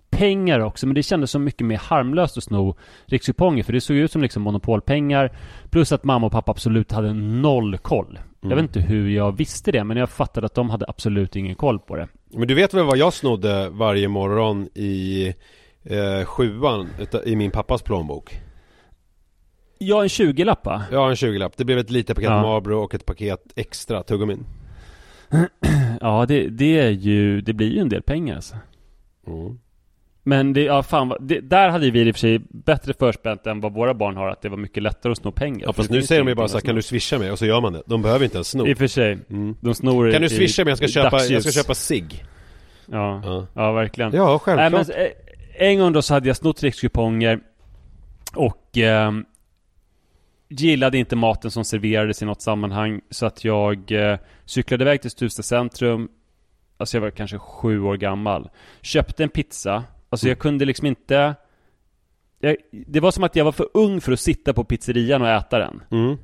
pengar 0.10 0.60
också, 0.60 0.88
men 0.88 0.95
det 0.95 1.04
kändes 1.04 1.32
så 1.32 1.39
mycket 1.39 1.68
mer 1.68 1.78
harmlöst 1.78 2.38
att 2.38 2.43
sno 2.43 2.76
rikskuponger, 3.06 3.64
för 3.64 3.74
det 3.74 3.82
såg 3.82 3.95
ut 3.97 4.12
som 4.12 4.22
liksom 4.22 4.43
monopolpengar, 4.43 5.32
plus 5.70 5.91
att 5.91 6.04
mamma 6.04 6.26
och 6.26 6.32
pappa 6.32 6.52
absolut 6.52 6.91
hade 6.91 7.14
noll 7.14 7.78
koll. 7.78 8.20
Jag 8.42 8.56
vet 8.56 8.64
inte 8.64 8.80
hur 8.80 9.10
jag 9.10 9.38
visste 9.38 9.72
det, 9.72 9.84
men 9.84 9.98
jag 9.98 10.10
fattade 10.10 10.46
att 10.46 10.56
de 10.56 10.70
hade 10.70 10.86
absolut 10.88 11.36
ingen 11.36 11.56
koll 11.56 11.80
på 11.80 11.96
det. 11.96 12.08
Men 12.34 12.48
du 12.48 12.54
vet 12.54 12.74
väl 12.74 12.86
vad 12.86 12.98
jag 12.98 13.14
snodde 13.14 13.70
varje 13.70 14.08
morgon 14.08 14.70
i 14.76 15.28
eh, 15.84 16.26
sjuan 16.26 16.89
i 17.26 17.36
min 17.36 17.52
pappas 17.52 17.82
plånbok? 17.82 18.42
Ja, 19.78 20.02
en 20.02 20.08
20-lapp 20.08 20.66
va? 20.66 20.84
Ja, 20.92 21.10
en 21.10 21.16
20-lapp. 21.16 21.58
Det 21.58 21.66
blev 21.66 21.78
ett 21.78 21.89
litet 21.89 22.16
paket 22.16 22.30
Ja. 22.30 22.42
Marlboro 22.42 22.84
och 22.84 22.96
ett 22.96 23.06
paket 23.06 23.44
extra 23.56 24.04
tuggummin. 24.04 24.46
Ja, 26.02 26.26
det, 26.26 26.50
det 26.50 26.80
är 26.80 26.89
ju, 26.89 27.42
det 27.42 27.54
blir 27.54 27.72
ju 27.74 27.80
en 27.80 27.89
del 27.89 28.02
pengar 28.02 28.36
alltså. 28.36 28.56
Mm. 29.28 29.60
Men 30.24 30.53
det, 30.53 30.61
ja 30.61 30.84
fan, 30.84 31.13
det, 31.19 31.39
där 31.39 31.69
hade 31.69 31.91
vi 31.91 32.01
i 32.01 32.11
och 32.11 32.15
för 32.15 32.19
sig 32.19 32.39
bättre 32.49 32.93
förspänt 32.93 33.47
än 33.47 33.61
vad 33.61 33.74
våra 33.74 33.93
barn 33.93 34.17
har, 34.17 34.28
att 34.28 34.41
det 34.41 34.49
var 34.49 34.57
mycket 34.57 34.84
lättare 34.84 35.11
att 35.11 35.17
sno 35.17 35.32
pengar. 35.32 35.63
Ja 35.67 35.74
fast 35.74 35.89
nu 35.89 36.01
säger 36.01 36.22
de 36.22 36.28
ju 36.28 36.36
bara 36.36 36.47
så 36.47 36.57
här, 36.57 36.61
kan 36.61 36.76
du 36.76 36.82
swisha 36.82 37.19
mig? 37.19 37.32
Och 37.32 37.39
så 37.39 37.45
gör 37.45 37.61
man 37.61 37.74
det. 37.74 37.84
De 37.86 38.01
behöver 38.01 38.26
inte 38.26 38.38
ens 38.38 38.47
sno. 38.47 38.67
I 38.67 38.74
och 38.74 38.78
för 38.78 38.88
sig. 38.88 39.17
Mm. 39.30 39.55
De 39.61 39.76
snor 39.76 40.11
Kan 40.11 40.22
du 40.22 40.30
swisha 40.30 40.63
mig? 40.63 40.72
Jag 40.72 40.78
ska 40.78 40.88
köpa, 40.88 41.24
jag 41.24 41.43
ska 41.43 41.51
köpa 41.51 41.74
cigg. 41.74 42.26
Ja, 42.86 43.22
Ja. 43.24 43.47
ja 43.53 43.72
verkligen. 43.72 44.13
Ja, 44.13 44.39
självklart. 44.39 44.88
men, 44.88 45.05
eh, 45.05 45.11
en 45.57 45.80
gång 45.80 45.93
då 45.93 46.01
så 46.01 46.13
hade 46.13 46.28
jag 46.28 46.38
snott 46.38 46.63
rikskuponger 46.63 47.39
och 48.36 48.78
ehm, 48.78 49.26
gillade 50.49 50.97
inte 50.97 51.15
maten 51.15 51.51
som 51.51 51.65
serverades 51.65 52.22
i 52.22 52.26
något 52.26 52.41
sammanhang 52.41 53.01
så 53.09 53.26
att 53.26 53.43
jag 53.43 53.91
eh, 53.91 54.17
cyklade 54.45 54.84
iväg 54.84 55.01
till 55.01 55.11
Stuvsta 55.11 55.43
centrum 55.43 56.09
Alltså 56.78 56.97
jag 56.97 57.01
var 57.01 57.09
kanske 57.09 57.38
sju 57.38 57.82
år 57.82 57.97
gammal 57.97 58.49
Köpte 58.82 59.24
en 59.24 59.30
pizza 59.30 59.84
Alltså 60.12 60.28
jag 60.28 60.39
kunde 60.39 60.66
liksom 60.66 60.88
inte 60.88 61.36
jag, 62.39 62.55
Det 62.88 62.99
var 62.99 63.12
som 63.12 63.24
att 63.24 63.36
jag 63.36 63.45
var 63.45 63.51
för 63.51 63.68
ung 63.74 64.01
för 64.01 64.12
att 64.12 64.20
sitta 64.20 64.53
på 64.53 64.64
pizzerian 64.64 65.22
och 65.22 65.28
äta 65.30 65.59
den 65.59 65.82
Mm. 65.91 66.18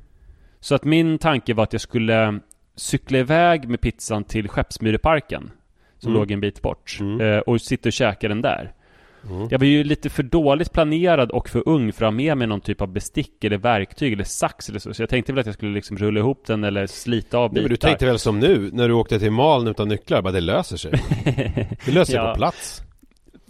Så 0.60 0.74
att 0.74 0.84
min 0.84 1.18
tanke 1.18 1.54
var 1.54 1.64
att 1.64 1.72
jag 1.72 1.80
skulle 1.82 2.40
cykla 2.76 3.18
iväg 3.18 3.68
med 3.68 3.80
pizzan 3.80 4.24
till 4.24 4.48
Skeppsmyreparken 4.48 5.50
Som 5.98 6.10
Mm. 6.12 6.20
låg 6.20 6.30
en 6.30 6.40
bit 6.40 6.62
bort 6.62 6.98
Mm. 7.00 7.20
eh, 7.20 7.38
Och 7.38 7.60
sitta 7.60 7.88
och 7.88 7.92
käka 7.92 8.28
den 8.28 8.42
där 8.42 8.72
Mm. 9.30 9.48
jag 9.50 9.58
var 9.58 9.66
ju 9.66 9.84
lite 9.84 10.10
för 10.10 10.22
dåligt 10.22 10.72
planerad 10.72 11.30
och 11.30 11.48
för 11.48 11.68
ung 11.68 11.92
för 11.92 12.04
att 12.04 12.12
ha 12.12 12.16
med 12.16 12.36
mig 12.38 12.46
någon 12.46 12.60
typ 12.60 12.80
av 12.82 12.88
bestick 12.92 13.44
eller 13.44 13.58
verktyg 13.58 14.12
eller 14.12 14.24
sax 14.24 14.68
eller 14.68 14.78
så. 14.78 14.94
Så 14.94 15.02
jag 15.02 15.08
tänkte 15.08 15.32
väl 15.32 15.40
att 15.40 15.46
jag 15.46 15.54
skulle 15.54 15.72
liksom 15.74 15.96
rulla 15.96 16.20
ihop 16.20 16.46
den 16.46 16.64
eller 16.64 16.86
slita 16.86 17.38
av 17.38 17.42
Nej, 17.42 17.54
bitar. 17.54 17.62
men 17.62 17.70
du 17.70 17.76
tänkte 17.76 18.06
väl 18.06 18.18
som 18.18 18.40
nu, 18.40 18.70
när 18.72 18.88
du 18.88 18.94
åkte 18.94 19.18
till 19.18 19.30
Maln 19.30 19.68
utan 19.68 19.88
nycklar, 19.88 20.22
bara 20.22 20.32
det 20.32 20.40
löser 20.40 20.76
sig. 20.76 20.90
Det 21.84 21.92
löser 21.92 22.04
sig 22.04 22.14
Ja. 22.14 22.32
på 22.32 22.38
plats. 22.38 22.82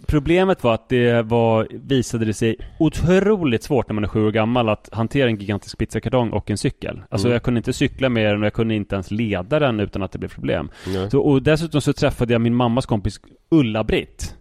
Problemet 0.09 0.63
var 0.63 0.73
att 0.73 0.89
det 0.89 1.21
var, 1.21 1.67
visade 1.71 2.25
det 2.25 2.33
sig 2.33 2.55
otroligt 2.79 3.63
svårt 3.63 3.87
när 3.89 3.93
man 3.93 4.03
är 4.03 4.07
sju 4.07 4.25
år 4.25 4.31
gammal 4.31 4.69
att 4.69 4.89
hantera 4.91 5.29
en 5.29 5.35
gigantisk 5.35 5.77
pizzakartong 5.77 6.29
och 6.29 6.49
en 6.49 6.57
cykel. 6.57 7.01
Alltså 7.09 7.27
Mm. 7.27 7.33
jag 7.33 7.43
kunde 7.43 7.57
inte 7.57 7.73
cykla 7.73 8.09
med 8.09 8.33
den 8.33 8.39
och 8.39 8.45
jag 8.45 8.53
kunde 8.53 8.75
inte 8.75 8.95
ens 8.95 9.11
leda 9.11 9.59
den 9.59 9.79
utan 9.79 10.03
att 10.03 10.11
det 10.11 10.19
blev 10.19 10.29
problem. 10.29 10.69
Så, 11.11 11.19
och 11.19 11.43
dessutom 11.43 11.81
så 11.81 11.93
träffade 11.93 12.33
jag 12.33 12.41
min 12.41 12.55
mammas 12.55 12.85
kompis 12.85 13.19
Ulla-Britt. 13.51 14.35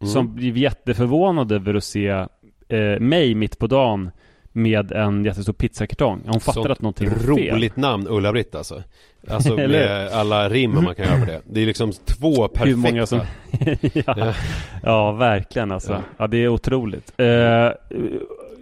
Mm. 0.00 0.12
Som 0.12 0.34
blev 0.34 0.56
jätteförvånad 0.56 1.52
över 1.52 1.74
att 1.74 1.84
se 1.84 2.08
eh, 2.68 3.00
mig 3.00 3.34
mitt 3.34 3.58
på 3.58 3.66
dagen 3.66 4.10
med 4.52 4.92
en 4.92 5.24
jättestor 5.24 5.52
pizzakartong. 5.52 6.22
Hon 6.26 6.40
Sånt 6.40 6.70
att 6.70 6.82
någonting 6.82 7.08
var 7.08 7.36
fel. 7.36 7.54
Roligt 7.54 7.76
namn, 7.76 8.06
Ulla-Britt 8.08 8.54
alltså. 8.54 8.82
Alltså 9.28 9.56
med 9.68 10.08
alla 10.12 10.48
rim 10.48 10.74
man 10.74 10.94
kan 10.94 11.06
göra 11.06 11.20
på 11.20 11.26
det. 11.26 11.40
Det 11.44 11.62
är 11.62 11.66
liksom 11.66 11.92
två 11.92 12.48
perfekta. 12.48 12.64
Hur 12.64 12.76
många 12.76 13.06
som... 13.06 13.20
ja. 13.92 14.34
ja, 14.82 15.12
verkligen 15.12 15.72
alltså. 15.72 15.92
Ja. 15.92 16.00
Ja, 16.16 16.26
det 16.26 16.36
är 16.36 16.48
otroligt. 16.48 17.12
Eh, 17.16 17.26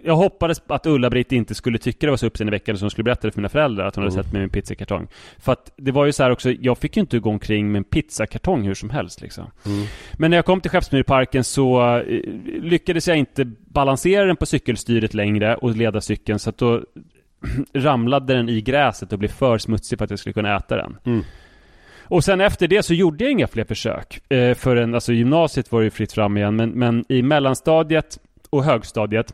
jag 0.03 0.15
hoppades 0.15 0.61
att 0.67 0.85
Ulla-Britt 0.85 1.31
inte 1.31 1.55
skulle 1.55 1.77
tycka 1.77 2.07
det 2.07 2.11
var 2.11 2.17
så 2.17 2.25
uppseendeväckande 2.25 2.79
som 2.79 2.85
hon 2.85 2.91
skulle 2.91 3.03
berätta 3.03 3.27
det 3.27 3.31
för 3.31 3.39
mina 3.39 3.49
föräldrar 3.49 3.85
att 3.85 3.95
hon 3.95 4.03
hade 4.03 4.13
Mm. 4.13 4.23
sett 4.23 4.33
mig 4.33 4.39
med 4.39 4.43
en 4.43 4.49
pizzakartong. 4.49 5.07
För 5.39 5.51
att 5.51 5.71
det 5.77 5.91
var 5.91 6.05
ju 6.05 6.11
så 6.11 6.23
här 6.23 6.31
också, 6.31 6.51
jag 6.51 6.77
fick 6.77 6.97
ju 6.97 7.01
inte 7.01 7.19
gå 7.19 7.29
omkring 7.29 7.71
med 7.71 7.79
en 7.79 7.83
pizzakartong 7.83 8.63
hur 8.63 8.73
som 8.73 8.89
helst 8.89 9.21
liksom. 9.21 9.51
Mm. 9.65 9.85
Men 10.13 10.31
när 10.31 10.37
jag 10.37 10.45
kom 10.45 10.61
till 10.61 10.71
Skeppsmyrparken 10.71 11.43
så 11.43 11.97
eh, 11.97 12.19
lyckades 12.61 13.07
jag 13.07 13.17
inte 13.17 13.45
balansera 13.45 14.25
den 14.25 14.35
på 14.35 14.45
cykelstyret 14.45 15.13
längre 15.13 15.55
och 15.55 15.75
leda 15.75 16.01
cykeln 16.01 16.39
så 16.39 16.49
att 16.49 16.57
då 16.57 16.81
ramlade 17.73 18.33
den 18.33 18.49
i 18.49 18.61
gräset 18.61 19.13
och 19.13 19.19
blev 19.19 19.29
för 19.29 19.57
smutsig 19.57 19.97
för 19.97 20.05
att 20.05 20.09
jag 20.09 20.19
skulle 20.19 20.33
kunna 20.33 20.55
äta 20.57 20.75
den. 20.75 20.97
Mm. 21.05 21.23
Och 22.03 22.23
sen 22.23 22.41
efter 22.41 22.67
det 22.67 22.83
så 22.83 22.93
gjorde 22.93 23.23
jag 23.23 23.31
inga 23.31 23.47
fler 23.47 23.63
försök. 23.63 24.31
Eh, 24.31 24.55
förrän, 24.55 24.93
alltså 24.95 25.13
gymnasiet 25.13 25.71
var 25.71 25.81
ju 25.81 25.89
fritt 25.89 26.11
fram 26.13 26.37
igen, 26.37 26.55
men, 26.55 26.69
men 26.69 27.05
i 27.09 27.21
mellanstadiet 27.21 28.17
och 28.49 28.63
högstadiet 28.63 29.33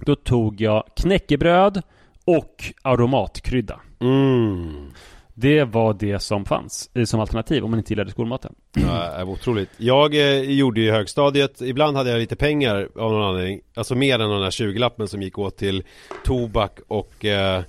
då 0.00 0.14
tog 0.14 0.60
jag 0.60 0.84
knäckebröd 0.96 1.82
och 2.24 2.64
aromatkrydda. 2.82 3.80
Mm. 4.00 4.92
Det 5.38 5.64
var 5.64 5.94
det 5.94 6.18
som 6.18 6.44
fanns 6.44 6.90
eh, 6.94 7.04
som 7.04 7.20
alternativ 7.20 7.64
om 7.64 7.70
man 7.70 7.78
inte 7.78 7.92
gillade 7.92 8.10
skolmaten. 8.10 8.54
Ja, 8.74 9.24
otroligt. 9.24 9.70
Jag 9.76 10.14
eh, 10.14 10.40
gjorde 10.40 10.80
ju 10.80 10.90
högstadiet, 10.90 11.60
ibland 11.60 11.96
hade 11.96 12.10
jag 12.10 12.18
lite 12.18 12.36
pengar 12.36 12.88
av 12.96 13.12
någon 13.12 13.22
anledning 13.22 13.60
Alltså 13.74 13.94
mer 13.94 14.18
än 14.18 14.30
den 14.30 14.40
där 14.40 14.50
20-lappen 14.50 15.08
som 15.08 15.22
gick 15.22 15.38
åt 15.38 15.56
till 15.56 15.84
tobak 16.24 16.78
och 16.88 17.24
eh, 17.24 17.62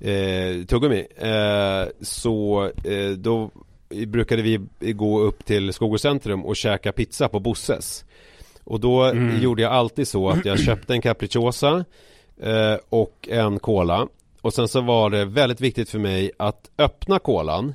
eh, 0.00 0.64
tuggummi 0.68 1.06
eh, 1.16 1.88
Så 2.00 2.64
eh, 2.84 3.10
då 3.16 3.50
brukade 4.06 4.42
vi 4.42 4.60
gå 4.80 5.20
upp 5.20 5.44
till 5.44 5.72
Skogås 5.72 6.04
och 6.44 6.56
käka 6.56 6.92
pizza 6.92 7.28
på 7.28 7.40
Bosses 7.40 8.04
Och 8.70 8.80
då 8.80 9.02
Mm. 9.04 9.42
gjorde 9.42 9.62
jag 9.62 9.72
alltid 9.72 10.08
så 10.08 10.28
att 10.30 10.44
jag 10.44 10.58
köpte 10.66 10.92
en 10.92 11.00
capricciosa 11.00 11.84
eh, 12.42 12.76
och 12.88 13.28
en 13.30 13.58
cola 13.58 14.08
Och 14.42 14.54
sen 14.54 14.68
så 14.68 14.80
var 14.80 15.10
det 15.10 15.24
väldigt 15.24 15.60
viktigt 15.60 15.90
för 15.90 15.98
mig 15.98 16.30
att 16.38 16.70
öppna 16.78 17.18
kolan 17.18 17.74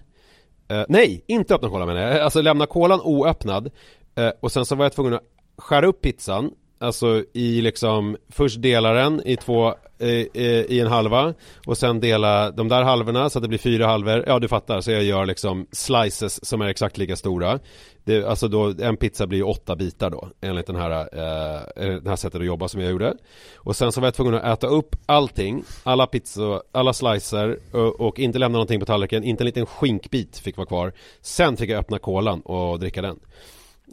Eh, 0.67 0.83
nej, 0.89 1.23
inte 1.27 1.55
öppna 1.55 1.69
kolan 1.69 1.87
menar 1.87 2.01
jag. 2.01 2.19
Alltså 2.19 2.41
lämna 2.41 2.65
kolan 2.65 3.01
oöppnad. 3.03 3.71
Eh, 4.15 4.29
och 4.39 4.51
sen 4.51 4.65
så 4.65 4.75
var 4.75 4.85
jag 4.85 4.93
tvungen 4.93 5.13
att 5.13 5.21
skära 5.57 5.87
upp 5.87 6.01
pizzan. 6.01 6.51
Alltså 6.79 7.23
i 7.33 7.61
liksom, 7.61 8.17
först 8.29 8.61
dela 8.61 8.93
den 8.93 9.21
i 9.25 9.35
två, 9.35 9.67
eh, 9.67 9.71
eh, 9.71 9.75
i 9.99 10.79
en 10.79 10.87
halva. 10.87 11.33
Och 11.65 11.77
sen 11.77 11.99
dela 11.99 12.51
de 12.51 12.67
där 12.67 12.83
halvorna 12.83 13.29
så 13.29 13.39
att 13.39 13.43
det 13.43 13.49
blir 13.49 13.59
fyra 13.59 13.87
halvor. 13.87 14.23
Ja, 14.27 14.39
du 14.39 14.47
fattar. 14.47 14.81
Så 14.81 14.91
jag 14.91 15.03
gör 15.03 15.25
liksom 15.25 15.67
slices 15.71 16.45
som 16.45 16.61
är 16.61 16.67
exakt 16.67 16.97
lika 16.97 17.15
stora. 17.15 17.59
Det, 18.03 18.23
alltså 18.25 18.47
då, 18.47 18.73
en 18.81 18.97
pizza 18.97 19.27
blir 19.27 19.39
ju 19.39 19.43
åtta 19.43 19.75
bitar 19.75 20.09
då. 20.09 20.29
Enligt 20.41 20.67
den 20.67 20.75
här, 20.75 20.91
eh, 20.91 22.01
det 22.01 22.09
här 22.09 22.15
sättet 22.15 22.39
att 22.41 22.47
jobba 22.47 22.67
som 22.67 22.81
jag 22.81 22.91
gjorde. 22.91 23.13
Och 23.55 23.75
sen 23.75 23.91
så 23.91 24.01
var 24.01 24.07
jag 24.07 24.13
tvungen 24.15 24.33
att 24.33 24.43
äta 24.57 24.67
upp 24.67 24.95
allting. 25.05 25.63
Alla 25.83 26.07
pizzor, 26.07 26.61
alla 26.71 26.93
slicer. 26.93 27.59
Och, 27.71 28.01
och 28.01 28.19
inte 28.19 28.39
lämna 28.39 28.53
någonting 28.55 28.79
på 28.79 28.85
tallriken. 28.85 29.23
Inte 29.23 29.43
en 29.43 29.45
liten 29.45 29.65
skinkbit 29.65 30.37
fick 30.37 30.57
vara 30.57 30.67
kvar. 30.67 30.93
Sen 31.21 31.57
fick 31.57 31.69
jag 31.69 31.79
öppna 31.79 31.99
kolan 31.99 32.41
och 32.41 32.79
dricka 32.79 33.01
den. 33.01 33.19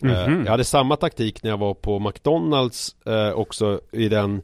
Eh, 0.04 0.10
Jag 0.44 0.50
hade 0.50 0.64
samma 0.64 0.96
taktik 0.96 1.42
när 1.42 1.50
jag 1.50 1.58
var 1.58 1.74
på 1.74 1.98
McDonalds 1.98 2.96
eh, 3.06 3.30
också 3.30 3.80
i 3.92 4.08
den 4.08 4.42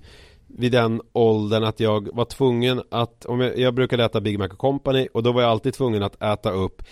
vid 0.49 0.72
den 0.72 1.01
åldern 1.12 1.64
att 1.64 1.80
jag 1.80 2.09
var 2.14 2.24
tvungen 2.24 2.82
att, 2.90 3.24
om 3.24 3.40
jag, 3.40 3.59
jag 3.59 3.74
brukade 3.74 4.05
äta 4.05 4.20
Big 4.20 4.38
Mac 4.38 4.49
Company 4.49 5.09
och 5.14 5.22
då 5.22 5.32
var 5.32 5.42
jag 5.42 5.51
alltid 5.51 5.74
tvungen 5.74 6.03
att 6.03 6.22
äta 6.22 6.51
upp 6.51 6.82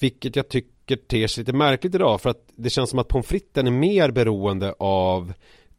Vilket 0.00 0.36
jag 0.36 0.48
tycker 0.48 0.96
ter 0.96 1.26
sig 1.26 1.42
lite 1.42 1.52
märkligt 1.52 1.94
idag 1.94 2.20
för 2.20 2.30
att 2.30 2.48
det 2.56 2.70
känns 2.70 2.90
som 2.90 2.98
att 2.98 3.08
pommes 3.08 3.26
fritesen 3.26 3.66
är 3.66 3.70
mer 3.70 4.10
beroende 4.10 4.74
av 4.78 5.32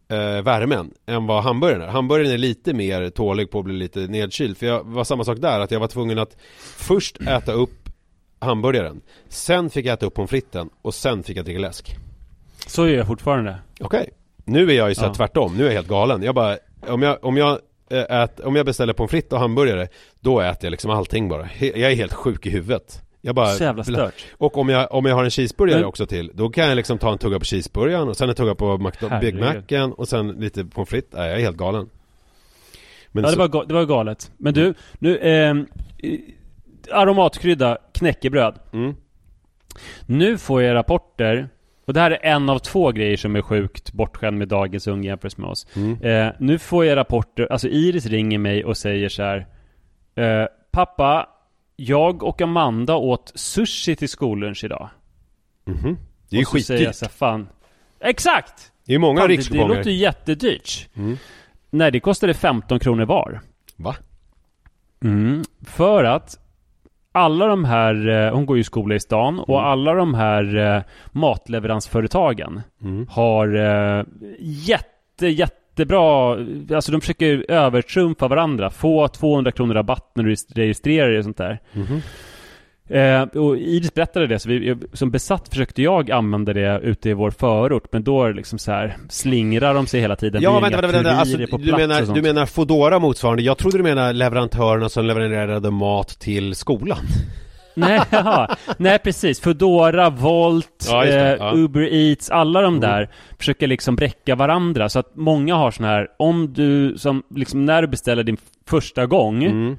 eh, 0.07 0.41
värmen 0.43 0.93
än 1.05 1.28
vad 1.28 1.43
hamburgaren 1.43 1.82
är. 1.82 1.88
Hamburgaren 1.88 2.32
är 2.34 2.38
lite 2.38 2.74
mer 2.74 3.09
tålig 3.09 3.51
på 3.51 3.59
att 3.59 3.66
bli 3.66 3.74
lite 3.74 3.99
nedkyld 3.99 4.57
för 4.57 4.66
jag 4.66 4.84
var 4.84 5.03
samma 5.03 5.24
sak 5.24 5.38
där 5.41 5.59
att 5.59 5.72
jag 5.72 5.80
var 5.80 5.88
tvungen 5.88 6.20
att 6.20 6.38
först 6.78 7.22
äta 7.22 7.51
upp 7.51 7.89
hamburgaren 8.39 9.01
Sen 9.30 9.70
fick 9.70 9.86
jag 9.86 9.93
äta 9.93 10.05
upp 10.05 10.13
pommes 10.13 10.30
fritesen 10.30 10.70
och 10.82 10.93
sen 10.93 11.24
fick 11.24 11.38
jag 11.38 11.45
dricka 11.45 11.59
läsk 11.59 11.95
Så 12.68 12.88
gör 12.88 12.97
jag 12.97 13.07
fortfarande. 13.07 13.57
Okej. 13.80 14.09
Nu 14.47 14.70
är 14.72 14.76
jag 14.76 14.89
ju 14.89 14.95
så 14.95 15.05
Ja. 15.05 15.13
tvärtom, 15.13 15.57
nu 15.57 15.63
är 15.63 15.68
jag 15.68 15.74
helt 15.74 15.88
galen. 15.88 16.24
Jag 16.24 16.36
bara, 16.36 16.57
om 16.90 17.02
jag, 17.02 17.18
om 17.26 17.38
jag, 17.38 17.60
eh, 17.90 18.22
ät, 18.22 18.40
om 18.40 18.56
jag 18.56 18.66
beställer 18.66 18.94
pommes 18.94 19.12
frites 19.12 19.32
och 19.32 19.40
hamburgare, 19.40 19.88
då 20.20 20.40
äter 20.42 20.66
jag 20.66 20.72
liksom 20.72 20.92
allting 20.92 21.30
bara. 21.30 21.50
Jag 21.60 21.78
är 21.92 21.96
helt 21.96 22.14
sjuk 22.14 22.46
i 22.46 22.50
huvudet. 22.50 23.02
Jag 23.22 23.36
bara, 23.36 23.48
Så 23.48 23.64
jävla 23.64 23.84
stört. 23.84 24.26
Och 24.38 24.58
om 24.58 24.70
jag, 24.70 24.92
om 24.94 25.06
jag 25.06 25.16
har 25.16 25.24
en 25.24 25.30
cheeseburgare 25.32 25.80
Men- 25.80 25.88
också 25.88 26.06
till, 26.06 26.32
då 26.34 26.50
kan 26.50 26.68
jag 26.68 26.76
liksom 26.76 26.98
ta 26.98 27.12
en 27.12 27.18
tugga 27.18 27.40
på 27.40 27.46
cheeseburgaren 27.46 28.08
och 28.08 28.18
sen 28.18 28.30
en 28.30 28.36
tugga 28.36 28.56
på 28.56 28.78
McDo- 28.78 29.20
Big. 29.22 29.36
Macen 29.40 29.94
och 29.94 30.08
sen 30.08 30.28
lite 30.28 30.66
pommes 30.66 30.90
frites. 30.90 31.10
Nej, 31.14 31.30
jag 31.30 31.38
är 31.38 31.42
helt 31.44 31.58
galen. 31.58 31.90
Men 33.12 33.24
Ja, 33.24 33.30
det 33.30 33.34
så, 33.36 33.40
var, 33.40 33.48
ga- 33.48 33.66
det 33.68 33.74
var 33.74 33.86
galet. 33.86 34.32
Men 34.38 34.54
du, 34.54 34.74
nu, 35.00 35.18
eh, 35.18 35.56
aromatkrydda 36.92 37.78
knäckebröd. 37.94 38.56
Mm. 38.74 38.96
Nu 40.06 40.38
får 40.38 40.62
jag 40.64 40.76
rapporter, 40.76 41.50
och 41.86 41.94
det 41.94 42.00
här 42.00 42.12
är 42.12 42.26
en 42.26 42.50
av 42.50 42.60
två 42.60 42.92
grejer 42.92 43.18
som 43.18 43.36
är 43.36 43.42
sjukt 43.42 43.94
bortskämd 43.94 44.38
med 44.38 44.48
dagens 44.48 44.88
unga 44.88 45.10
jämfört 45.10 45.38
med 45.38 45.50
oss. 45.50 45.68
Mm. 45.76 46.02
Eh, 46.02 46.34
nu 46.40 46.60
får 46.60 46.86
jag 46.86 46.96
rapporter, 46.96 47.52
alltså 47.52 47.68
Iris 47.68 48.06
ringer 48.06 48.38
mig 48.38 48.66
och 48.66 48.78
säger 48.78 49.10
så 49.10 49.24
här. 49.24 49.48
Eh, 50.16 50.48
Pappa, 50.72 51.30
jag 51.76 52.24
och 52.24 52.42
Amanda 52.42 52.96
åt 52.96 53.32
sushi 53.36 53.96
till 53.96 54.10
skollunch 54.10 54.64
idag. 54.64 54.90
Mhm. 55.66 55.98
Det 56.30 56.36
är 56.36 56.40
ju 56.40 56.46
skitdyrt. 56.46 56.96
så 56.96 57.06
här, 57.06 57.12
fan. 57.12 57.48
Exakt! 58.00 58.72
Det 58.86 58.94
är 58.94 59.00
många 59.00 59.20
Fan, 59.22 59.30
det, 59.30 59.50
det 59.50 59.68
låter 59.68 59.90
ju 59.90 59.98
jättedyrt. 59.98 60.90
Mm. 60.96 61.18
Nej, 61.70 61.92
det 61.92 62.00
kostade 62.00 62.34
15 62.34 62.80
kronor 62.80 63.06
var. 63.06 63.42
Va? 63.76 63.96
Mm, 65.04 65.44
för 65.66 66.04
att 66.04 66.40
alla 67.16 67.47
de 67.47 67.66
här, 67.66 68.07
eh, 68.07 68.34
hon 68.34 68.45
går 68.45 68.57
ju 68.57 68.61
i 68.61 68.63
skola 68.63 68.95
i 68.95 68.99
stan 68.99 69.39
och 69.39 69.59
Mm. 69.59 69.66
alla 69.72 69.93
de 69.93 70.13
här 70.13 70.57
eh, 70.76 70.82
matleveransföretagen 71.11 72.61
Mm. 72.82 73.07
har 73.09 73.55
eh, 73.55 74.03
jätte, 74.39 75.28
jättebra, 75.28 76.32
alltså 76.76 76.91
de 76.91 77.01
försöker 77.01 77.45
övertrumfa 77.51 78.28
varandra. 78.28 78.70
Få 78.70 79.07
200 79.07 79.51
kronor 79.51 79.74
rabatt 79.74 80.11
när 80.16 80.24
du 80.24 80.36
registrerar 80.55 81.09
dig 81.09 81.18
och 81.18 81.24
sånt 81.24 81.38
där. 81.38 81.59
Mhm. 81.74 82.01
Eh, 82.90 83.22
och 83.22 83.58
Iris 83.58 83.94
berättade 83.94 84.28
det, 84.28 84.40
så 84.40 84.50
vi, 84.50 84.76
som 84.94 85.12
besatt 85.12 85.50
försökte 85.50 85.82
jag 85.82 86.12
använda 86.12 86.54
det 86.54 86.80
ute 86.84 87.10
i 87.10 87.14
vår 87.14 87.32
förort. 87.32 87.88
Men 87.92 88.04
då 88.04 88.24
är 88.24 88.28
det 88.30 88.36
liksom 88.36 88.60
så 88.60 88.72
här, 88.72 88.98
slingrar 89.10 89.74
de 89.74 89.88
sig 89.88 90.02
hela 90.02 90.16
tiden. 90.16 90.42
Ja 90.42 90.60
vänta, 90.60 90.82
vänta, 90.82 90.98
vänta. 90.98 91.12
Alltså, 91.12 91.38
du, 91.38 91.72
menar, 91.72 92.14
du 92.16 92.22
menar 92.22 92.46
Foodora 92.46 93.00
motsvarande? 93.00 93.44
Jag 93.44 93.58
trodde 93.58 93.78
du 93.78 93.84
menar 93.84 94.14
leverantörerna 94.14 94.90
som 94.90 95.06
levererade 95.06 95.72
mat 95.72 96.08
till 96.20 96.56
skolan. 96.56 96.98
Nej, 97.78 98.02
jaha. 98.10 98.56
Nej 98.78 99.00
precis. 99.00 99.40
Foodora, 99.40 100.10
Volt, 100.10 100.86
Ja, 100.90 101.04
det. 101.06 101.20
eh, 101.22 101.36
Ja. 101.40 101.50
Mm. 101.52 101.64
Uber 101.64 101.94
Eats, 101.94 102.30
alla 102.30 102.62
de 102.62 102.80
där 102.80 103.10
försöker 103.40 103.68
liksom 103.68 103.96
bräcka 103.96 104.36
varandra. 104.36 104.90
Så 104.90 105.00
att 105.00 105.16
många 105.16 105.56
har 105.56 105.72
sån 105.72 105.86
här, 105.86 106.08
om 106.20 106.54
du, 106.54 106.98
som 106.98 107.24
liksom 107.36 107.66
när 107.66 107.82
du 107.82 107.88
beställer 107.88 108.24
din 108.24 108.38
första 108.68 109.06
gång 109.06 109.44
Mm. 109.44 109.78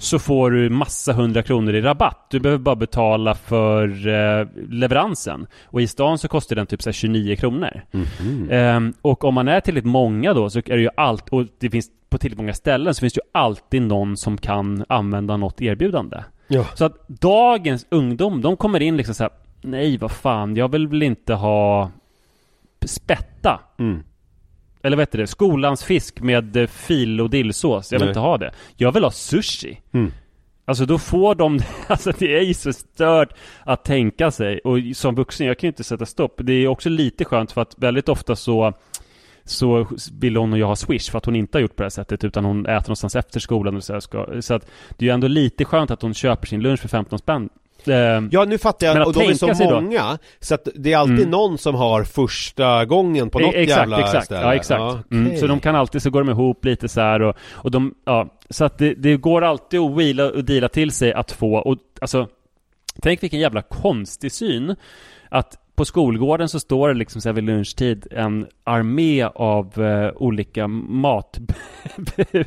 Så 0.00 0.18
får 0.18 0.50
du 0.50 0.70
massa 0.70 1.12
hundra 1.12 1.42
kronor 1.42 1.74
i 1.74 1.80
rabatt. 1.80 2.26
Du 2.30 2.40
behöver 2.40 2.62
bara 2.62 2.76
betala 2.76 3.34
för 3.34 4.08
eh, 4.08 4.46
leveransen. 4.68 5.46
Och 5.64 5.82
i 5.82 5.86
stan 5.86 6.18
så 6.18 6.28
kostar 6.28 6.56
den 6.56 6.66
typ 6.66 6.82
så 6.82 6.88
här 6.88 6.92
29 6.92 7.36
kronor. 7.36 7.82
Mhm. 7.90 8.48
Ehm, 8.50 8.94
och 9.02 9.24
om 9.24 9.34
man 9.34 9.48
är 9.48 9.60
tillräckligt 9.60 9.92
många 9.92 10.34
då 10.34 10.50
så 10.50 10.58
är 10.58 10.62
det 10.62 10.80
ju 10.80 10.88
allt, 10.96 11.28
och 11.28 11.46
det 11.58 11.70
finns 11.70 11.90
på 12.10 12.18
tillräckligt 12.18 12.38
många 12.38 12.54
ställen 12.54 12.94
så 12.94 13.00
finns 13.00 13.12
det 13.12 13.18
ju 13.18 13.40
alltid 13.40 13.82
någon 13.82 14.16
som 14.16 14.38
kan 14.38 14.84
använda 14.88 15.36
något 15.36 15.60
erbjudande. 15.60 16.16
Ja. 16.48 16.64
Så 16.74 16.84
att 16.84 17.08
dagens 17.08 17.86
ungdom, 17.90 18.40
de 18.40 18.56
kommer 18.56 18.82
in 18.82 18.96
liksom 18.96 19.14
så 19.14 19.24
här, 19.24 19.32
nej 19.62 19.96
vad 19.96 20.10
fan, 20.10 20.56
jag 20.56 20.68
vill 20.68 20.88
väl 20.88 21.02
inte 21.02 21.34
ha 21.34 21.90
spätta. 22.84 23.60
Mm. 23.78 24.02
Eller 24.82 24.96
vad 24.96 25.02
heter 25.02 25.18
det? 25.18 25.26
Skolans 25.26 25.84
fisk 25.84 26.20
med 26.20 26.56
eh, 26.56 26.66
fil 26.66 27.20
och 27.20 27.30
dillsås. 27.30 27.92
Jag 27.92 27.98
vill 27.98 28.06
Nej. 28.06 28.10
inte 28.10 28.20
ha 28.20 28.38
det. 28.38 28.52
Jag 28.76 28.92
vill 28.92 29.04
ha 29.04 29.10
sushi. 29.10 29.80
Mm. 29.92 30.12
Alltså 30.64 30.86
då 30.86 30.98
får 30.98 31.34
de, 31.34 31.60
alltså 31.86 32.12
det 32.18 32.38
är 32.38 32.42
ju 32.42 32.54
så 32.54 32.72
stört 32.72 33.32
att 33.60 33.84
tänka 33.84 34.30
sig. 34.30 34.58
Och 34.58 34.78
som 34.94 35.14
vuxen, 35.14 35.46
jag 35.46 35.58
kan 35.58 35.66
ju 35.66 35.70
inte 35.70 35.84
sätta 35.84 36.06
stopp. 36.06 36.34
Det 36.36 36.52
är 36.52 36.68
också 36.68 36.88
lite 36.88 37.24
skönt 37.24 37.52
för 37.52 37.60
att 37.60 37.74
väldigt 37.78 38.08
ofta 38.08 38.36
så 38.36 38.74
så 39.44 39.86
vill 40.12 40.36
hon 40.36 40.52
och 40.52 40.58
jag 40.58 40.66
ha 40.66 40.76
swish 40.76 41.10
för 41.10 41.18
att 41.18 41.24
hon 41.24 41.36
inte 41.36 41.58
har 41.58 41.62
gjort 41.62 41.76
på 41.76 41.82
det 41.82 41.84
här 41.84 41.90
sättet 41.90 42.24
utan 42.24 42.44
hon 42.44 42.66
äter 42.66 42.88
någonstans 42.88 43.16
efter 43.16 43.40
skolan 43.40 43.76
och 43.76 43.84
så, 43.84 43.92
här 43.92 44.00
ska, 44.00 44.42
så 44.42 44.54
att 44.54 44.70
det 44.96 45.04
är 45.04 45.06
ju 45.06 45.14
ändå 45.14 45.28
lite 45.28 45.64
skönt 45.64 45.90
att 45.90 46.02
hon 46.02 46.14
köper 46.14 46.46
sin 46.46 46.62
lunch 46.62 46.80
för 46.80 46.88
15 46.88 47.18
spänn. 47.18 47.48
Ehm, 47.88 48.28
Ja 48.32 48.44
nu 48.44 48.58
fattar 48.58 48.86
jag, 48.86 49.06
och 49.06 49.12
de 49.12 49.20
är 49.30 49.34
så 49.34 49.54
sig 49.54 49.66
då- 49.66 49.80
många 49.80 50.18
Så 50.40 50.54
att 50.54 50.68
det 50.74 50.92
är 50.92 50.96
alltid 50.96 51.18
Mm. 51.18 51.30
någon 51.30 51.58
som 51.58 51.74
har 51.74 52.04
första 52.04 52.84
gången 52.84 53.30
på 53.30 53.38
något 53.38 53.54
E- 53.54 53.58
exakt, 53.62 53.78
jävla 53.80 54.00
exakt. 54.00 54.24
ställe 54.24 54.40
Ja, 54.40 54.54
exakt. 54.54 54.80
Ja, 54.80 54.98
mm, 55.16 55.36
så 55.36 55.46
de 55.46 55.60
kan 55.60 55.74
alltid, 55.74 56.02
så 56.02 56.10
går 56.10 56.24
de 56.24 56.30
ihop 56.30 56.64
lite 56.64 56.88
så 56.88 57.00
här 57.00 57.22
och, 57.22 57.36
och 57.50 57.70
de, 57.70 57.94
ja, 58.06 58.28
så 58.50 58.64
att 58.64 58.78
det, 58.78 58.94
det 58.94 59.16
går 59.16 59.42
alltid 59.42 59.80
att 59.80 59.96
wheela 59.98 60.24
och 60.30 60.44
deala 60.44 60.68
till 60.68 60.90
sig 60.90 61.12
att 61.12 61.32
få, 61.32 61.54
och 61.54 61.76
alltså, 62.00 62.26
tänk 63.02 63.22
vilken 63.22 63.40
jävla 63.40 63.62
konstig 63.62 64.32
syn 64.32 64.76
att 65.28 65.56
på 65.80 65.84
skolgården 65.84 66.48
så 66.48 66.60
står 66.60 66.88
det 66.88 66.94
liksom 66.94 67.20
så 67.20 67.28
här 67.28 67.34
vid 67.34 67.44
lunchtid 67.44 68.06
en 68.10 68.46
armé 68.64 69.22
av 69.34 69.82
eh, 69.84 70.10
olika 70.16 70.68
matbud 70.68 71.54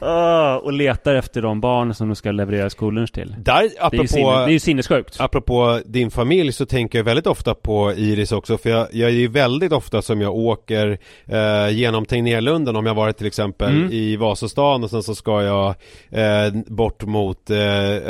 Ah, 0.00 0.56
och 0.56 0.72
letar 0.72 1.14
efter 1.14 1.42
de 1.42 1.60
barn 1.60 1.94
som 1.94 2.08
de 2.08 2.14
ska 2.16 2.32
leverera 2.32 2.70
skollunch 2.70 3.12
till. 3.12 3.34
Där, 3.38 3.44
Det 3.44 3.50
är 3.50 3.62
ju, 3.62 3.70
apropå, 3.80 4.06
sinne, 4.06 4.30
det 4.30 4.44
är 4.44 4.48
ju 4.48 4.58
sinnessjukt. 4.60 5.20
apropå 5.20 5.80
din 5.86 6.10
familj 6.10 6.52
så 6.52 6.66
tänker 6.66 6.98
jag 6.98 7.04
väldigt 7.04 7.26
ofta 7.26 7.54
på 7.54 7.92
Iris 7.92 8.32
också 8.32 8.58
För 8.58 8.70
jag, 8.70 8.86
jag 8.92 9.10
är 9.10 9.14
ju 9.14 9.28
väldigt 9.28 9.72
ofta 9.72 10.02
som 10.02 10.20
jag 10.20 10.34
åker 10.34 10.98
eh, 11.26 11.68
genom 11.70 12.04
Tegnérlunden 12.04 12.76
Om 12.76 12.86
jag 12.86 12.94
varit 12.94 13.16
till 13.16 13.26
exempel 13.26 13.72
Mm. 13.72 13.92
i 13.92 14.16
Vasastan 14.16 14.84
och 14.84 14.90
sen 14.90 15.02
så 15.02 15.14
ska 15.14 15.42
jag 15.42 15.68
eh, 16.10 16.52
bort 16.66 17.04
mot 17.04 17.50
eh, 17.50 17.56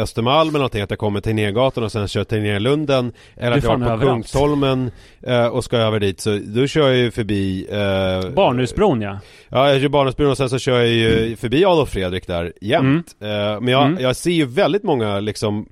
Östermalm 0.02 0.48
eller 0.48 0.58
någonting 0.58 0.82
Att 0.82 0.90
jag 0.90 0.98
kommer 0.98 1.20
till 1.20 1.30
Tegnérgatan 1.30 1.84
och 1.84 1.92
sen 1.92 2.08
kör 2.08 2.24
Tegnérlunden 2.24 3.12
Eller 3.36 3.56
att 3.56 3.64
jag 3.64 3.78
på 3.78 3.84
överallt. 3.90 4.21
Kungsholmen 4.22 4.90
eh, 5.26 5.46
och 5.46 5.64
ska 5.64 5.76
över 5.76 6.00
dit 6.00 6.20
så 6.20 6.38
då 6.44 6.66
kör 6.66 6.88
jag 6.88 6.96
ju 6.96 7.10
förbi 7.10 7.66
eh, 7.70 8.30
Barnhusbron 8.30 9.00
ja. 9.02 9.18
Ja, 9.48 9.72
jag 9.72 9.80
kör 9.80 9.88
Barnhusbron 9.88 10.30
och 10.30 10.36
sen 10.36 10.50
så 10.50 10.58
kör 10.58 10.78
jag 10.78 10.88
ju 10.88 11.36
förbi 11.36 11.64
Adolf 11.64 11.90
Fredrik 11.90 12.26
där 12.26 12.52
jämt 12.60 13.16
eh, 13.20 13.60
Men 13.60 13.68
jag, 13.68 13.86
Mm. 13.86 14.02
jag 14.02 14.16
ser 14.16 14.30
ju 14.30 14.44
väldigt 14.44 14.82
många 14.82 15.20
liksom 15.20 15.66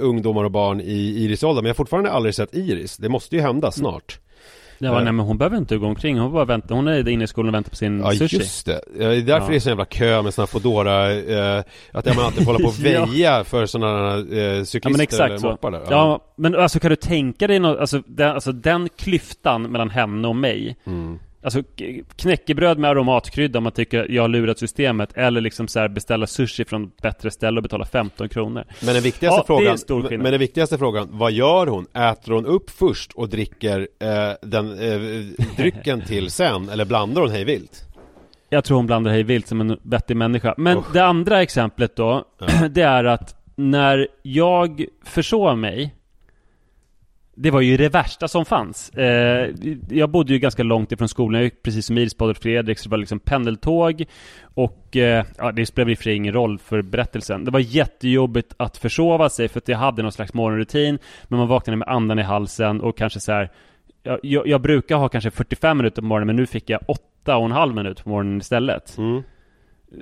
ungdomar 0.00 0.44
och 0.44 0.50
barn 0.50 0.80
i 0.80 1.24
Iris-åldern 1.24 1.62
Men 1.62 1.68
jag 1.68 1.74
har 1.74 1.76
fortfarande 1.76 2.10
aldrig 2.10 2.34
sett 2.34 2.54
Iris 2.54 2.96
Det 2.96 3.08
måste 3.08 3.36
ju 3.36 3.42
hända 3.42 3.70
snart 3.72 4.18
Ja, 4.78 4.88
Eh. 4.98 5.04
nej 5.04 5.12
men 5.12 5.26
hon 5.26 5.38
behöver 5.38 5.56
inte 5.56 5.76
gå 5.76 5.86
omkring, 5.86 6.18
hon 6.18 6.32
bara 6.32 6.44
väntar, 6.44 6.74
hon 6.74 6.88
är 6.88 7.08
inne 7.08 7.24
i 7.24 7.26
skolan 7.26 7.48
och 7.48 7.54
väntar 7.54 7.70
på 7.70 7.76
sin 7.76 8.00
Ja 8.00 8.12
sushi. 8.12 8.36
just 8.36 8.66
det, 8.66 8.80
Ja, 8.98 9.08
det 9.08 9.16
är 9.16 9.22
därför 9.22 9.46
Ja. 9.46 9.50
det 9.50 9.56
är 9.56 9.60
så 9.60 9.68
jävla 9.68 9.84
kö 9.84 10.22
med 10.22 10.34
såna 10.34 10.46
Foodora 10.46 11.12
eh, 11.12 11.64
Att 11.92 12.16
man 12.16 12.24
alltid 12.24 12.44
får 12.44 12.52
hålla 12.52 12.58
på 12.58 12.68
och 12.68 12.74
Ja. 12.86 13.04
väja 13.06 13.44
för 13.44 13.66
sådana 13.66 14.14
eh, 14.16 14.62
cyklister 14.64 14.80
Ja 14.82 14.90
men 14.90 15.00
exakt 15.00 15.28
eller 15.30 15.38
så. 15.38 15.46
moppar 15.50 15.70
där 15.70 15.82
Ja. 15.90 16.20
men 16.36 16.54
alltså 16.54 16.78
kan 16.80 16.90
du 16.90 16.96
tänka 16.96 17.46
dig 17.46 17.58
något, 17.58 17.78
alltså 17.78 18.02
den, 18.06 18.30
alltså 18.30 18.52
den 18.52 18.88
klyftan 18.98 19.62
mellan 19.62 19.90
henne 19.90 20.28
och 20.28 20.36
mig 20.36 20.76
Mm. 20.86 21.18
Alltså 21.46 21.62
knäckebröd 22.16 22.78
med 22.78 22.90
aromatkrydda 22.90 23.58
om 23.58 23.62
man 23.62 23.72
tycker 23.72 24.06
jag 24.10 24.22
har 24.22 24.28
lurat 24.28 24.58
systemet 24.58 25.16
Eller 25.16 25.40
liksom 25.40 25.68
så 25.68 25.88
beställa 25.88 26.26
sushi 26.26 26.64
från 26.64 26.90
bättre 27.02 27.30
ställe 27.30 27.58
och 27.58 27.62
betala 27.62 27.84
15 27.84 28.28
kronor 28.28 28.64
Men 28.80 28.94
den 28.94 29.02
viktigaste 29.02 29.38
Ja, 29.38 29.44
frågan, 29.46 30.22
men 30.22 30.32
den 30.32 30.40
viktigaste 30.40 30.78
frågan, 30.78 31.08
vad 31.10 31.32
gör 31.32 31.66
hon? 31.66 31.86
Äter 31.94 32.32
hon 32.32 32.46
upp 32.46 32.70
först 32.70 33.12
och 33.12 33.28
dricker 33.28 33.88
eh, 34.00 34.08
den 34.42 34.72
eh, 34.72 35.00
drycken 35.56 36.00
till 36.06 36.30
sen? 36.30 36.68
Eller 36.68 36.84
blandar 36.84 37.22
hon 37.22 37.30
hej 37.30 37.44
vilt? 37.44 37.84
Jag 38.48 38.64
tror 38.64 38.76
hon 38.76 38.86
blandar 38.86 39.10
hej 39.10 39.22
vilt 39.22 39.46
som 39.46 39.60
en 39.60 39.78
vettig 39.82 40.16
människa 40.16 40.54
Men 40.56 40.78
Usch. 40.78 40.92
det 40.92 41.04
andra 41.04 41.42
exemplet 41.42 41.96
då 41.96 42.24
Det 42.70 42.82
är 42.82 43.04
att 43.04 43.34
när 43.56 44.08
jag 44.22 44.84
försov 45.04 45.58
mig 45.58 45.94
det 47.38 47.50
var 47.50 47.60
ju 47.60 47.76
det 47.76 47.88
värsta 47.88 48.28
som 48.28 48.44
fanns. 48.44 48.90
Eh, 48.90 49.50
Jag 49.90 50.10
bodde 50.10 50.32
ju 50.32 50.38
ganska 50.38 50.62
långt 50.62 50.92
ifrån 50.92 51.08
skolan. 51.08 51.34
Jag 51.40 51.44
gick 51.44 51.62
precis 51.62 51.86
som 51.86 51.98
Iris 51.98 52.14
på 52.14 52.24
Adolf 52.24 52.38
Fredrik 52.38 52.78
Så 52.78 52.88
det 52.88 52.90
var 52.90 52.98
liksom 52.98 53.20
pendeltåg 53.20 54.04
Och 54.54 54.96
eh, 54.96 55.24
ja, 55.38 55.52
det 55.52 55.66
spelade 55.66 55.92
i 55.92 55.94
och 55.94 55.98
för 55.98 56.04
sig 56.04 56.14
ingen 56.14 56.34
roll 56.34 56.58
för 56.58 56.82
berättelsen. 56.82 57.44
Det 57.44 57.50
var 57.50 57.60
jättejobbigt 57.60 58.54
att 58.56 58.76
försova 58.76 59.28
sig 59.28 59.48
För 59.48 59.58
att 59.58 59.68
jag 59.68 59.78
hade 59.78 60.02
någon 60.02 60.12
slags 60.12 60.34
morgonrutin 60.34 60.98
Men 61.28 61.38
man 61.38 61.48
vaknade 61.48 61.76
med 61.76 61.88
andan 61.88 62.18
i 62.18 62.22
halsen 62.22 62.80
och 62.80 62.96
kanske 62.98 63.20
så 63.20 63.32
här 63.32 63.50
jag, 64.02 64.18
jag, 64.22 64.46
jag 64.48 64.60
brukar 64.60 64.96
ha 64.96 65.08
kanske 65.08 65.30
45 65.30 65.76
minuter 65.76 66.02
på 66.02 66.06
morgonen 66.08 66.26
Men 66.26 66.36
nu 66.36 66.46
fick 66.46 66.70
jag 66.70 66.80
8 66.86 67.36
och 67.36 67.44
en 67.44 67.52
halv 67.52 67.74
minut 67.74 68.04
på 68.04 68.08
morgonen 68.10 68.38
istället. 68.38 68.98
Mm. 68.98 69.22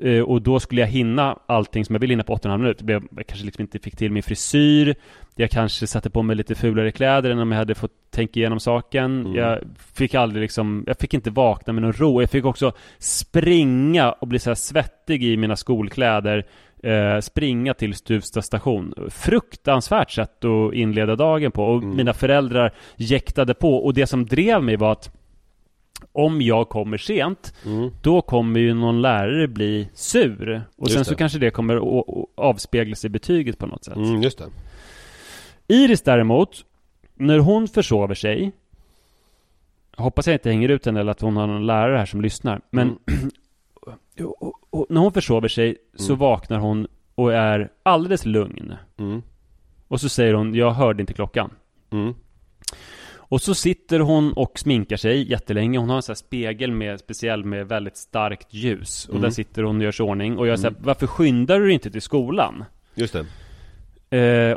Eh, 0.02 0.20
Och 0.22 0.42
då 0.42 0.60
skulle 0.60 0.80
jag 0.80 0.88
hinna 0.88 1.38
allting 1.46 1.84
som 1.84 1.94
jag 1.94 2.00
ville 2.00 2.12
hinna 2.12 2.24
på 2.24 2.34
8,5 2.36 2.58
minuter. 2.58 2.90
Jag 3.16 3.26
kanske 3.26 3.44
liksom 3.46 3.62
inte 3.62 3.78
fick 3.78 3.96
till 3.96 4.12
min 4.12 4.22
frisyr. 4.22 4.94
Jag 5.36 5.50
kanske 5.50 5.86
satte 5.86 6.10
på 6.10 6.22
mig 6.22 6.36
lite 6.36 6.54
fulare 6.54 6.90
kläder 6.92 7.30
än 7.30 7.38
om 7.38 7.52
jag 7.52 7.58
hade 7.58 7.74
fått 7.74 7.92
tänka 8.10 8.40
igenom 8.40 8.60
saken. 8.60 9.20
Mm. 9.20 9.34
Jag 9.34 9.58
fick 9.94 10.14
aldrig 10.14 10.40
liksom, 10.42 10.84
jag 10.86 10.98
fick 10.98 11.14
inte 11.14 11.30
vakna 11.30 11.72
med 11.72 11.82
någon 11.82 11.92
ro. 11.92 12.20
Jag 12.20 12.30
fick 12.30 12.44
också 12.44 12.72
springa 12.98 14.12
och 14.12 14.28
bli 14.28 14.38
så 14.38 14.50
här 14.50 14.54
svettig 14.54 15.24
i 15.24 15.36
mina 15.36 15.56
skolkläder. 15.56 16.46
Eh, 16.82 17.20
springa 17.20 17.74
till 17.74 17.94
Stuvsta 17.94 18.42
station. 18.42 18.94
Fruktansvärt 19.10 20.10
sätt 20.10 20.44
att 20.44 20.74
inleda 20.74 21.16
dagen 21.16 21.52
på. 21.52 21.64
Och 21.64 21.82
Mm. 21.82 21.96
mina 21.96 22.12
föräldrar 22.12 22.72
jäktade 22.96 23.54
på. 23.54 23.76
Och 23.76 23.94
det 23.94 24.06
som 24.06 24.26
drev 24.26 24.62
mig 24.62 24.76
var 24.76 24.92
att 24.92 25.10
om 26.12 26.42
jag 26.42 26.68
kommer 26.68 26.96
sent 26.98 27.54
Mm. 27.66 27.90
då 28.02 28.22
kommer 28.22 28.60
ju 28.60 28.74
någon 28.74 29.02
lärare 29.02 29.48
bli 29.48 29.88
sur. 29.94 30.62
Och 30.76 30.82
Just 30.88 30.94
sen 30.94 31.04
så 31.04 31.10
det. 31.10 31.16
kanske 31.16 31.38
det 31.38 31.50
kommer 31.50 31.76
att 31.76 32.08
att 32.08 32.24
avspeglas 32.34 33.04
i 33.04 33.08
betyget 33.08 33.58
på 33.58 33.66
något 33.66 33.84
sätt. 33.84 33.96
Mm, 33.96 34.22
just 34.22 34.38
det 34.38 34.44
Iris 35.68 36.02
däremot, 36.02 36.64
när 37.14 37.38
hon 37.38 37.68
försover 37.68 38.14
sig 38.14 38.52
Hoppas 39.96 40.26
jag 40.26 40.34
inte 40.34 40.48
hänger 40.50 40.68
ut 40.68 40.86
henne 40.86 41.00
eller 41.00 41.10
att 41.12 41.20
hon 41.20 41.36
har 41.36 41.46
någon 41.46 41.66
lärare 41.66 41.96
här 41.98 42.06
som 42.06 42.20
lyssnar. 42.20 42.60
Men 42.70 42.98
och, 44.20 44.42
och, 44.42 44.54
och, 44.70 44.86
när 44.90 45.00
hon 45.00 45.12
försover 45.12 45.48
sig 45.48 45.76
så 45.94 46.12
Mm. 46.12 46.18
vaknar 46.18 46.58
hon 46.58 46.86
och 47.14 47.32
är 47.34 47.70
alldeles 47.82 48.24
lugn. 48.24 48.74
mm. 48.98 49.22
Och 49.88 50.00
så 50.00 50.08
säger 50.08 50.34
hon, 50.34 50.54
jag 50.54 50.70
hörde 50.70 51.00
inte 51.02 51.12
klockan. 51.14 51.50
Mm. 53.24 53.34
Och 53.34 53.42
så 53.42 53.54
sitter 53.54 54.00
hon 54.00 54.32
och 54.32 54.58
sminkar 54.58 54.96
sig 54.96 55.30
jättelänge. 55.30 55.78
Hon 55.78 55.88
har 55.88 55.96
en 55.96 56.02
sån 56.02 56.12
här 56.12 56.16
spegel 56.16 56.72
med, 56.72 57.00
speciell 57.00 57.44
med 57.44 57.68
väldigt 57.68 57.96
starkt 57.96 58.54
ljus. 58.54 59.04
Och 59.04 59.10
Mm. 59.14 59.22
där 59.22 59.30
sitter 59.30 59.62
hon 59.62 59.76
och 59.76 59.82
gör 59.84 59.92
sig 59.92 60.04
ordning. 60.04 60.38
Och 60.38 60.46
jag 60.46 60.58
säger, 60.58 60.74
varför 60.78 61.06
skyndar 61.06 61.60
du 61.60 61.72
inte 61.72 61.90
till 61.90 62.02
skolan? 62.02 62.64
Just 62.94 63.12
det 63.12 63.26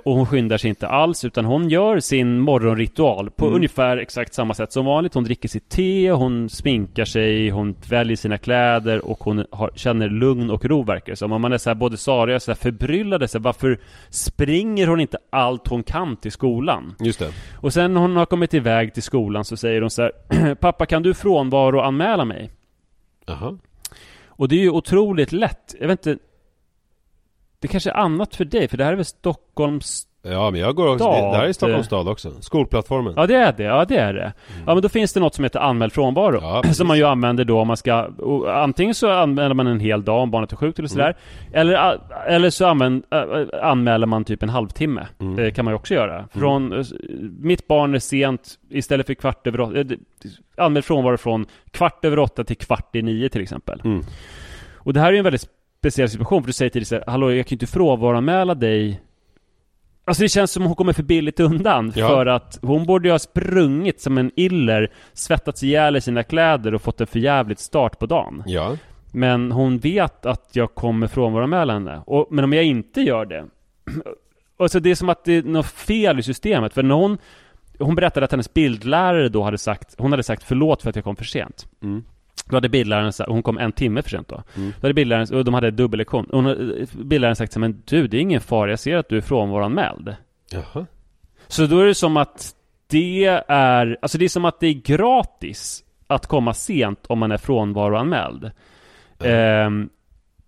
och 0.04 0.14
hon 0.14 0.26
skyndar 0.26 0.58
sig 0.58 0.70
inte 0.70 0.88
alls, 0.88 1.26
utan 1.26 1.46
hon 1.46 1.70
gör 1.70 2.00
sin 2.00 2.40
morgonritual 2.40 3.30
på 3.30 3.46
Mm. 3.46 3.56
ungefär 3.56 3.98
exakt 3.98 4.34
samma 4.34 4.54
sätt 4.54 4.72
som 4.72 4.86
vanligt. 4.86 5.14
Hon 5.14 5.24
dricker 5.24 5.50
sitt 5.50 5.70
te, 5.70 6.12
hon 6.12 6.50
sminkar 6.50 7.06
sig, 7.06 7.50
hon 7.50 7.76
väljer 7.90 8.18
sina 8.18 8.38
kläder 8.38 9.06
och 9.06 9.20
hon 9.20 9.46
har, 9.52 9.72
känner 9.76 10.10
lugn 10.10 10.50
och 10.50 10.66
ro 10.66 10.84
verkar 10.84 11.12
det 11.12 11.16
som. 11.16 11.32
Och 11.32 11.42
man 11.42 11.54
är 11.54 11.58
så 11.58 11.70
här, 11.70 11.76
både 11.76 11.98
Sara 11.98 12.36
och 12.36 12.42
så 12.42 12.52
här 12.52 12.56
förbryllade, 12.56 13.28
så 13.28 13.38
här, 13.38 13.44
varför 13.44 13.80
springer 14.10 14.88
hon 14.88 15.00
inte 15.00 15.18
allt 15.30 15.68
hon 15.68 15.84
kan 15.84 16.18
till 16.18 16.32
skolan? 16.32 16.96
Just 17.00 17.20
det 17.20 17.32
Och 17.56 17.74
sen 17.74 17.94
när 17.94 18.02
hon 18.02 18.16
har 18.16 18.26
kommit 18.26 18.54
iväg 18.54 18.94
till 18.94 19.04
skolan 19.04 19.46
så 19.46 19.58
säger 19.58 19.82
hon 19.82 19.90
så 19.90 20.02
här 20.02 20.56
Pappa 20.62 20.86
kan 20.86 21.04
du 21.04 21.14
frånvaro 21.14 21.80
anmäla 21.80 22.26
mig? 22.26 22.52
Jaha 23.26 23.58
Och 24.28 24.48
det 24.48 24.56
är 24.56 24.60
ju 24.60 24.70
otroligt 24.70 25.32
lätt, 25.32 25.76
jag 25.80 25.88
vet 25.88 26.06
inte 26.06 26.24
Det 27.62 27.68
kanske 27.68 27.90
är 27.90 27.98
annat 27.98 28.36
för 28.36 28.46
dig, 28.46 28.68
för 28.68 28.78
det 28.78 28.84
här 28.84 28.92
är 28.92 28.96
väl 28.96 29.06
Stockholms 29.06 30.08
Ja 30.30 30.52
men 30.52 30.62
jag 30.62 30.76
går 30.76 30.88
också, 30.88 31.12
det, 31.12 31.16
det 31.16 31.38
här 31.38 31.46
är 31.46 31.54
Stockholms 31.54 31.86
stad 31.86 32.08
också. 32.08 32.32
Skolplattformen. 32.42 33.14
Ja 33.18 33.28
det 33.28 33.36
är 33.36 33.54
det, 33.58 33.64
ja 33.64 33.86
det 33.86 33.98
är 33.98 34.14
det. 34.14 34.34
Ja 34.66 34.74
men 34.74 34.82
då 34.82 34.90
finns 34.90 35.14
det 35.14 35.20
något 35.20 35.36
som 35.36 35.44
heter 35.44 35.60
anmäld 35.60 35.94
frånvaro 35.94 36.40
Ja. 36.42 36.64
Som 36.74 36.88
man 36.88 36.98
ju 36.98 37.04
använder 37.04 37.46
då 37.46 37.60
om 37.60 37.68
man 37.68 37.78
ska 37.78 38.10
Antingen 38.48 38.96
så 38.96 39.12
anmäler 39.12 39.54
man 39.54 39.68
en 39.68 39.80
hel 39.80 40.04
dag 40.04 40.24
om 40.24 40.32
barnet 40.32 40.52
är 40.52 40.56
sjukt 40.56 40.80
eller 40.80 40.90
sådär 40.90 41.16
eller, 41.54 42.00
eller 42.28 42.50
så 42.50 42.66
använd, 42.66 43.04
anmäler 43.62 44.08
man 44.08 44.26
typ 44.26 44.44
en 44.44 44.50
halvtimme. 44.50 45.08
Mm. 45.20 45.36
Det 45.36 45.52
kan 45.52 45.66
man 45.66 45.72
ju 45.72 45.76
också 45.76 45.94
göra. 45.94 46.28
Från, 46.32 46.74
eh, 46.74 46.86
mitt 47.40 47.68
barn 47.68 47.96
är 47.96 48.00
sent 48.00 48.56
Istället 48.70 49.08
för 49.08 49.14
kvart 49.14 49.48
över 49.48 49.62
åtta 49.62 49.80
eh, 49.80 49.86
Anmäld 50.58 50.86
frånvaro 50.86 51.18
från 51.18 51.46
kvart 51.72 52.06
över 52.06 52.20
åtta 52.20 52.44
till 52.44 52.58
kvart 52.58 52.96
i 52.96 53.02
nio 53.02 53.30
till 53.30 53.42
exempel. 53.42 53.82
Mm. 53.86 54.04
Och 54.76 54.94
det 54.94 55.00
här 55.00 55.08
är 55.08 55.12
ju 55.12 55.18
en 55.18 55.24
väldigt 55.24 55.50
speciell 55.80 56.10
situation 56.10 56.44
för 56.44 56.48
du 56.48 56.54
säger 56.54 56.70
till 56.70 56.82
dig 56.82 56.86
så 56.86 56.96
här, 56.96 57.04
Hallå 57.08 57.32
jag 57.32 57.46
kan 57.46 57.50
ju 57.50 57.56
inte 57.56 57.68
frånvaroanmäla 57.68 58.56
dig. 58.56 59.02
Alltså 60.06 60.24
det 60.24 60.30
känns 60.30 60.52
som 60.52 60.64
hon 60.66 60.76
kommer 60.76 60.94
för 60.94 61.04
billigt 61.04 61.40
undan 61.40 61.94
Ja. 61.96 62.08
För 62.08 62.26
att 62.26 62.60
hon 62.62 62.86
borde 62.86 63.08
ju 63.08 63.12
ha 63.12 63.20
sprungit 63.20 64.02
som 64.02 64.18
en 64.18 64.32
iller 64.36 64.92
Svettats 65.14 65.64
ihjäl 65.64 65.96
i 65.96 66.02
sina 66.02 66.24
kläder 66.24 66.76
och 66.76 66.82
fått 66.82 67.02
en 67.02 67.08
förjävligt 67.08 67.60
start 67.60 68.00
på 68.00 68.06
dagen. 68.06 68.44
Ja. 68.46 68.78
Men 69.12 69.52
hon 69.52 69.78
vet 69.78 70.26
att 70.26 70.50
jag 70.52 70.76
kommer 70.76 71.08
frånvaroanmäla 71.08 71.74
henne. 71.74 72.02
Och, 72.06 72.28
Men 72.32 72.44
om 72.44 72.54
jag 72.54 72.64
inte 72.64 73.02
gör 73.02 73.26
det 73.26 73.46
Alltså 74.60 74.80
det 74.80 74.92
är 74.92 74.96
som 74.96 75.10
att 75.10 75.24
det 75.24 75.34
är 75.34 75.44
något 75.44 75.66
fel 75.66 76.20
i 76.20 76.24
systemet 76.24 76.74
För 76.74 76.84
när 76.84 76.96
hon 76.96 77.18
Hon 77.80 77.96
berättade 77.96 78.24
att 78.24 78.32
hennes 78.32 78.54
bildlärare 78.54 79.30
då 79.30 79.44
hade 79.44 79.58
sagt 79.58 79.96
Hon 79.98 80.12
hade 80.12 80.24
sagt 80.24 80.44
förlåt 80.44 80.82
för 80.82 80.90
att 80.90 80.96
jag 80.96 81.06
kom 81.06 81.16
för 81.16 81.26
sent. 81.26 81.68
Mm. 81.84 82.04
Då 82.46 82.56
hade 82.56 82.70
bildläraren 82.70 83.14
sagt, 83.14 83.30
hon 83.30 83.44
kom 83.44 83.58
en 83.58 83.72
timme 83.72 84.02
för 84.02 84.10
sent 84.10 84.28
då 84.28 84.44
Mm. 84.56 84.74
Då 84.82 84.88
hade 84.88 84.94
bildläraren, 84.94 85.38
och 85.38 85.46
de 85.46 85.54
hade 85.54 85.72
dubbellektion 85.72 86.30
Hon 86.32 86.46
Bildläraren 86.94 87.36
sagt 87.36 87.54
så 87.54 87.60
men 87.60 87.84
du 87.86 88.08
det 88.08 88.18
är 88.18 88.22
ingen 88.22 88.42
fara, 88.42 88.70
jag 88.70 88.80
ser 88.80 88.98
att 88.98 89.10
du 89.10 89.18
är 89.18 89.22
frånvaroanmäld 89.22 90.16
Jaha 90.52 90.86
Så 91.48 91.66
då 91.66 91.80
är 91.80 91.86
det 91.86 91.96
som 91.96 92.18
att 92.18 92.54
det 92.88 93.26
är, 93.48 93.98
alltså 94.02 94.18
det 94.18 94.26
är 94.26 94.30
som 94.30 94.46
att 94.46 94.60
det 94.60 94.68
är 94.68 94.74
gratis 94.74 95.84
att 96.08 96.26
komma 96.26 96.54
sent 96.54 97.06
om 97.08 97.20
man 97.20 97.32
är 97.32 97.38
frånvaroanmäld. 97.38 98.52
Ehm, 99.20 99.90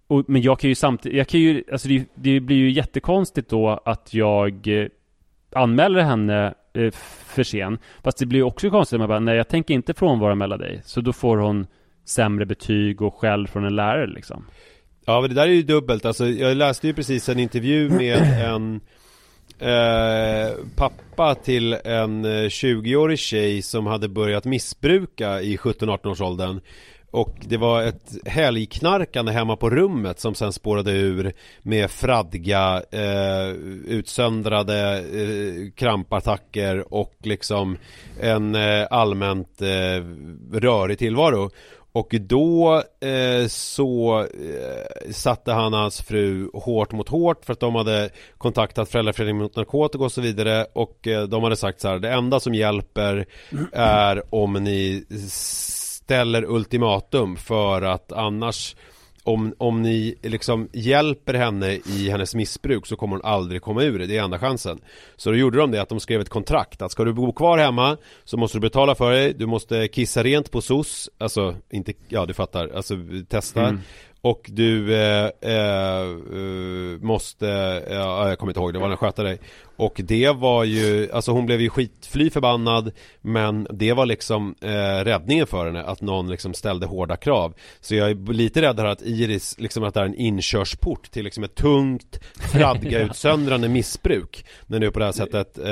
och, 0.07 0.23
men 0.27 0.41
jag 0.41 0.59
kan 0.59 0.69
ju 0.69 0.75
samtidigt, 0.75 1.17
jag 1.17 1.27
kan 1.27 1.39
ju, 1.39 1.63
alltså 1.71 1.87
det, 1.87 2.05
det 2.15 2.39
blir 2.39 2.57
ju 2.57 2.71
jättekonstigt 2.71 3.49
då 3.49 3.81
att 3.85 4.13
jag 4.13 4.67
eh, 4.67 4.87
anmäler 5.55 6.01
henne 6.01 6.53
eh, 6.73 6.91
för 7.25 7.43
sen. 7.43 7.77
Fast 8.03 8.17
det 8.17 8.25
blir 8.25 8.43
också 8.43 8.69
konstigt 8.69 8.95
om 8.95 9.01
jag 9.01 9.09
bara, 9.09 9.19
nej 9.19 9.35
jag 9.35 9.47
tänker 9.47 9.73
inte 9.73 9.93
frånvaroanmäla 9.93 10.57
dig. 10.57 10.81
Så 10.83 11.01
då 11.01 11.13
får 11.13 11.37
hon 11.37 11.67
sämre 12.09 12.45
betyg 12.45 13.01
och 13.01 13.15
skäll 13.15 13.47
från 13.47 13.65
en 13.65 13.75
lärare 13.75 14.07
liksom. 14.07 14.45
Ja 15.05 15.21
men 15.21 15.29
det 15.29 15.35
där 15.35 15.47
är 15.47 15.51
ju 15.51 15.63
dubbelt, 15.63 16.05
alltså 16.05 16.27
jag 16.27 16.57
läste 16.57 16.87
ju 16.87 16.93
precis 16.93 17.29
en 17.29 17.39
intervju 17.39 17.89
med 17.89 18.17
en 18.53 18.81
eh, 19.59 20.53
pappa 20.75 21.35
till 21.35 21.73
en 21.73 22.25
eh, 22.25 22.29
20-årig 22.29 23.19
tjej 23.19 23.61
som 23.61 23.85
hade 23.85 24.09
börjat 24.09 24.45
missbruka 24.45 25.41
i 25.41 25.57
17-18 25.57 26.07
års 26.07 26.21
åldern 26.21 26.61
och 27.11 27.35
det 27.41 27.57
var 27.57 27.83
ett 27.83 28.17
helgknarkande 28.25 29.31
hemma 29.31 29.55
på 29.55 29.69
rummet 29.69 30.19
som 30.19 30.35
sen 30.35 30.53
spårade 30.53 30.91
ur 30.91 31.33
med 31.61 31.91
fradga, 31.91 32.83
eh, 32.91 33.49
utsöndrade 33.87 34.97
eh, 34.97 35.71
krampattacker 35.75 36.93
och 36.93 37.15
liksom 37.23 37.77
en 38.19 38.55
eh, 38.55 38.87
allmänt 38.91 39.61
eh, 39.61 40.03
rörig 40.53 40.97
tillvaro. 40.97 41.49
Och 41.91 42.15
då 42.21 42.83
eh, 43.01 43.47
så 43.47 44.19
eh, 44.19 45.11
satte 45.11 45.51
han 45.51 45.73
och 45.73 45.79
hans 45.79 46.01
fru 46.01 46.49
hårt 46.53 46.91
mot 46.91 47.09
hårt 47.09 47.45
för 47.45 47.53
att 47.53 47.59
de 47.59 47.75
hade 47.75 48.09
kontaktat 48.37 48.89
Föräldraföreningen 48.89 49.41
mot 49.41 49.55
narkotika 49.55 50.03
och 50.03 50.11
så 50.11 50.21
vidare. 50.21 50.65
Och 50.73 51.07
eh, 51.07 51.23
de 51.23 51.43
hade 51.43 51.55
sagt 51.55 51.81
så 51.81 51.87
här, 51.87 51.99
det 51.99 52.09
enda 52.09 52.39
som 52.39 52.53
hjälper 52.53 53.25
är 53.73 54.35
om 54.35 54.53
ni 54.53 55.05
ställer 55.29 56.43
ultimatum 56.43 57.35
för 57.35 57.81
att 57.81 58.11
annars 58.11 58.75
om, 59.23 59.53
om 59.57 59.81
ni 59.81 60.15
liksom 60.21 60.69
hjälper 60.73 61.33
henne 61.33 61.71
i 61.73 62.09
hennes 62.09 62.35
missbruk 62.35 62.87
så 62.87 62.95
kommer 62.95 63.15
hon 63.15 63.25
aldrig 63.25 63.61
komma 63.61 63.83
ur 63.83 63.99
det, 63.99 64.05
det 64.05 64.17
är 64.17 64.23
enda 64.23 64.39
chansen. 64.39 64.81
Så 65.15 65.29
då 65.29 65.35
gjorde 65.35 65.57
de 65.57 65.71
det 65.71 65.81
att 65.81 65.89
de 65.89 65.99
skrev 65.99 66.21
ett 66.21 66.29
kontrakt. 66.29 66.81
Att 66.81 66.91
ska 66.91 67.03
du 67.03 67.13
bo 67.13 67.31
kvar 67.31 67.57
hemma 67.57 67.97
så 68.23 68.37
måste 68.37 68.57
du 68.57 68.61
betala 68.61 68.95
för 68.95 69.11
dig, 69.11 69.33
du 69.33 69.45
måste 69.45 69.87
kissa 69.87 70.23
rent 70.23 70.51
på 70.51 70.61
SOS. 70.61 71.09
Alltså, 71.17 71.55
inte, 71.69 71.93
ja 72.07 72.25
du 72.25 72.33
fattar, 72.33 72.69
alltså 72.75 72.95
testa. 73.29 73.61
Mm. 73.61 73.81
Och 74.21 74.49
du 74.51 74.95
eh, 74.95 75.29
eh, 75.41 76.01
eh, 76.01 77.01
måste, 77.01 77.45
ja, 77.89 78.29
jag 78.29 78.39
kommer 78.39 78.51
inte 78.51 78.59
ihåg, 78.59 78.73
det 78.73 78.79
var 78.79 78.89
en 78.89 78.97
sköta 78.97 79.23
dig. 79.23 79.39
Och 79.79 80.01
det 80.03 80.29
var 80.29 80.63
ju, 80.63 81.11
alltså 81.11 81.31
hon 81.31 81.45
blev 81.45 81.61
ju 81.61 81.69
skitfly 81.69 82.29
förbannad 82.29 82.91
Men 83.21 83.67
det 83.69 83.93
var 83.93 84.05
liksom 84.05 84.55
eh, 84.61 85.03
räddningen 85.03 85.47
för 85.47 85.65
henne 85.65 85.83
Att 85.83 86.01
någon 86.01 86.29
liksom 86.29 86.53
ställde 86.53 86.85
hårda 86.85 87.15
krav. 87.15 87.53
Så 87.81 87.95
jag 87.95 88.09
är 88.09 88.33
lite 88.33 88.61
rädd 88.61 88.79
här 88.79 88.85
att 88.85 89.01
Iris, 89.01 89.55
liksom 89.59 89.83
att 89.83 89.93
det 89.93 89.99
är 89.99 90.05
en 90.05 90.15
inkörsport 90.15 91.11
till 91.11 91.23
liksom 91.23 91.43
ett 91.43 91.55
tungt 91.55 92.19
Fradga-utsöndrande 92.39 93.67
missbruk. 93.69 94.45
När 94.67 94.79
du 94.79 94.91
på 94.91 94.99
det 94.99 95.05
här 95.05 95.11
sättet 95.11 95.57
eh, 95.57 95.65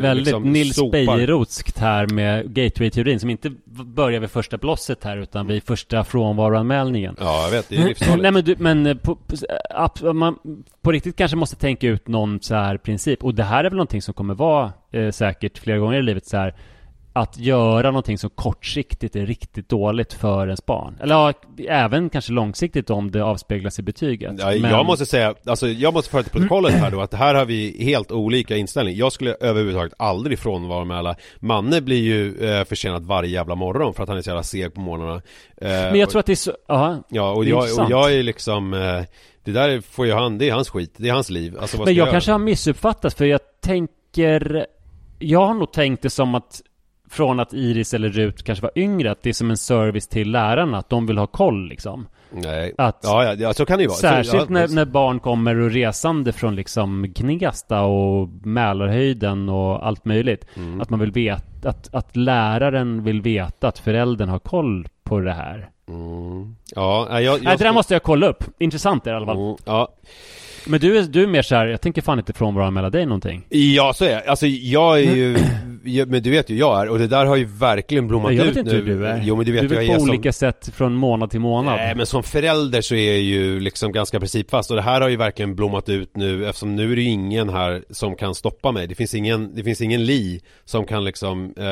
Väldigt 0.00 0.26
liksom 0.26 0.52
Nils 0.52 0.90
Bejerotskt 0.92 1.78
här 1.78 2.06
med 2.06 2.46
gateway-teorin 2.54 3.20
som 3.20 3.30
inte 3.30 3.50
börjar 3.84 4.20
vid 4.20 4.30
första 4.30 4.58
blosset 4.58 5.04
här 5.04 5.16
utan 5.16 5.46
vid 5.46 5.62
första 5.62 6.04
frånvaroanmälningen. 6.04 7.16
Ja, 7.20 7.42
jag 7.42 7.50
vet, 7.50 7.72
livsfarligt 7.86 8.22
Nej 8.22 8.32
men, 8.32 8.44
du, 8.44 8.56
men 8.58 8.86
eh, 8.86 8.96
på, 8.96 9.16
på, 9.16 10.12
man 10.12 10.38
på 10.82 10.92
riktigt 10.92 11.16
kanske 11.16 11.36
måste 11.36 11.56
tänka 11.56 11.88
ut 11.88 12.08
någon 12.08 12.40
så 12.42 12.54
här 12.54 12.76
princip. 12.76 13.24
Och 13.24 13.34
det 13.34 13.44
här 13.44 13.64
är 13.64 13.70
väl 13.70 13.76
någonting 13.76 14.02
som 14.02 14.14
kommer 14.14 14.34
vara 14.34 14.72
eh, 14.90 15.10
säkert 15.10 15.58
flera 15.58 15.78
gånger 15.78 15.98
i 15.98 16.02
livet 16.02 16.26
så 16.26 16.36
här. 16.36 16.54
Att 17.18 17.38
göra 17.38 17.90
någonting 17.90 18.18
som 18.18 18.30
kortsiktigt 18.30 19.16
är 19.16 19.26
riktigt 19.26 19.68
dåligt 19.68 20.12
för 20.12 20.44
ens 20.46 20.66
barn. 20.66 20.98
Eller 21.02 21.14
ja, 21.14 21.32
även 21.68 22.10
kanske 22.10 22.32
långsiktigt 22.32 22.90
om 22.90 23.10
det 23.10 23.24
avspeglas 23.24 23.78
i 23.78 23.82
betyget. 23.82 24.34
Ja, 24.38 24.46
Men- 24.46 24.70
Jag 24.70 24.86
måste 24.86 25.06
säga, 25.06 25.34
alltså 25.46 25.68
jag 25.68 25.94
måste 25.94 26.10
föra 26.10 26.22
till 26.22 26.32
protokollet 26.32 26.72
här 26.72 26.90
då 26.90 27.00
att 27.00 27.14
här 27.14 27.34
har 27.34 27.44
vi 27.44 27.84
helt 27.84 28.12
olika 28.12 28.56
inställning 28.56 28.96
Jag 28.96 29.12
skulle 29.12 29.36
överhuvudtaget 29.40 29.92
aldrig 29.98 30.38
frånvaroanmäla 30.38 31.16
Manne 31.40 31.80
blir 31.80 31.98
ju 32.02 32.50
eh, 32.50 32.64
försenad 32.64 33.06
varje 33.06 33.30
jävla 33.30 33.54
morgon 33.54 33.94
för 33.94 34.02
att 34.02 34.08
han 34.08 34.18
är 34.18 34.22
så 34.22 34.30
jävla 34.30 34.42
seg 34.42 34.74
på 34.74 34.80
morgnarna 34.80 35.14
eh, 35.56 35.68
Men 35.68 35.94
jag 35.94 36.10
tror 36.10 36.20
att 36.20 36.26
det 36.26 36.32
är 36.32 36.36
så, 36.36 36.52
ja. 36.68 37.02
Ja, 37.08 37.30
och 37.32 37.44
jag, 37.44 37.58
och 37.58 37.90
jag 37.90 38.12
är 38.14 38.22
liksom 38.22 38.74
eh, 38.74 39.02
Det 39.44 39.52
där 39.52 39.80
får 39.80 40.06
ju 40.06 40.12
han, 40.12 40.38
det 40.38 40.48
är 40.48 40.52
hans 40.52 40.70
skit, 40.70 40.94
det 40.96 41.08
är 41.08 41.12
hans 41.12 41.30
liv 41.30 41.56
alltså, 41.60 41.76
vad 41.78 41.86
Men 41.86 41.94
jag 41.94 42.04
göra? 42.04 42.12
kanske 42.12 42.32
har 42.32 42.38
missuppfattat 42.38 43.14
för 43.14 43.24
jag 43.24 43.40
tänker 43.60 44.66
Jag 45.18 45.46
har 45.46 45.54
nog 45.54 45.72
tänkt 45.72 46.02
det 46.02 46.10
som 46.10 46.34
att 46.34 46.60
Från 47.10 47.40
att 47.40 47.52
Iris 47.52 47.94
eller 47.94 48.08
Rut 48.08 48.42
kanske 48.42 48.62
var 48.62 48.72
yngre 48.74 49.10
Att 49.10 49.22
det 49.22 49.28
är 49.28 49.32
som 49.34 49.50
en 49.50 49.56
service 49.56 50.08
till 50.08 50.30
lärarna 50.30 50.78
Att 50.78 50.88
de 50.88 51.06
vill 51.06 51.18
ha 51.18 51.26
koll 51.26 51.68
liksom. 51.68 52.06
Nej, 52.30 52.74
Att 52.78 53.00
ja, 53.02 53.34
ja, 53.34 53.54
så 53.54 53.66
kan 53.66 53.78
det 53.78 53.82
ju 53.82 53.88
vara. 53.88 53.98
Särskilt 53.98 54.30
så, 54.30 54.36
ja, 54.36 54.44
när, 54.48 54.68
när 54.68 54.84
barn 54.84 55.20
kommer 55.20 55.58
och 55.58 55.70
resande 55.70 56.32
från 56.32 56.56
liksom 56.56 57.06
Gnesta 57.14 57.80
och 57.80 58.28
Mälarhöjden 58.28 59.48
och 59.48 59.86
allt 59.86 60.04
möjligt. 60.04 60.44
Mm. 60.56 60.80
Att 60.80 60.90
man 60.90 61.00
vill 61.00 61.12
veta 61.12 61.68
att, 61.68 61.94
att 61.94 62.16
läraren 62.16 63.04
vill 63.04 63.22
veta 63.22 63.68
att 63.68 63.78
föräldern 63.78 64.28
har 64.28 64.38
koll 64.38 64.88
på 65.04 65.20
det 65.20 65.32
här. 65.32 65.70
Mm. 65.88 66.56
Ja, 66.74 67.06
jag, 67.10 67.22
jag, 67.22 67.42
Nej 67.42 67.56
det 67.56 67.64
där 67.64 67.72
måste 67.72 67.94
jag 67.94 68.02
kolla 68.02 68.28
upp. 68.28 68.44
Intressant 68.58 69.06
är 69.06 69.10
det 69.10 69.14
i 69.14 69.16
alla 69.16 69.26
fall. 69.26 69.36
Mm, 69.36 69.56
Ja, 69.64 69.88
Men 70.68 70.80
du 70.80 70.98
är, 70.98 71.02
du 71.02 71.22
är 71.22 71.26
mer 71.26 71.42
så 71.42 71.54
här, 71.54 71.66
jag 71.66 71.80
tänker 71.80 72.02
fan 72.02 72.18
inte 72.18 72.32
frånvaroanmäla 72.32 72.90
dig 72.90 73.06
någonting 73.06 73.46
Ja, 73.48 73.92
så 73.94 74.04
är 74.04 74.10
jag. 74.10 74.26
Alltså 74.26 74.46
jag 74.46 74.98
är 75.00 75.14
ju, 75.16 75.36
jag, 75.84 76.08
men 76.08 76.22
du 76.22 76.30
vet 76.30 76.50
ju 76.50 76.56
jag 76.56 76.80
är 76.80 76.88
och 76.88 76.98
det 76.98 77.06
där 77.06 77.26
har 77.26 77.36
ju 77.36 77.44
verkligen 77.44 78.08
blommat 78.08 78.34
Jag 78.34 78.46
ut 78.46 78.50
vet 78.50 78.56
inte 78.56 78.72
nu. 78.72 78.76
hur 78.78 78.86
du 78.98 79.06
är. 79.06 79.22
Jo 79.24 79.36
men 79.36 79.46
du 79.46 79.52
vet 79.52 79.68
du 79.68 79.74
är 79.76 79.80
jag 79.82 79.84
är 79.90 79.94
på 79.94 80.00
som... 80.00 80.10
olika 80.10 80.32
sätt 80.32 80.70
från 80.74 80.94
månad 80.94 81.30
till 81.30 81.40
månad. 81.40 81.76
Nej 81.76 81.94
men 81.94 82.06
som 82.06 82.22
förälder 82.22 82.80
så 82.80 82.94
är 82.94 83.10
jag 83.12 83.20
ju 83.20 83.60
liksom 83.60 83.92
ganska 83.92 84.18
principfast 84.18 84.70
och 84.70 84.76
det 84.76 84.82
här 84.82 85.00
har 85.00 85.08
ju 85.08 85.16
verkligen 85.16 85.54
blommat 85.54 85.88
ut 85.88 86.16
nu 86.16 86.46
eftersom 86.48 86.76
nu 86.76 86.92
är 86.92 86.96
det 86.96 87.02
ju 87.02 87.10
ingen 87.10 87.48
här 87.48 87.84
som 87.90 88.16
kan 88.16 88.34
stoppa 88.34 88.72
mig. 88.72 88.86
Det 88.86 88.94
finns 88.94 89.14
ingen, 89.14 89.54
det 89.54 89.64
finns 89.64 89.80
ingen 89.80 90.04
Li 90.04 90.40
som 90.64 90.86
kan 90.86 91.04
liksom 91.04 91.54
eh, 91.56 91.64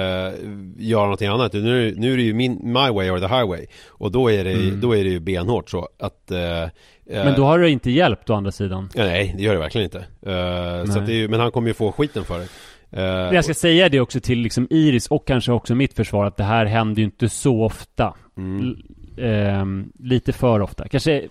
göra 0.78 1.02
någonting 1.02 1.28
annat. 1.28 1.52
Nu, 1.52 1.88
är 1.88 1.94
nu 1.94 2.12
är 2.12 2.16
det 2.16 2.22
ju 2.22 2.34
min, 2.34 2.60
my 2.62 2.90
way 2.90 3.10
or 3.10 3.18
the 3.18 3.26
highway. 3.26 3.66
Och 3.88 4.12
då 4.12 4.30
är 4.30 4.44
det, 4.44 4.70
då 4.70 4.96
är 4.96 5.04
det 5.04 5.10
ju 5.10 5.20
benhårt 5.20 5.70
så 5.70 5.88
att 5.98 6.30
eh, 6.30 6.68
Men 7.08 7.34
då 7.34 7.44
har 7.44 7.58
det 7.58 7.70
inte 7.70 7.90
hjälpt 7.90 8.30
å 8.30 8.34
andra 8.34 8.52
sidan. 8.52 8.88
ja, 8.94 9.04
Nej, 9.04 9.34
det 9.36 9.42
gör 9.42 9.52
det 9.52 9.58
verkligen 9.58 9.84
inte. 9.84 9.98
Eh, 9.98 10.84
så 10.92 11.00
det 11.00 11.12
är 11.12 11.28
men 11.28 11.40
han 11.40 11.50
kommer 11.50 11.68
ju 11.68 11.74
få 11.74 11.92
skiten 11.92 12.24
för 12.24 12.38
det. 12.38 12.44
Eh, 12.90 13.02
Men 13.02 13.34
jag 13.34 13.44
ska 13.44 13.54
säga 13.54 13.88
det 13.88 14.00
också 14.00 14.20
till 14.20 14.38
liksom 14.38 14.66
Iris 14.70 15.06
och 15.06 15.26
kanske 15.26 15.52
också 15.52 15.74
mitt 15.74 15.94
försvar 15.94 16.24
att 16.26 16.36
det 16.36 16.44
här 16.44 16.66
händer 16.66 16.98
ju 17.00 17.04
inte 17.04 17.28
så 17.28 17.62
ofta. 17.64 18.14
Mm. 18.36 18.76
Ehm, 19.18 19.92
lite 19.98 20.32
för 20.32 20.60
ofta. 20.60 20.88
Kanske, 20.88 21.28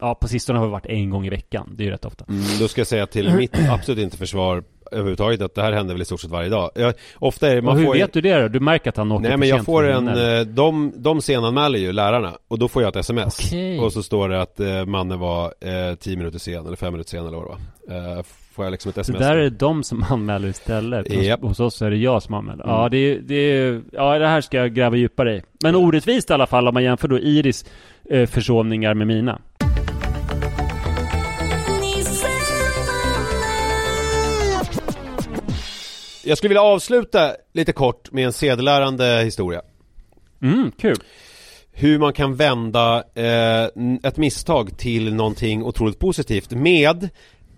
ja 0.00 0.14
på 0.14 0.28
sistone 0.28 0.58
har 0.58 0.66
det 0.66 0.72
varit 0.72 0.86
en 0.86 1.10
gång 1.10 1.26
i 1.26 1.30
veckan. 1.30 1.74
Det 1.76 1.82
är 1.82 1.84
ju 1.84 1.90
rätt 1.90 2.04
ofta. 2.04 2.24
Mm, 2.28 2.42
då 2.60 2.68
ska 2.68 2.80
jag 2.80 2.88
säga 2.88 3.06
till 3.06 3.34
mitt 3.34 3.58
absolut 3.70 4.02
inte 4.04 4.16
försvar 4.16 4.64
överhuvudtaget 4.94 5.42
att 5.42 5.54
det 5.54 5.62
här 5.62 5.72
händer 5.72 5.94
väl 5.94 6.02
i 6.02 6.04
stort 6.04 6.20
sett 6.20 6.30
varje 6.30 6.48
dag. 6.48 6.70
Jag, 6.74 6.94
ofta 7.18 7.48
är 7.50 7.54
det, 7.54 7.62
man 7.62 7.72
och 7.72 7.78
hur 7.78 7.86
får 7.86 7.96
ju- 7.96 8.02
vet 8.02 8.12
du 8.12 8.20
det 8.20 8.42
då? 8.42 8.48
Du 8.48 8.60
märker 8.60 8.90
att 8.90 8.96
han 8.96 9.12
åker 9.12 9.28
Nej 9.28 9.36
men 9.36 9.48
jag 9.48 9.64
får 9.64 9.88
en, 9.88 10.08
eh, 10.08 10.40
de, 10.46 10.92
de 10.96 11.20
senanmäler 11.20 11.78
ju 11.78 11.92
lärarna 11.92 12.32
och 12.48 12.58
då 12.58 12.68
får 12.68 12.82
jag 12.82 12.88
ett 12.88 12.96
sms 12.96 13.38
Okej. 13.48 13.80
Och 13.80 13.92
så 13.92 14.02
står 14.02 14.28
det 14.28 14.40
att 14.42 14.60
eh, 14.60 14.84
mannen 14.84 15.18
var 15.18 15.44
eh, 15.60 15.94
10 15.94 16.16
minuter 16.16 16.38
sen 16.38 16.66
eller 16.66 16.76
5 16.76 16.92
minuter 16.92 17.10
sen 17.10 17.26
eller 17.26 17.36
vad 17.38 17.58
det 17.88 17.94
var 17.96 18.18
eh, 18.18 18.22
Får 18.54 18.64
jag 18.64 18.72
liksom 18.72 18.88
ett 18.88 18.94
Så 18.94 19.00
sms 19.00 19.18
där 19.20 19.36
är 19.36 19.42
det 19.42 19.50
de 19.50 19.82
som 19.82 20.02
anmäler 20.10 20.48
istället. 20.48 21.14
Hos, 21.14 21.24
Japp. 21.24 21.40
hos 21.42 21.60
oss 21.60 21.82
är 21.82 21.90
det 21.90 21.96
jag 21.96 22.22
som 22.22 22.34
anmäler. 22.34 22.64
Ja, 22.66 22.88
det 22.88 22.96
är, 22.96 23.18
det 23.18 23.34
är, 23.34 23.82
ja, 23.92 24.18
det 24.18 24.26
här 24.26 24.40
ska 24.40 24.56
jag 24.56 24.74
gräva 24.74 24.96
djupare 24.96 25.36
i. 25.36 25.42
Men 25.62 25.74
orättvist 25.74 26.30
i 26.30 26.32
alla 26.32 26.46
fall 26.46 26.68
om 26.68 26.74
man 26.74 26.82
jämför 26.84 27.08
då 27.08 27.18
Iris 27.18 27.64
eh, 28.10 28.26
försovningar 28.26 28.94
med 28.94 29.06
mina. 29.06 29.38
Jag 36.24 36.38
skulle 36.38 36.48
vilja 36.48 36.62
avsluta 36.62 37.36
lite 37.52 37.72
kort 37.72 38.12
med 38.12 38.24
en 38.26 38.32
sedelärande 38.32 39.22
historia 39.24 39.62
Mm, 40.42 40.72
kul. 40.78 40.96
Hur 41.72 41.98
man 41.98 42.12
kan 42.12 42.34
vända 42.36 43.04
eh, 43.14 43.64
ett 44.02 44.16
misstag 44.16 44.78
till 44.78 45.14
någonting 45.14 45.62
otroligt 45.64 45.98
positivt 45.98 46.50
med 46.50 47.08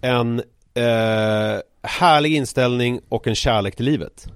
en 0.00 0.38
eh, 0.74 1.60
härlig 1.82 2.34
inställning 2.34 3.00
och 3.08 3.26
en 3.26 3.34
kärlek 3.34 3.76
till 3.76 3.84
livet 3.86 4.26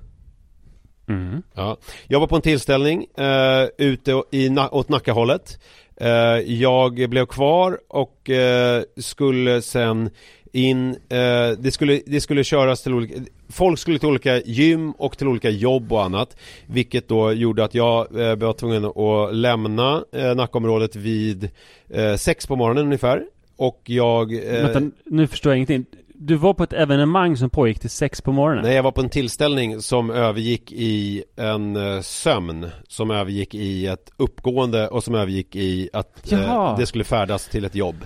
Mm. 1.09 1.43
Ja. 1.55 1.76
Jag 2.09 2.20
var 2.20 2.26
på 2.26 2.37
en 2.37 2.43
tillställning 2.43 3.07
eh, 3.18 3.68
ute 3.78 4.22
i, 4.31 4.49
Na- 4.49 4.68
åt 4.72 4.89
Nackahållet 4.89 5.59
eh, 6.01 6.09
Jag 6.47 7.11
blev 7.11 7.26
kvar 7.26 7.78
och 7.89 8.31
eh, 8.31 8.83
skulle 9.01 9.62
sen 9.62 10.11
in, 10.53 10.88
eh, 10.90 11.51
det, 11.59 11.72
skulle, 11.72 12.01
det 12.07 12.20
skulle 12.20 12.44
köras 12.44 12.82
till 12.82 12.94
olika 12.94 13.14
Folk 13.48 13.78
skulle 13.78 13.98
till 13.98 14.09
olika 14.09 14.40
gym 14.40 14.92
och 14.92 15.18
till 15.18 15.28
olika 15.28 15.51
jobb 15.51 15.92
och 15.92 16.05
annat 16.05 16.36
Vilket 16.66 17.09
då 17.09 17.32
gjorde 17.32 17.64
att 17.64 17.74
jag 17.74 18.20
eh, 18.20 18.36
var 18.36 18.53
tvungen 18.53 18.84
att 18.84 19.34
lämna 19.34 20.05
eh, 20.12 20.34
Nackaområdet 20.34 20.96
vid 20.96 21.51
eh, 21.88 22.14
sex 22.16 22.46
på 22.46 22.57
morgonen 22.57 22.84
ungefär 22.84 23.24
Och 23.57 23.80
jag 23.84 24.34
eh, 24.34 24.66
Vänta, 24.66 24.96
nu 25.05 25.26
förstår 25.26 25.53
jag 25.53 25.57
ingenting. 25.57 25.84
Du 26.23 26.37
var 26.37 26.55
på 26.55 26.64
ett 26.64 26.73
evenemang 26.73 27.37
som 27.37 27.51
pågick 27.51 27.79
till 27.81 27.91
sex 27.91 28.21
på 28.21 28.33
morgonen? 28.33 28.64
Nej, 28.64 28.75
jag 28.75 28.83
var 28.83 28.93
på 28.93 29.01
en 29.01 29.09
tillställning 29.09 29.81
som 29.81 30.11
övergick 30.11 30.73
i 30.73 31.25
en 31.37 31.77
eh, 31.77 32.01
sömn 32.01 32.71
Som 32.89 33.11
övergick 33.11 33.55
i 33.55 33.87
ett 33.87 34.11
uppgående 34.16 34.89
och 34.89 35.05
som 35.05 35.14
övergick 35.14 35.57
i 35.57 35.91
att 35.93 36.33
eh, 36.33 36.77
det 36.79 36.87
skulle 36.87 37.05
färdas 37.05 37.49
till 37.49 37.64
ett 37.64 37.75
jobb 37.75 37.97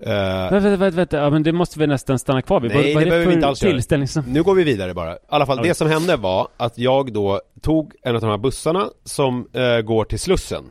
Eh, 0.00 0.12
Vänta, 0.50 0.60
vänta, 0.60 0.90
vänta. 0.90 1.16
Ja, 1.16 1.30
men 1.30 1.42
det 1.42 1.52
måste 1.52 1.78
vi 1.78 1.86
nästan 1.86 2.18
stanna 2.18 2.42
kvar 2.42 2.60
vid. 2.60 2.70
Nej, 2.74 2.94
vad, 2.94 3.02
det 3.02 3.04
det 3.04 3.10
behöver 3.10 3.26
vi 3.26 3.34
inte 3.34 3.46
alls 3.46 3.60
tillställning 3.60 4.08
som... 4.08 4.24
Nu 4.24 4.42
går 4.42 4.54
vi 4.54 4.64
vidare 4.64 4.94
bara. 4.94 5.14
I 5.14 5.18
alla 5.28 5.46
fall, 5.46 5.58
Okej. 5.58 5.68
det 5.68 5.74
som 5.74 5.88
hände 5.88 6.16
var 6.16 6.48
att 6.56 6.78
jag 6.78 7.12
då 7.12 7.40
tog 7.62 7.92
en 8.02 8.14
av 8.14 8.20
de 8.20 8.30
här 8.30 8.38
bussarna 8.38 8.84
som 9.04 9.48
eh, 9.52 9.80
går 9.80 10.04
till 10.04 10.18
Slussen 10.18 10.64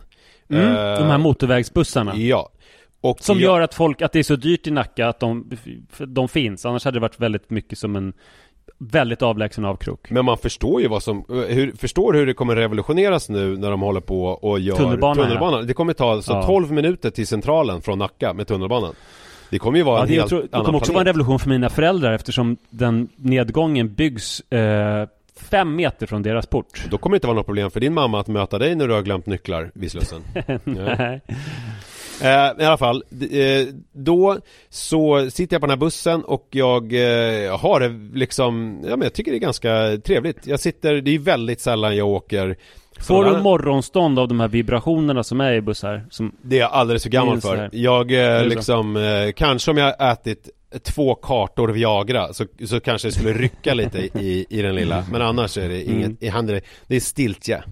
Mm, 0.49 0.75
Eh, 0.75 0.99
de 0.99 1.07
här 1.07 1.17
motorvägsbussarna. 1.17 2.15
Ja 2.15 2.49
och 3.01 3.17
Som 3.19 3.39
jag, 3.39 3.43
gör 3.43 3.61
att 3.61 3.73
folk, 3.73 4.01
att 4.01 4.11
det 4.11 4.19
är 4.19 4.23
så 4.23 4.35
dyrt 4.35 4.67
i 4.67 4.71
Nacka 4.71 5.07
att 5.07 5.19
de, 5.19 5.51
de 5.97 6.27
finns. 6.27 6.65
Annars 6.65 6.85
hade 6.85 6.95
det 6.95 7.01
varit 7.01 7.19
väldigt 7.19 7.49
mycket 7.49 7.77
som 7.77 7.95
en 7.95 8.13
väldigt 8.79 9.21
avlägsen 9.21 9.65
avkrok. 9.65 10.09
Men 10.11 10.25
man 10.25 10.37
förstår 10.37 10.81
ju 10.81 10.87
vad 10.87 11.03
som, 11.03 11.25
hur, 11.29 11.71
förstår 11.77 12.13
hur 12.13 12.25
det 12.25 12.33
kommer 12.33 12.55
revolutioneras 12.55 13.29
nu 13.29 13.57
när 13.57 13.71
de 13.71 13.81
håller 13.81 14.01
på 14.01 14.25
och 14.25 14.59
gör 14.59 14.75
Tunnelbanan, 14.75 15.17
ja. 15.17 15.23
tunnelbanan. 15.23 15.67
Det 15.67 15.73
kommer 15.73 15.93
ta 15.93 16.11
alltså 16.11 16.33
Ja. 16.33 16.43
12 16.43 16.71
minuter 16.71 17.09
till 17.09 17.27
centralen 17.27 17.81
från 17.81 17.99
Nacka 17.99 18.33
med 18.33 18.47
tunnelbanan 18.47 18.93
Det 19.49 19.59
kommer 19.59 19.77
ju 19.77 19.83
vara 19.83 19.97
Ja, 19.97 20.01
en 20.03 20.07
det, 20.09 20.13
helt 20.15 20.29
tror, 20.29 20.41
det 20.41 20.47
kommer 20.49 20.75
också 20.75 20.91
vara 20.91 21.01
en 21.01 21.05
planet. 21.05 21.07
revolution 21.07 21.39
för 21.39 21.49
mina 21.49 21.69
föräldrar 21.69 22.13
eftersom 22.13 22.57
den 22.69 23.09
nedgången 23.15 23.93
byggs 23.93 24.39
eh, 24.51 25.07
fem 25.49 25.75
meter 25.75 26.07
från 26.07 26.23
deras 26.23 26.45
port. 26.47 26.85
Då 26.91 26.97
kommer 26.97 27.13
det 27.13 27.17
inte 27.17 27.27
vara 27.27 27.37
något 27.37 27.45
problem 27.45 27.71
för 27.71 27.79
din 27.79 27.93
mamma 27.93 28.19
att 28.19 28.27
möta 28.27 28.59
dig 28.59 28.75
när 28.75 28.87
du 28.87 28.93
har 28.93 29.01
glömt 29.01 29.25
nycklar 29.25 29.71
vid 29.73 29.91
Slussen. 29.91 30.21
Nej. 30.63 31.21
Eh, 32.21 32.61
I 32.63 32.65
alla 32.65 32.77
fall, 32.77 33.03
eh, 33.31 33.67
då 33.93 34.37
så 34.69 35.29
sitter 35.29 35.55
jag 35.55 35.61
på 35.61 35.67
den 35.67 35.79
här 35.79 35.85
bussen 35.85 36.23
och 36.23 36.47
jag 36.51 36.93
eh, 36.93 37.59
har 37.59 37.79
det 37.79 38.17
liksom, 38.19 38.79
ja 38.83 38.89
men 38.89 39.01
jag 39.01 39.13
tycker 39.13 39.31
det 39.31 39.37
är 39.37 39.39
ganska 39.39 39.97
trevligt. 40.05 40.47
Jag 40.47 40.59
sitter, 40.59 40.95
det 40.95 41.15
är 41.15 41.19
väldigt 41.19 41.61
sällan 41.61 41.95
jag 41.95 42.07
åker 42.07 42.57
Får 42.99 43.25
du 43.25 43.37
morgonstånd 43.41 44.19
av 44.19 44.27
de 44.27 44.39
här 44.39 44.47
vibrationerna 44.47 45.23
som 45.23 45.41
är 45.41 45.53
i 45.53 45.61
bussar? 45.61 46.05
Som, 46.09 46.35
Det 46.41 46.55
är 46.55 46.59
jag 46.59 46.71
alldeles 46.71 47.03
för 47.03 47.09
gammal 47.09 47.41
för. 47.41 47.69
Jag 47.71 48.11
liksom, 48.45 49.31
kanske 49.35 49.71
om 49.71 49.77
jag 49.77 49.85
har 49.85 50.11
ätit 50.11 50.49
två 50.83 51.15
kartor 51.15 51.67
Viagra 51.69 52.33
så, 52.33 52.45
så 52.65 52.79
kanske 52.79 53.07
det 53.07 53.11
skulle 53.11 53.33
rycka 53.33 53.73
lite 53.73 53.99
i, 53.99 54.45
i 54.49 54.61
den 54.61 54.75
lilla. 54.75 55.05
Men 55.11 55.21
annars 55.21 55.57
är 55.57 55.69
det 55.69 55.83
inget, 55.83 56.05
Mm. 56.05 56.17
i 56.19 56.27
handen, 56.27 56.61
det 56.87 56.95
är 56.95 56.99
stiltje 56.99 57.63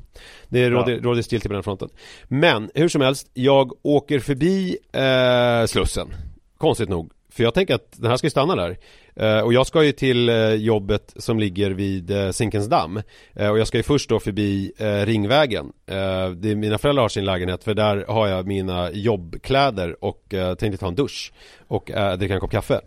Det 0.50 0.70
råder, 0.70 1.00
råder 1.00 1.22
stiltje 1.22 1.48
på 1.50 1.54
den 1.54 1.64
fronten. 1.64 1.90
Men 2.28 2.72
hur 2.76 2.90
som 2.90 3.02
helst, 3.02 3.28
jag 3.34 3.72
åker 3.82 4.20
förbi 4.20 4.78
eh, 4.94 5.66
Slussen. 5.68 6.14
Konstigt 6.58 6.90
nog. 6.90 7.12
För 7.32 7.44
jag 7.44 7.54
tänker 7.54 7.76
att 7.76 7.92
den 7.92 8.10
här 8.10 8.18
ska 8.18 8.30
stanna 8.30 8.56
där 8.56 8.78
Eh, 9.16 9.40
och 9.40 9.54
jag 9.54 9.68
ska 9.68 9.84
ju 9.84 9.92
till 9.92 10.30
eh, 10.30 10.54
jobbet 10.54 11.14
som 11.16 11.40
ligger 11.40 11.72
vid 11.72 12.12
eh, 12.12 12.32
Zinkensdamm 12.32 13.02
eh, 13.34 13.50
Och 13.50 13.60
jag 13.60 13.68
ska 13.68 13.78
ju 13.78 13.84
först 13.84 14.10
då 14.10 14.20
förbi 14.20 14.72
Ringvägen. 15.06 15.72
Det 15.86 16.52
är 16.52 16.56
Mina 16.56 16.78
föräldrar 16.78 17.02
har 17.02 17.10
sin 17.10 17.26
lägenhet 17.26 17.64
för 17.64 17.74
där 17.74 18.06
har 18.08 18.28
jag 18.28 18.48
mina 18.48 18.92
jobbkläder 18.92 20.04
och 20.04 20.24
tänkte 20.30 20.78
ta 20.78 20.88
en 20.88 20.96
dusch 20.96 21.34
Och 21.68 21.92
dricka 22.18 22.34
en 22.34 22.40
kopp 22.40 22.52
kaffe. 22.52 22.82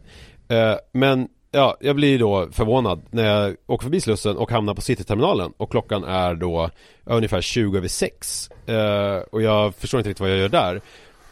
Men 0.92 1.28
Ja, 1.50 1.76
jag 1.80 1.96
blir 1.96 2.18
då 2.18 2.48
förvånad 2.52 3.02
när 3.10 3.24
jag 3.24 3.56
åker 3.66 3.82
förbi 3.82 4.00
Slussen 4.00 4.36
och 4.36 4.50
hamnar 4.50 4.74
på 4.74 4.80
Cityterminalen 4.80 5.52
och 5.56 5.70
klockan 5.70 6.04
är 6.04 6.34
då 6.34 6.70
ungefär 7.04 7.40
20 7.40 7.76
över 7.78 7.88
6 7.88 8.50
eh, 8.66 9.16
Och 9.30 9.42
jag 9.42 9.74
förstår 9.74 10.00
inte 10.00 10.10
riktigt 10.10 10.20
vad 10.20 10.30
jag 10.30 10.38
gör 10.38 10.48
där. 10.48 10.80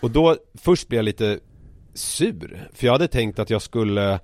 Och 0.00 0.10
då, 0.10 0.36
först 0.54 0.88
blir 0.88 0.98
jag 0.98 1.04
lite 1.04 1.38
sur 1.94 2.68
För 2.74 2.86
jag 2.86 2.92
hade 2.92 3.08
tänkt 3.08 3.38
att 3.38 3.50
jag 3.50 3.62
skulle 3.62 4.20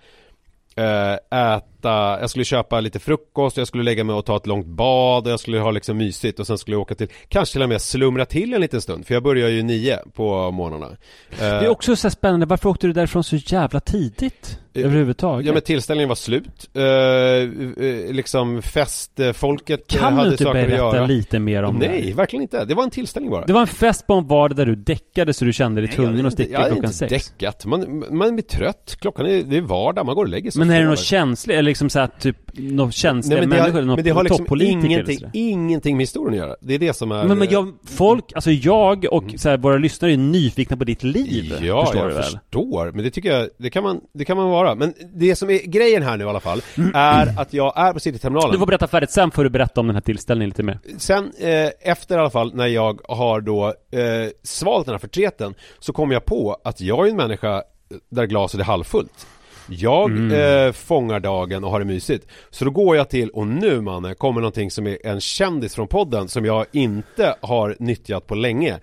äta, 0.76 2.20
jag 2.20 2.30
skulle 2.30 2.44
köpa 2.44 2.80
lite 2.80 2.98
frukost, 2.98 3.56
jag 3.56 3.66
skulle 3.66 3.82
lägga 3.82 4.04
mig 4.04 4.16
och 4.16 4.26
ta 4.26 4.36
ett 4.36 4.46
långt 4.46 4.66
bad 4.66 5.26
och 5.26 5.32
jag 5.32 5.40
skulle 5.40 5.58
ha 5.58 5.70
liksom 5.70 5.96
mysigt 5.96 6.40
och 6.40 6.46
sen 6.46 6.58
skulle 6.58 6.74
jag 6.74 6.80
åka 6.82 6.94
till, 6.94 7.08
kanske 7.28 7.52
till 7.52 7.62
och 7.62 7.68
med 7.68 7.82
slumra 7.82 8.24
till 8.26 8.54
en 8.54 8.60
liten 8.60 8.80
stund 8.80 9.06
för 9.06 9.14
jag 9.14 9.22
börjar 9.22 9.48
ju 9.48 9.62
nio 9.62 9.98
på 10.14 10.50
morgnarna. 10.50 10.86
Eh, 11.30 11.38
det 11.38 11.44
är 11.44 11.68
också 11.68 11.96
så 11.96 12.10
spännande, 12.10 12.46
varför 12.46 12.68
åkte 12.68 12.86
du 12.86 12.92
därifrån 12.92 13.24
så 13.24 13.36
jävla 13.36 13.80
tidigt? 13.80 14.58
Eh, 14.74 14.84
överhuvudtaget? 14.84 15.46
Ja 15.46 15.52
men 15.52 15.62
tillställningen 15.62 16.08
var 16.08 16.16
slut, 16.16 16.70
eh, 16.74 16.82
eh, 16.82 18.12
liksom 18.12 18.62
festfolket 18.62 19.86
kan 19.86 20.14
hade 20.14 20.28
du 20.28 20.32
inte 20.32 20.44
saker 20.44 20.60
att 20.60 20.68
berätta 20.68 20.96
göra. 20.96 21.06
lite 21.06 21.38
mer 21.38 21.62
om 21.62 21.76
Nej, 21.76 22.02
det? 22.06 22.14
verkligen 22.14 22.42
inte. 22.42 22.64
Det 22.64 22.74
var 22.74 22.84
en 22.84 22.90
tillställning 22.90 23.30
bara. 23.30 23.46
Det 23.46 23.52
var 23.52 23.60
en 23.60 23.66
fest 23.66 24.06
på 24.06 24.14
en 24.14 24.26
vardag 24.26 24.56
där 24.56 24.66
du 24.66 24.74
däckade 24.74 25.34
så 25.34 25.44
du 25.44 25.52
kände 25.52 25.80
dig 25.80 25.90
tvungen 25.90 26.26
att 26.26 26.32
sticka 26.32 26.52
jag 26.52 26.58
hade 26.58 26.70
klockan 26.70 26.84
inte 26.84 26.96
sex. 26.96 27.28
däckat. 27.28 27.66
Man, 27.66 28.04
man 28.10 28.34
blir 28.34 28.42
trött. 28.42 28.96
Klockan 29.00 29.26
är, 29.26 29.42
det 29.42 29.56
är 29.56 29.60
vardag, 29.60 30.06
man 30.06 30.14
går 30.14 30.24
och 30.24 30.30
lägger 30.30 30.50
sig. 30.50 30.58
Men 30.58 30.70
är 30.70 30.80
det 30.80 30.86
något 30.86 30.98
känsligt, 30.98 31.58
eller 31.58 31.70
liksom 31.70 31.90
såhär 31.90 32.10
typ, 32.20 32.36
något 32.52 32.94
känsliga 32.94 33.40
Nej, 33.40 33.48
men 33.48 33.58
människor, 33.58 33.78
har, 33.80 33.86
något 33.86 33.96
men 33.96 34.04
det 34.04 34.10
har 34.10 34.24
liksom 34.24 34.46
ingenting, 34.60 35.18
ingenting 35.32 35.96
med 35.96 36.02
historien 36.02 36.42
att 36.42 36.46
göra. 36.48 36.56
Det 36.60 36.74
är 36.74 36.78
det 36.78 36.96
som 36.96 37.12
är... 37.12 37.24
Men, 37.24 37.38
men 37.38 37.48
jag, 37.50 37.72
folk, 37.84 38.32
alltså 38.34 38.50
jag 38.50 39.06
och 39.10 39.24
så 39.36 39.48
här, 39.48 39.56
våra 39.56 39.78
lyssnare 39.78 40.12
är 40.12 40.16
nyfikna 40.16 40.76
på 40.76 40.84
ditt 40.84 41.02
liv. 41.02 41.52
Mm. 41.52 41.64
Ja, 41.64 41.84
förstår 41.84 42.02
jag 42.02 42.18
du 42.18 42.22
förstår. 42.22 42.92
Men 42.92 43.04
det 43.04 43.10
tycker 43.10 43.32
jag, 43.32 43.48
det 43.58 43.70
kan, 43.70 43.82
man, 43.82 44.00
det 44.14 44.24
kan 44.24 44.36
man 44.36 44.50
vara. 44.50 44.61
Men 44.74 44.94
det 45.14 45.36
som 45.36 45.50
är 45.50 45.58
grejen 45.58 46.02
här 46.02 46.16
nu 46.16 46.24
i 46.24 46.28
alla 46.28 46.40
fall, 46.40 46.62
är 46.94 47.40
att 47.40 47.52
jag 47.52 47.72
är 47.76 47.92
på 47.92 48.00
Cityterminalen. 48.00 48.52
Du 48.52 48.58
får 48.58 48.66
berätta 48.66 48.86
färdigt, 48.86 49.10
sen 49.10 49.30
får 49.30 49.44
du 49.44 49.50
berätta 49.50 49.80
om 49.80 49.86
den 49.86 49.96
här 49.96 50.00
tillställningen 50.00 50.48
lite 50.48 50.62
mer. 50.62 50.78
Sen 50.96 51.32
eh, 51.38 51.70
efter 51.80 52.16
i 52.16 52.18
alla 52.18 52.30
fall 52.30 52.54
när 52.54 52.66
jag 52.66 53.00
har 53.08 53.40
då 53.40 53.66
eh, 53.66 54.30
svalt 54.42 54.86
den 54.86 54.94
här 54.94 54.98
förtreten 54.98 55.54
så 55.78 55.92
kommer 55.92 56.14
jag 56.14 56.24
på 56.24 56.60
att 56.64 56.80
jag 56.80 57.06
är 57.06 57.10
en 57.10 57.16
människa 57.16 57.62
där 58.10 58.26
glaset 58.26 58.60
är 58.60 58.64
halvfullt. 58.64 59.26
Jag 59.68 60.32
eh, 60.32 60.72
fångar 60.72 61.20
dagen 61.20 61.64
och 61.64 61.70
har 61.70 61.78
det 61.78 61.84
mysigt. 61.84 62.26
Så 62.50 62.64
då 62.64 62.70
går 62.70 62.96
jag 62.96 63.08
till, 63.08 63.30
och 63.30 63.46
nu 63.46 63.80
manne, 63.80 64.14
kommer 64.14 64.40
någonting 64.40 64.70
som 64.70 64.86
är 64.86 65.06
en 65.06 65.20
kändis 65.20 65.74
från 65.74 65.88
podden 65.88 66.28
som 66.28 66.44
jag 66.44 66.66
inte 66.72 67.34
har 67.40 67.76
nyttjat 67.78 68.26
på 68.26 68.34
länge. 68.34 68.78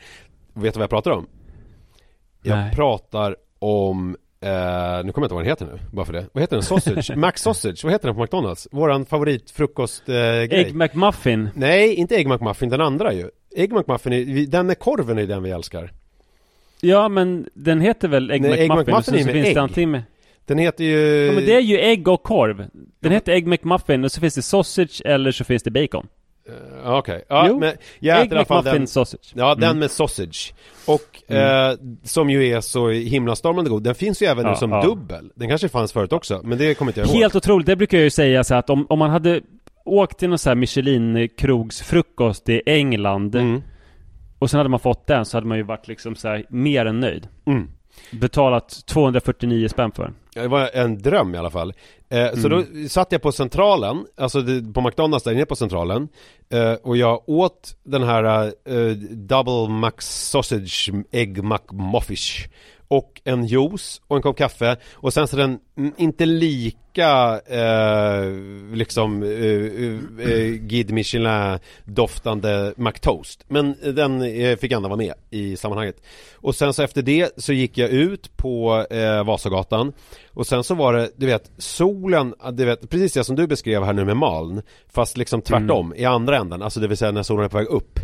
Vet 0.53 0.73
du 0.73 0.77
vad 0.77 0.83
jag 0.83 0.89
pratar 0.89 1.11
om? 1.11 1.27
Jag 2.43 2.57
Nej. 2.57 2.75
pratar 2.75 3.35
om 3.59 4.17
Eh, 4.41 4.49
nu 4.49 4.51
kommer 4.51 5.03
jag 5.03 5.07
inte 5.07 5.17
ihåg 5.17 5.31
vad 5.31 5.37
den 5.43 5.45
heter 5.45 5.65
nu, 5.65 5.79
bara 5.91 6.05
för 6.05 6.13
det. 6.13 6.25
Vad 6.31 6.43
heter 6.43 6.55
den? 6.55 6.63
Sausage? 6.63 7.11
Mac 7.17 7.31
Sausage, 7.35 7.83
vad 7.83 7.93
heter 7.93 8.07
den 8.07 8.15
på 8.15 8.21
McDonalds? 8.21 8.67
Våran 8.71 9.05
favoritfrukostgrej. 9.05 10.51
Eh, 10.51 10.59
Ägg 10.59 10.75
McMuffin. 10.75 11.49
Nej, 11.55 11.93
inte 11.95 12.15
Egg 12.15 12.27
McMuffin, 12.27 12.69
den 12.69 12.81
andra 12.81 13.13
ju. 13.13 13.29
Egg 13.55 13.73
McMuffin, 13.73 14.13
är, 14.13 14.47
den 14.47 14.67
med 14.67 14.79
korven 14.79 15.17
är 15.17 15.27
den 15.27 15.43
vi 15.43 15.51
älskar. 15.51 15.91
Ja 16.81 17.09
men 17.09 17.49
den 17.53 17.81
heter 17.81 18.07
väl 18.07 18.31
Ägg 18.31 18.41
Nej, 18.41 18.51
Egg 18.51 18.59
McMuffin, 18.69 18.95
McMuffin 18.95 19.13
och 19.13 19.19
är 19.19 19.23
så, 19.23 19.27
så 19.27 19.33
finns 19.33 19.47
ägg. 19.47 19.55
det 19.55 19.61
antingen. 19.61 20.01
Den 20.45 20.57
heter 20.57 20.83
ju... 20.83 21.25
Ja 21.25 21.31
men 21.31 21.45
det 21.45 21.55
är 21.55 21.61
ju 21.61 21.77
ägg 21.79 22.07
och 22.07 22.23
korv. 22.23 22.65
Den 22.99 23.11
heter 23.11 23.31
Ägg 23.31 23.47
McMuffin 23.47 24.03
och 24.03 24.11
så 24.11 24.21
finns 24.21 24.35
det 24.35 24.41
sausage 24.41 25.01
eller 25.05 25.31
så 25.31 25.43
finns 25.43 25.63
det 25.63 25.71
bacon. 25.71 26.07
Ja, 26.83 26.97
Okej, 26.97 27.23
ja, 27.29 27.45
Jo. 27.47 27.59
men 27.59 27.73
jag 27.99 28.17
äter 28.21 28.33
i 28.33 28.35
alla 28.35 28.45
fall 28.45 28.63
den... 28.63 28.87
sausage. 28.87 29.31
Ja, 29.35 29.55
den 29.55 29.63
Mm. 29.63 29.79
med 29.79 29.91
sausage. 29.91 30.53
Och 30.85 31.31
eh, 31.33 31.75
som 32.03 32.29
ju 32.29 32.47
är 32.47 32.61
så 32.61 32.89
himlastormande 32.89 33.69
god. 33.69 33.83
Den 33.83 33.95
finns 33.95 34.21
ju 34.21 34.25
även 34.25 34.43
nu 34.43 34.49
Ja, 34.49 34.55
som 34.55 34.71
ja. 34.71 34.81
dubbel. 34.81 35.31
Den 35.35 35.49
kanske 35.49 35.69
fanns 35.69 35.93
förut 35.93 36.13
också, 36.13 36.41
men 36.43 36.57
det 36.57 36.73
kommer 36.73 36.91
inte 36.91 36.99
jag 36.99 37.07
ihåg. 37.09 37.17
Helt 37.17 37.35
otroligt, 37.35 37.65
det 37.65 37.75
brukar 37.75 37.97
jag 37.97 38.03
ju 38.03 38.09
säga 38.09 38.43
så 38.43 38.55
att 38.55 38.69
om, 38.69 38.85
om 38.89 38.99
man 38.99 39.09
hade 39.09 39.41
åkt 39.85 40.17
till 40.19 40.29
någon 40.29 40.37
så 40.39 40.49
här 40.49 40.55
Michelin-krogsfrukost 40.55 42.49
i 42.49 42.61
England 42.65 43.35
Mm. 43.35 43.61
och 44.39 44.49
sen 44.49 44.57
hade 44.57 44.69
man 44.69 44.79
fått 44.79 45.07
den 45.07 45.25
så 45.25 45.37
hade 45.37 45.47
man 45.47 45.57
ju 45.57 45.63
varit 45.63 45.87
liksom 45.87 46.15
så 46.15 46.27
här 46.27 46.45
mer 46.49 46.85
än 46.85 46.99
nöjd. 46.99 47.27
Mm. 47.47 47.67
Betalat 48.11 48.85
249 48.85 49.67
spänn 49.67 49.91
för. 49.91 50.13
Det 50.33 50.47
var 50.47 50.69
en 50.73 50.97
dröm 51.01 51.35
i 51.35 51.37
alla 51.37 51.49
fall. 51.49 51.73
Eh, 52.09 52.31
Så 52.33 52.47
Mm. 52.47 52.65
då 52.83 52.89
satt 52.89 53.11
jag 53.11 53.21
på 53.21 53.31
centralen, 53.31 54.05
alltså 54.17 54.43
på 54.73 54.81
McDonalds 54.81 55.23
där 55.23 55.31
inne 55.31 55.45
på 55.45 55.55
centralen. 55.55 56.07
Eh, 56.49 56.73
och 56.73 56.97
jag 56.97 57.29
åt 57.29 57.75
den 57.83 58.03
här 58.03 58.45
eh, 58.45 58.89
Double 59.11 59.69
Max 59.69 60.29
Sausage 60.29 60.91
Egg 61.11 61.43
McMuffish. 61.43 62.47
Och 62.91 63.21
en 63.23 63.45
juice 63.45 64.01
och 64.07 64.15
en 64.15 64.21
kopp 64.21 64.37
kaffe. 64.37 64.77
Och 64.93 65.13
sen 65.13 65.27
så 65.27 65.37
den 65.37 65.59
mm, 65.77 65.93
inte 65.97 66.25
lika 66.25 67.39
eh, 67.45 68.23
liksom 68.73 69.23
eh, 69.23 70.29
eh, 70.31 70.47
Guide 70.47 70.91
Michelin 70.91 71.59
doftande 71.85 72.73
McToast. 72.77 73.45
Men 73.47 73.75
den 73.81 74.21
eh, 74.21 74.57
fick 74.57 74.71
ändå 74.71 74.89
vara 74.89 74.97
med 74.97 75.13
i 75.29 75.57
sammanhanget. 75.57 76.01
Och 76.35 76.55
sen 76.55 76.73
så 76.73 76.83
efter 76.83 77.01
det 77.01 77.33
så 77.37 77.53
gick 77.53 77.77
jag 77.77 77.89
ut 77.89 78.37
på 78.37 78.85
eh, 78.89 79.23
Vasagatan 79.23 79.93
och 80.33 80.47
sen 80.47 80.63
så 80.63 80.75
var 80.75 80.93
det, 80.93 81.09
du 81.15 81.25
vet, 81.25 81.51
solen, 81.57 82.33
du 82.51 82.65
vet, 82.65 82.89
precis 82.89 83.13
det 83.13 83.23
som 83.23 83.35
du 83.35 83.47
beskrev 83.47 83.83
här 83.83 83.93
nu 83.93 84.05
med 84.05 84.17
moln 84.17 84.61
Fast 84.87 85.17
liksom 85.17 85.41
tvärtom, 85.41 85.93
i 85.95 86.05
andra 86.05 86.37
änden, 86.37 86.61
alltså 86.61 86.79
det 86.79 86.87
vill 86.87 86.97
säga 86.97 87.11
när 87.11 87.23
solen 87.23 87.45
är 87.45 87.49
på 87.49 87.57
väg 87.57 87.67
upp 87.67 87.99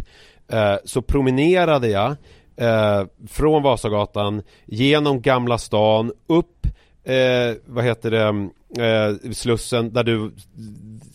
eh, 0.48 0.76
Så 0.86 1.02
promenerade 1.02 1.88
jag 1.88 2.16
eh, 2.58 3.04
från 3.28 3.64
Vasagatan 3.64 4.42
genom 4.66 5.22
Gamla 5.22 5.58
stan, 5.58 6.12
upp, 6.28 6.68
eh, 7.04 7.56
vad 7.66 7.84
heter 7.84 8.12
det, 8.12 8.50
eh, 8.84 9.32
Slussen 9.34 9.94
där 9.94 10.04
du 10.04 10.32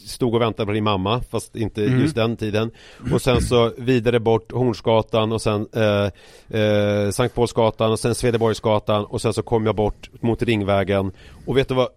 stod 0.07 0.35
och 0.35 0.41
väntade 0.41 0.67
på 0.67 0.73
din 0.73 0.85
mamma 0.85 1.23
fast 1.31 1.57
inte 1.57 1.83
just 1.83 2.15
den 2.15 2.37
tiden. 2.37 2.71
Och 3.13 3.23
sen 3.23 3.41
så 3.41 3.73
vidare 3.79 4.21
bort 4.21 4.53
Hornsgatan 4.53 5.33
och 5.33 5.43
sen 5.43 5.67
eh, 5.73 6.61
eh, 6.61 7.11
Sankt 7.11 7.35
Paulsgatan 7.35 7.93
och 7.93 7.99
sen 7.99 8.15
Swedeborgsgatan 8.15 9.05
och 9.05 9.21
sen 9.21 9.33
så 9.33 9.43
kom 9.43 9.67
jag 9.67 9.75
bort 9.75 10.11
mot 10.21 10.43
Ringvägen. 10.43 11.13
Och 11.47 11.57
vet 11.57 11.69
du 11.69 11.75
vad 11.75 11.89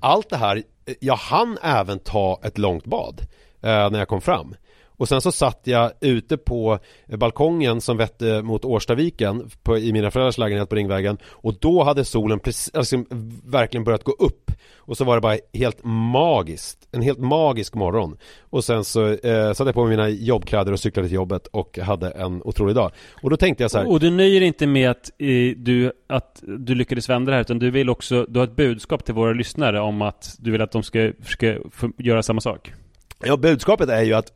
allt 0.00 0.30
det 0.30 0.36
här 0.36 0.62
jag 1.00 1.16
hann 1.16 1.58
även 1.62 1.98
ta 1.98 2.40
ett 2.42 2.58
långt 2.58 2.84
bad 2.84 3.20
eh, 3.62 3.90
när 3.90 3.98
jag 3.98 4.08
kom 4.08 4.20
fram 4.20 4.54
och 4.96 5.08
sen 5.08 5.20
så 5.20 5.32
satt 5.32 5.60
jag 5.64 5.92
ute 6.00 6.36
på 6.36 6.78
balkongen 7.16 7.80
som 7.80 7.96
vette 7.96 8.42
mot 8.42 8.64
Årstaviken 8.64 9.50
på, 9.62 9.78
i 9.78 9.92
mina 9.92 10.10
föräldrars 10.10 10.38
lägenhet 10.38 10.68
på 10.68 10.74
Ringvägen. 10.74 11.18
Och 11.30 11.54
då 11.60 11.82
hade 11.82 12.04
solen 12.04 12.38
precis, 12.38 12.74
alltså, 12.74 13.04
verkligen 13.44 13.84
börjat 13.84 14.04
gå 14.04 14.12
upp. 14.12 14.50
Och 14.76 14.96
så 14.96 15.04
var 15.04 15.14
det 15.14 15.20
bara 15.20 15.36
helt 15.52 15.84
magiskt, 15.84 16.88
en 16.92 17.02
helt 17.02 17.18
magisk 17.18 17.74
morgon. 17.74 18.16
Och 18.40 18.64
sen 18.64 18.84
så 18.84 19.06
eh, 19.08 19.52
satte 19.52 19.68
jag 19.68 19.74
på 19.74 19.84
mig 19.84 19.90
mina 19.90 20.08
jobbkläder 20.08 20.72
och 20.72 20.80
cyklade 20.80 21.08
till 21.08 21.14
jobbet 21.14 21.46
och 21.46 21.78
hade 21.78 22.10
en 22.10 22.42
otrolig 22.42 22.74
dag. 22.74 22.90
Och 23.22 23.30
då 23.30 23.36
tänkte 23.36 23.64
jag 23.64 23.70
så 23.70 23.78
här, 23.78 23.90
Och 23.90 24.00
du 24.00 24.10
nöjer 24.10 24.40
dig 24.40 24.46
inte 24.46 24.66
med 24.66 24.90
att, 24.90 25.10
eh, 25.18 25.56
du, 25.56 25.92
att 26.08 26.42
du 26.42 26.74
lyckades 26.74 27.08
vända 27.08 27.30
det 27.30 27.36
här 27.36 27.42
utan 27.42 27.58
du 27.58 27.70
vill 27.70 27.90
också, 27.90 28.26
du 28.28 28.38
har 28.38 28.46
ett 28.46 28.56
budskap 28.56 29.04
till 29.04 29.14
våra 29.14 29.32
lyssnare 29.32 29.80
om 29.80 30.02
att 30.02 30.36
du 30.38 30.50
vill 30.50 30.62
att 30.62 30.72
de 30.72 30.82
ska 30.82 31.12
försöka 31.22 31.58
göra 31.98 32.22
samma 32.22 32.40
sak. 32.40 32.72
Ja, 33.18 33.36
budskapet 33.36 33.88
är 33.88 34.02
ju 34.02 34.14
att 34.14 34.32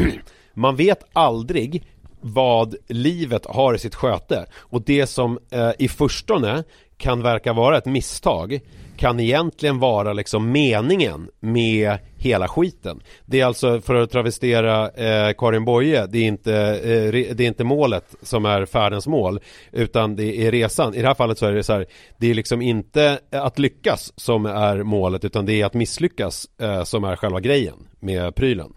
man 0.54 0.76
vet 0.76 1.04
aldrig 1.12 1.82
vad 2.20 2.74
livet 2.88 3.46
har 3.46 3.74
i 3.74 3.78
sitt 3.78 3.94
sköte. 3.94 4.46
Och 4.54 4.82
det 4.82 5.06
som 5.06 5.38
eh, 5.50 5.70
i 5.78 5.88
förstone 5.88 6.64
kan 6.96 7.22
verka 7.22 7.52
vara 7.52 7.78
ett 7.78 7.86
misstag 7.86 8.60
kan 8.96 9.20
egentligen 9.20 9.78
vara 9.78 10.12
liksom 10.12 10.52
meningen 10.52 11.30
med 11.40 11.98
hela 12.16 12.48
skiten. 12.48 13.00
Det 13.26 13.40
är 13.40 13.46
alltså, 13.46 13.80
för 13.80 13.94
att 13.94 14.10
travestera 14.10 14.90
eh, 14.90 15.32
Karin 15.38 15.64
Boye, 15.64 16.06
det 16.06 16.18
är, 16.18 16.24
inte, 16.26 16.54
eh, 16.54 17.12
re, 17.12 17.32
det 17.32 17.44
är 17.44 17.48
inte 17.48 17.64
målet 17.64 18.14
som 18.22 18.44
är 18.44 18.66
färdens 18.66 19.06
mål, 19.06 19.40
utan 19.72 20.16
det 20.16 20.46
är 20.46 20.50
resan. 20.50 20.94
I 20.94 21.00
det 21.02 21.06
här 21.08 21.14
fallet 21.14 21.38
så 21.38 21.46
är 21.46 21.52
det 21.52 21.62
så 21.62 21.72
här, 21.72 21.86
det 22.18 22.30
är 22.30 22.34
liksom 22.34 22.62
inte 22.62 23.18
att 23.30 23.58
lyckas 23.58 24.12
som 24.16 24.46
är 24.46 24.82
målet, 24.82 25.24
utan 25.24 25.46
det 25.46 25.60
är 25.60 25.66
att 25.66 25.74
misslyckas 25.74 26.48
eh, 26.60 26.84
som 26.84 27.04
är 27.04 27.16
själva 27.16 27.40
grejen 27.40 27.88
med 28.00 28.34
prylen. 28.34 28.72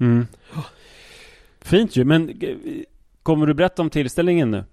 Mm. 0.00 0.26
Fint 1.60 1.96
ju, 1.96 2.04
men 2.04 2.28
eh, 2.28 2.56
kommer 3.22 3.46
du 3.46 3.54
berätta 3.54 3.82
om 3.82 3.90
tillställningen 3.90 4.50
nu? 4.50 4.64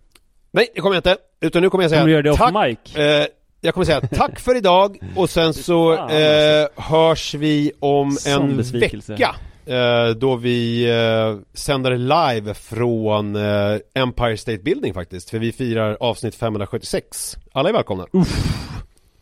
Nej, 0.52 0.68
det 0.76 0.82
kommer 0.82 0.96
jag 0.96 1.00
inte. 1.00 1.18
Utan 1.42 1.62
nu 1.62 1.70
kommer 1.70 1.84
jag 1.84 1.90
säga 1.92 2.02
Kommer 2.02 2.08
du 2.08 2.14
göra 2.14 2.22
det 2.22 2.32
off 2.32 2.38
tack, 2.38 2.54
mic? 2.68 2.96
eh, 2.96 3.26
Jag 3.64 3.74
kommer 3.74 3.86
säga 3.86 4.02
tack 4.02 4.40
för 4.40 4.58
idag 4.58 4.98
och 5.16 5.30
sen 5.30 5.54
så 5.54 5.94
eh, 6.10 6.68
hörs 6.76 7.34
vi 7.34 7.72
om 7.80 8.12
Sån 8.12 8.42
en 8.52 8.58
besvikelse. 8.58 9.12
vecka. 9.14 9.36
Eh, 9.66 10.10
då 10.10 10.36
vi 10.36 10.90
eh, 10.90 11.38
sänder 11.54 11.98
live 11.98 12.54
från 12.54 13.36
eh, 13.36 13.78
Empire 13.94 14.38
State 14.38 14.58
Building 14.64 14.94
faktiskt. 14.94 15.30
För 15.30 15.40
vi 15.40 15.52
firar 15.52 15.98
avsnitt 16.00 16.36
576. 16.36 17.38
Alla 17.54 17.70
är 17.70 17.74
välkomna. 17.74 18.06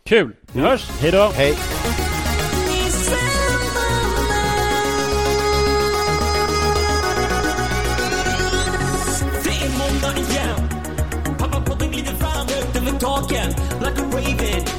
Kul! 0.05 0.31
Vi 0.51 0.61
hörs, 0.61 0.89
hejdå! 0.89 1.31
Hej! 1.35 1.55
Like 14.21 14.78